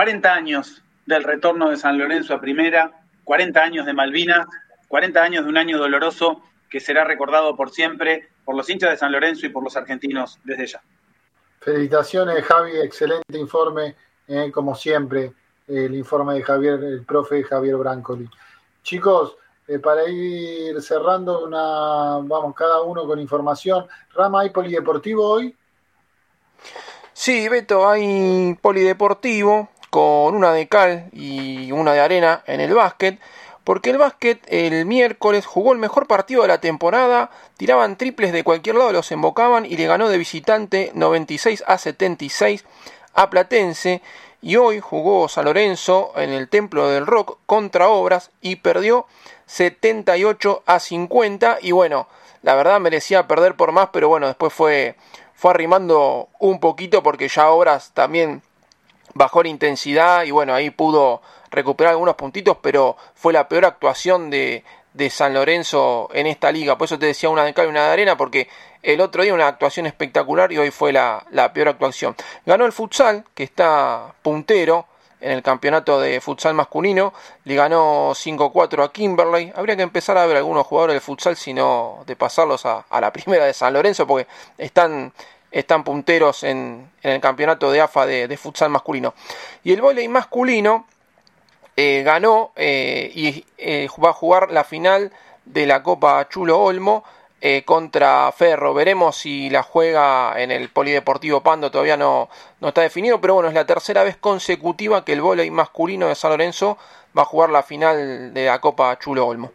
[0.00, 4.46] 40 años del retorno de San Lorenzo a primera, 40 años de Malvinas,
[4.88, 6.40] 40 años de un año doloroso
[6.70, 10.38] que será recordado por siempre por los hinchas de San Lorenzo y por los argentinos
[10.42, 10.80] desde ya.
[11.60, 13.94] Felicitaciones, Javi, excelente informe,
[14.26, 15.34] eh, como siempre,
[15.68, 18.26] el informe de Javier, el profe Javier Brancoli.
[18.82, 19.36] Chicos,
[19.68, 23.84] eh, para ir cerrando, una, vamos cada uno con información.
[24.14, 25.54] Rama, ¿hay polideportivo hoy?
[27.12, 33.20] Sí, Beto, hay polideportivo con una de cal y una de arena en el básquet,
[33.64, 38.44] porque el básquet el miércoles jugó el mejor partido de la temporada, tiraban triples de
[38.44, 42.64] cualquier lado, los embocaban y le ganó de visitante 96 a 76
[43.14, 44.02] a Platense.
[44.42, 49.06] Y hoy jugó San Lorenzo en el Templo del Rock contra Obras y perdió
[49.44, 51.58] 78 a 50.
[51.60, 52.08] Y bueno,
[52.40, 54.96] la verdad merecía perder por más, pero bueno, después fue,
[55.34, 58.42] fue arrimando un poquito porque ya Obras también
[59.14, 64.30] bajó la intensidad y bueno, ahí pudo recuperar algunos puntitos, pero fue la peor actuación
[64.30, 64.64] de,
[64.94, 66.78] de San Lorenzo en esta liga.
[66.78, 68.48] Por eso te decía una de cal y una de arena, porque
[68.82, 72.16] el otro día una actuación espectacular y hoy fue la, la peor actuación.
[72.46, 74.86] Ganó el futsal, que está puntero
[75.20, 77.12] en el campeonato de futsal masculino.
[77.44, 79.52] Le ganó 5-4 a Kimberley.
[79.54, 83.12] Habría que empezar a ver algunos jugadores del futsal, sino de pasarlos a, a la
[83.12, 84.26] primera de San Lorenzo, porque
[84.56, 85.12] están
[85.50, 89.14] están punteros en, el campeonato de AFA de, futsal masculino.
[89.64, 90.86] Y el voleibol masculino
[91.76, 95.12] eh, ganó eh, y eh, va a jugar la final
[95.44, 97.04] de la Copa Chulo Olmo
[97.64, 98.74] contra Ferro.
[98.74, 102.28] Veremos si la juega en el Polideportivo Pando, todavía no,
[102.60, 106.14] no está definido, pero bueno, es la tercera vez consecutiva que el voleibol masculino de
[106.16, 106.76] San Lorenzo
[107.16, 109.52] va a jugar la final de la Copa Chulo Olmo.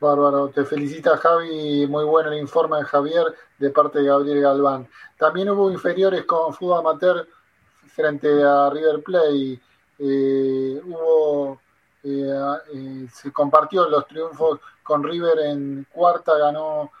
[0.00, 4.88] Bárbaro, te felicita Javi, muy bueno el informe de Javier de parte de Gabriel Galván.
[5.16, 7.26] También hubo inferiores con fútbol amateur
[7.88, 9.60] frente a River Play.
[9.98, 11.60] Eh, hubo,
[12.04, 12.32] eh,
[12.74, 16.92] eh, se compartió los triunfos con River en cuarta ganó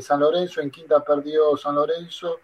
[0.00, 2.40] San Lorenzo, en quinta perdió San Lorenzo,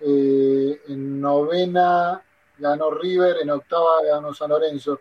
[0.00, 2.22] en novena
[2.58, 4.98] ganó River, en octava ganó San Lorenzo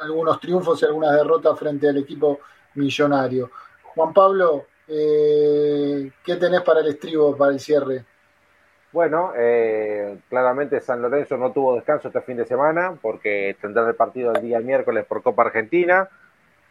[0.00, 2.40] algunos triunfos y algunas derrotas frente al equipo
[2.74, 3.50] millonario.
[3.82, 8.04] Juan Pablo, eh, ¿qué tenés para el estribo, para el cierre?
[8.90, 13.94] Bueno, eh, claramente San Lorenzo no tuvo descanso este fin de semana porque tendrá el
[13.94, 16.08] partido el día miércoles por Copa Argentina.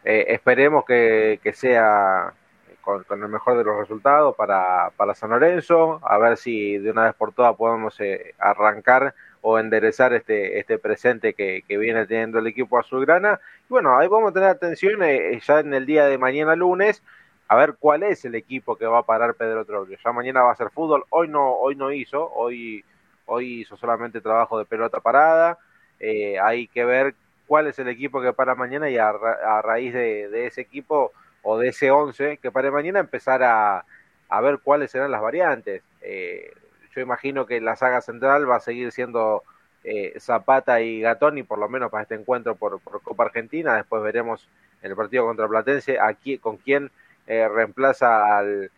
[0.03, 2.33] Eh, esperemos que, sea
[2.81, 7.03] con, el mejor de los resultados para, para, San Lorenzo, a ver si de una
[7.03, 7.97] vez por todas podemos
[8.39, 9.13] arrancar
[9.49, 13.39] o enderezar este, este presente que, viene teniendo el equipo azulgrana.
[13.61, 17.01] Y bueno, ahí vamos a tener atención eh, ya en el día de mañana lunes
[17.47, 19.97] a ver cuál es el equipo que va a parar Pedro Troglio.
[20.03, 22.83] Ya mañana va a ser fútbol, hoy no, hoy no hizo, hoy,
[23.25, 25.57] hoy hizo solamente trabajo de pelota parada.
[26.01, 27.15] Eh, hay que ver
[27.47, 29.13] cuál es el equipo que para mañana y a,
[29.61, 33.85] raíz de, ese equipo o de ese 11 que para mañana empezar a,
[34.27, 35.83] a ver cuáles serán las variantes.
[36.01, 36.51] Eh,
[36.97, 39.43] yo imagino que la saga central va a seguir siendo
[39.83, 43.75] eh, Zapata y Gatoni, por lo menos para este encuentro por, Copa Argentina.
[43.75, 44.49] Después veremos
[44.81, 46.89] en el partido contra Platense aquí, con quién
[47.27, 48.71] eh, reemplaza al,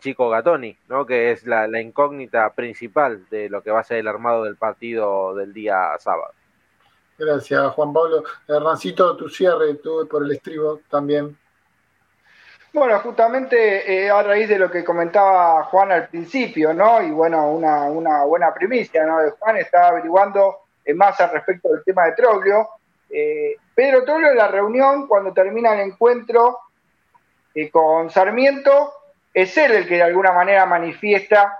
[0.00, 1.06] chico Gatoni, ¿no?
[1.06, 5.32] que es la, incógnita principal de lo que va a ser el armado del partido
[5.36, 6.32] del día sábado.
[7.16, 8.24] Gracias, Juan Pablo.
[8.48, 11.38] Hernancito, tu cierre, tú por el estribo también.
[12.74, 17.02] Bueno, justamente eh, a raíz de lo que comentaba Juan al principio, ¿no?
[17.02, 19.18] Y bueno, una, una buena primicia, ¿no?
[19.38, 22.68] Juan estaba averiguando eh, más al respecto del tema de Troglio.
[23.10, 26.60] Eh, Pedro Troglio en la reunión, cuando termina el encuentro
[27.70, 28.94] con Sarmiento,
[29.34, 31.58] es él el que de alguna manera manifiesta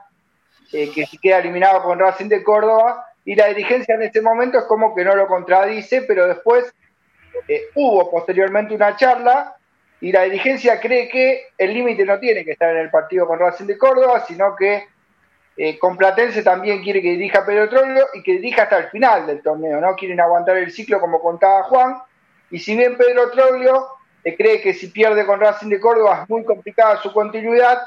[0.70, 4.64] que se queda eliminado con Racing de Córdoba y la dirigencia en ese momento es
[4.64, 6.72] como que no lo contradice, pero después
[7.74, 9.54] hubo posteriormente una charla
[10.02, 13.38] y la dirigencia cree que el límite no tiene que estar en el partido con
[13.38, 14.88] Racing de Córdoba, sino que
[15.56, 19.28] eh, con Platense también quiere que dirija Pedro Troglio y que dirija hasta el final
[19.28, 19.94] del torneo, ¿no?
[19.94, 21.98] Quieren aguantar el ciclo como contaba Juan,
[22.50, 23.86] y si bien Pedro Troglio
[24.24, 27.80] eh, cree que si pierde con Racing de Córdoba es muy complicada su continuidad,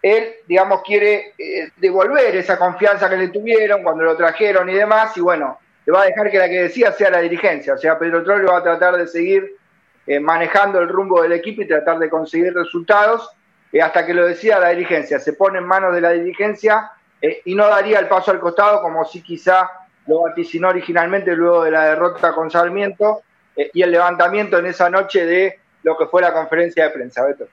[0.00, 5.14] él, digamos, quiere eh, devolver esa confianza que le tuvieron cuando lo trajeron y demás,
[5.18, 7.98] y bueno, le va a dejar que la que decía sea la dirigencia, o sea,
[7.98, 9.58] Pedro Troglio va a tratar de seguir
[10.06, 13.30] eh, manejando el rumbo del equipo y tratar de conseguir resultados
[13.72, 15.20] eh, hasta que lo decida la dirigencia.
[15.20, 18.82] Se pone en manos de la dirigencia eh, y no daría el paso al costado
[18.82, 19.70] como si quizá
[20.08, 23.22] lo vaticinó originalmente luego de la derrota con Sarmiento
[23.54, 27.24] y el levantamiento en esa noche de lo que fue la conferencia de prensa.
[27.24, 27.46] Beto.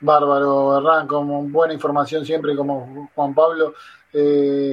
[0.00, 3.74] Bárbaro, Hernán, como buena información siempre, como Juan Pablo.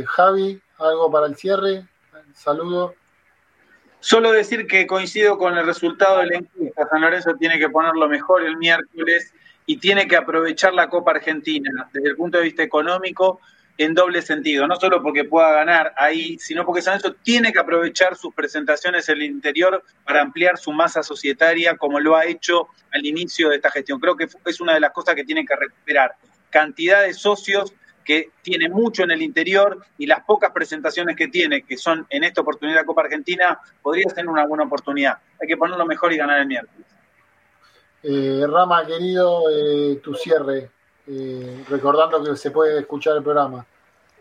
[0.06, 1.84] Javi, algo para el cierre.
[2.34, 2.94] Saludo.
[4.02, 6.88] Solo decir que coincido con el resultado de la encuesta.
[6.90, 9.34] San Lorenzo tiene que ponerlo mejor el miércoles
[9.66, 13.42] y tiene que aprovechar la Copa Argentina desde el punto de vista económico
[13.78, 17.60] en doble sentido, no solo porque pueda ganar ahí, sino porque San Lorenzo tiene que
[17.60, 22.68] aprovechar sus presentaciones en el interior para ampliar su masa societaria como lo ha hecho
[22.92, 24.00] al inicio de esta gestión.
[24.00, 26.16] Creo que es una de las cosas que tiene que recuperar.
[26.50, 27.74] Cantidad de socios
[28.10, 32.24] que tiene mucho en el interior y las pocas presentaciones que tiene, que son en
[32.24, 35.20] esta oportunidad de Copa Argentina, podría ser una buena oportunidad.
[35.40, 36.88] Hay que ponerlo mejor y ganar el miércoles.
[38.02, 40.72] Eh, Rama, querido, eh, tu cierre,
[41.06, 43.64] eh, recordando que se puede escuchar el programa.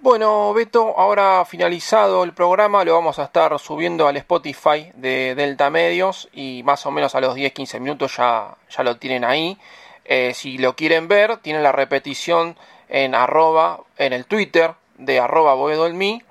[0.00, 5.70] Bueno, Beto, ahora finalizado el programa, lo vamos a estar subiendo al Spotify de Delta
[5.70, 9.56] Medios y más o menos a los 10-15 minutos ya, ya lo tienen ahí.
[10.34, 12.56] si lo quieren ver, tienen la repetición
[12.88, 16.22] en arroba, en el Twitter de arroba boedoelmi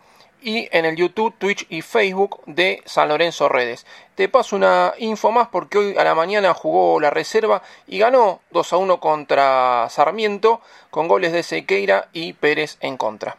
[0.41, 3.85] y en el YouTube, Twitch y Facebook de San Lorenzo Redes.
[4.15, 8.41] Te paso una info más porque hoy a la mañana jugó la reserva y ganó
[8.51, 13.37] 2 a 1 contra Sarmiento con goles de Sequeira y Pérez en contra.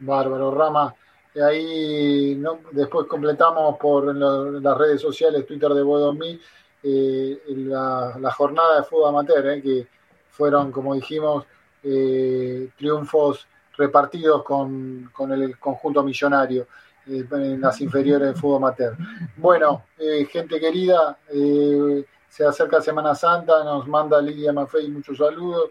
[0.00, 0.94] Bárbaro, Rama.
[1.34, 2.42] Y ahí
[2.72, 6.40] después completamos por las redes sociales, Twitter de Boedoelmi,
[6.82, 9.86] eh, la, la, jornada de fútbol amateur, eh, que
[10.30, 11.44] fueron, como dijimos,
[11.82, 13.46] eh, triunfos
[13.76, 16.66] repartidos con, el conjunto millonario
[17.06, 18.96] eh, en las inferiores de fútbol amateur.
[19.36, 21.18] Bueno, eh, gente querida,
[22.28, 25.70] se acerca Semana Santa, nos manda Lidia Maffei muchos saludos,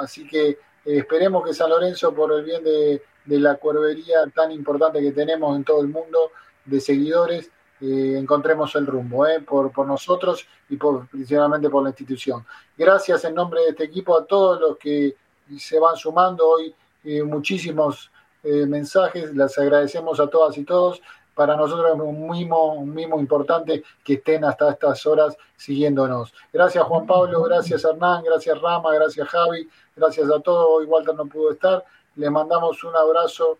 [0.00, 5.00] así que esperemos que San Lorenzo, por el bien de, de la cuervería tan importante
[5.00, 6.30] que tenemos en todo el mundo,
[6.64, 7.50] de seguidores,
[7.80, 9.40] encontremos el rumbo ¿eh?
[9.40, 12.44] por, por nosotros y por, principalmente por la institución.
[12.76, 15.14] Gracias en nombre de este equipo a todos los que
[15.58, 16.74] se van sumando hoy,
[17.04, 18.10] eh, muchísimos
[18.42, 21.00] eh, mensajes, les agradecemos a todas y todos.
[21.34, 26.32] Para nosotros es un mimo, un mimo importante que estén hasta estas horas siguiéndonos.
[26.50, 30.66] Gracias Juan Pablo, gracias Hernán, gracias Rama, gracias Javi, gracias a todos.
[30.70, 31.84] Hoy Walter no pudo estar.
[32.14, 33.58] Le mandamos un abrazo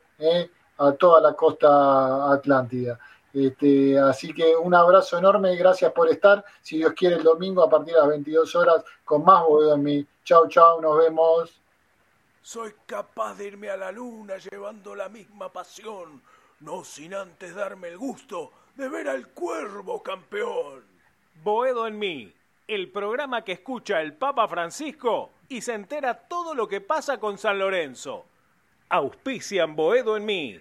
[0.78, 2.98] a toda la costa atlántida.
[3.36, 6.42] Este, así que un abrazo enorme, gracias por estar.
[6.62, 9.82] Si Dios quiere, el domingo a partir de las 22 horas con más Boedo en
[9.82, 10.06] mí.
[10.24, 11.60] Chau, chau, nos vemos.
[12.40, 16.22] Soy capaz de irme a la luna llevando la misma pasión,
[16.60, 20.82] no sin antes darme el gusto de ver al cuervo campeón.
[21.42, 22.32] Boedo en mí,
[22.66, 27.36] el programa que escucha el Papa Francisco y se entera todo lo que pasa con
[27.36, 28.24] San Lorenzo.
[28.88, 30.60] Auspician Boedo en mí.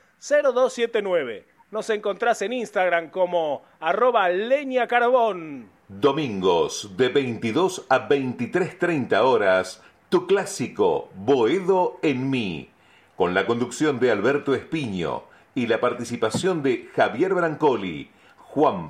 [0.21, 1.43] 115-332-0279.
[1.71, 5.69] Nos encontrás en Instagram como arroba leña carbón.
[5.87, 12.69] Domingos de 22 a 23.30 horas, tu clásico Boedo en mí,
[13.15, 15.23] con la conducción de Alberto Espiño
[15.55, 18.89] y la participación de Javier Brancoli, Juan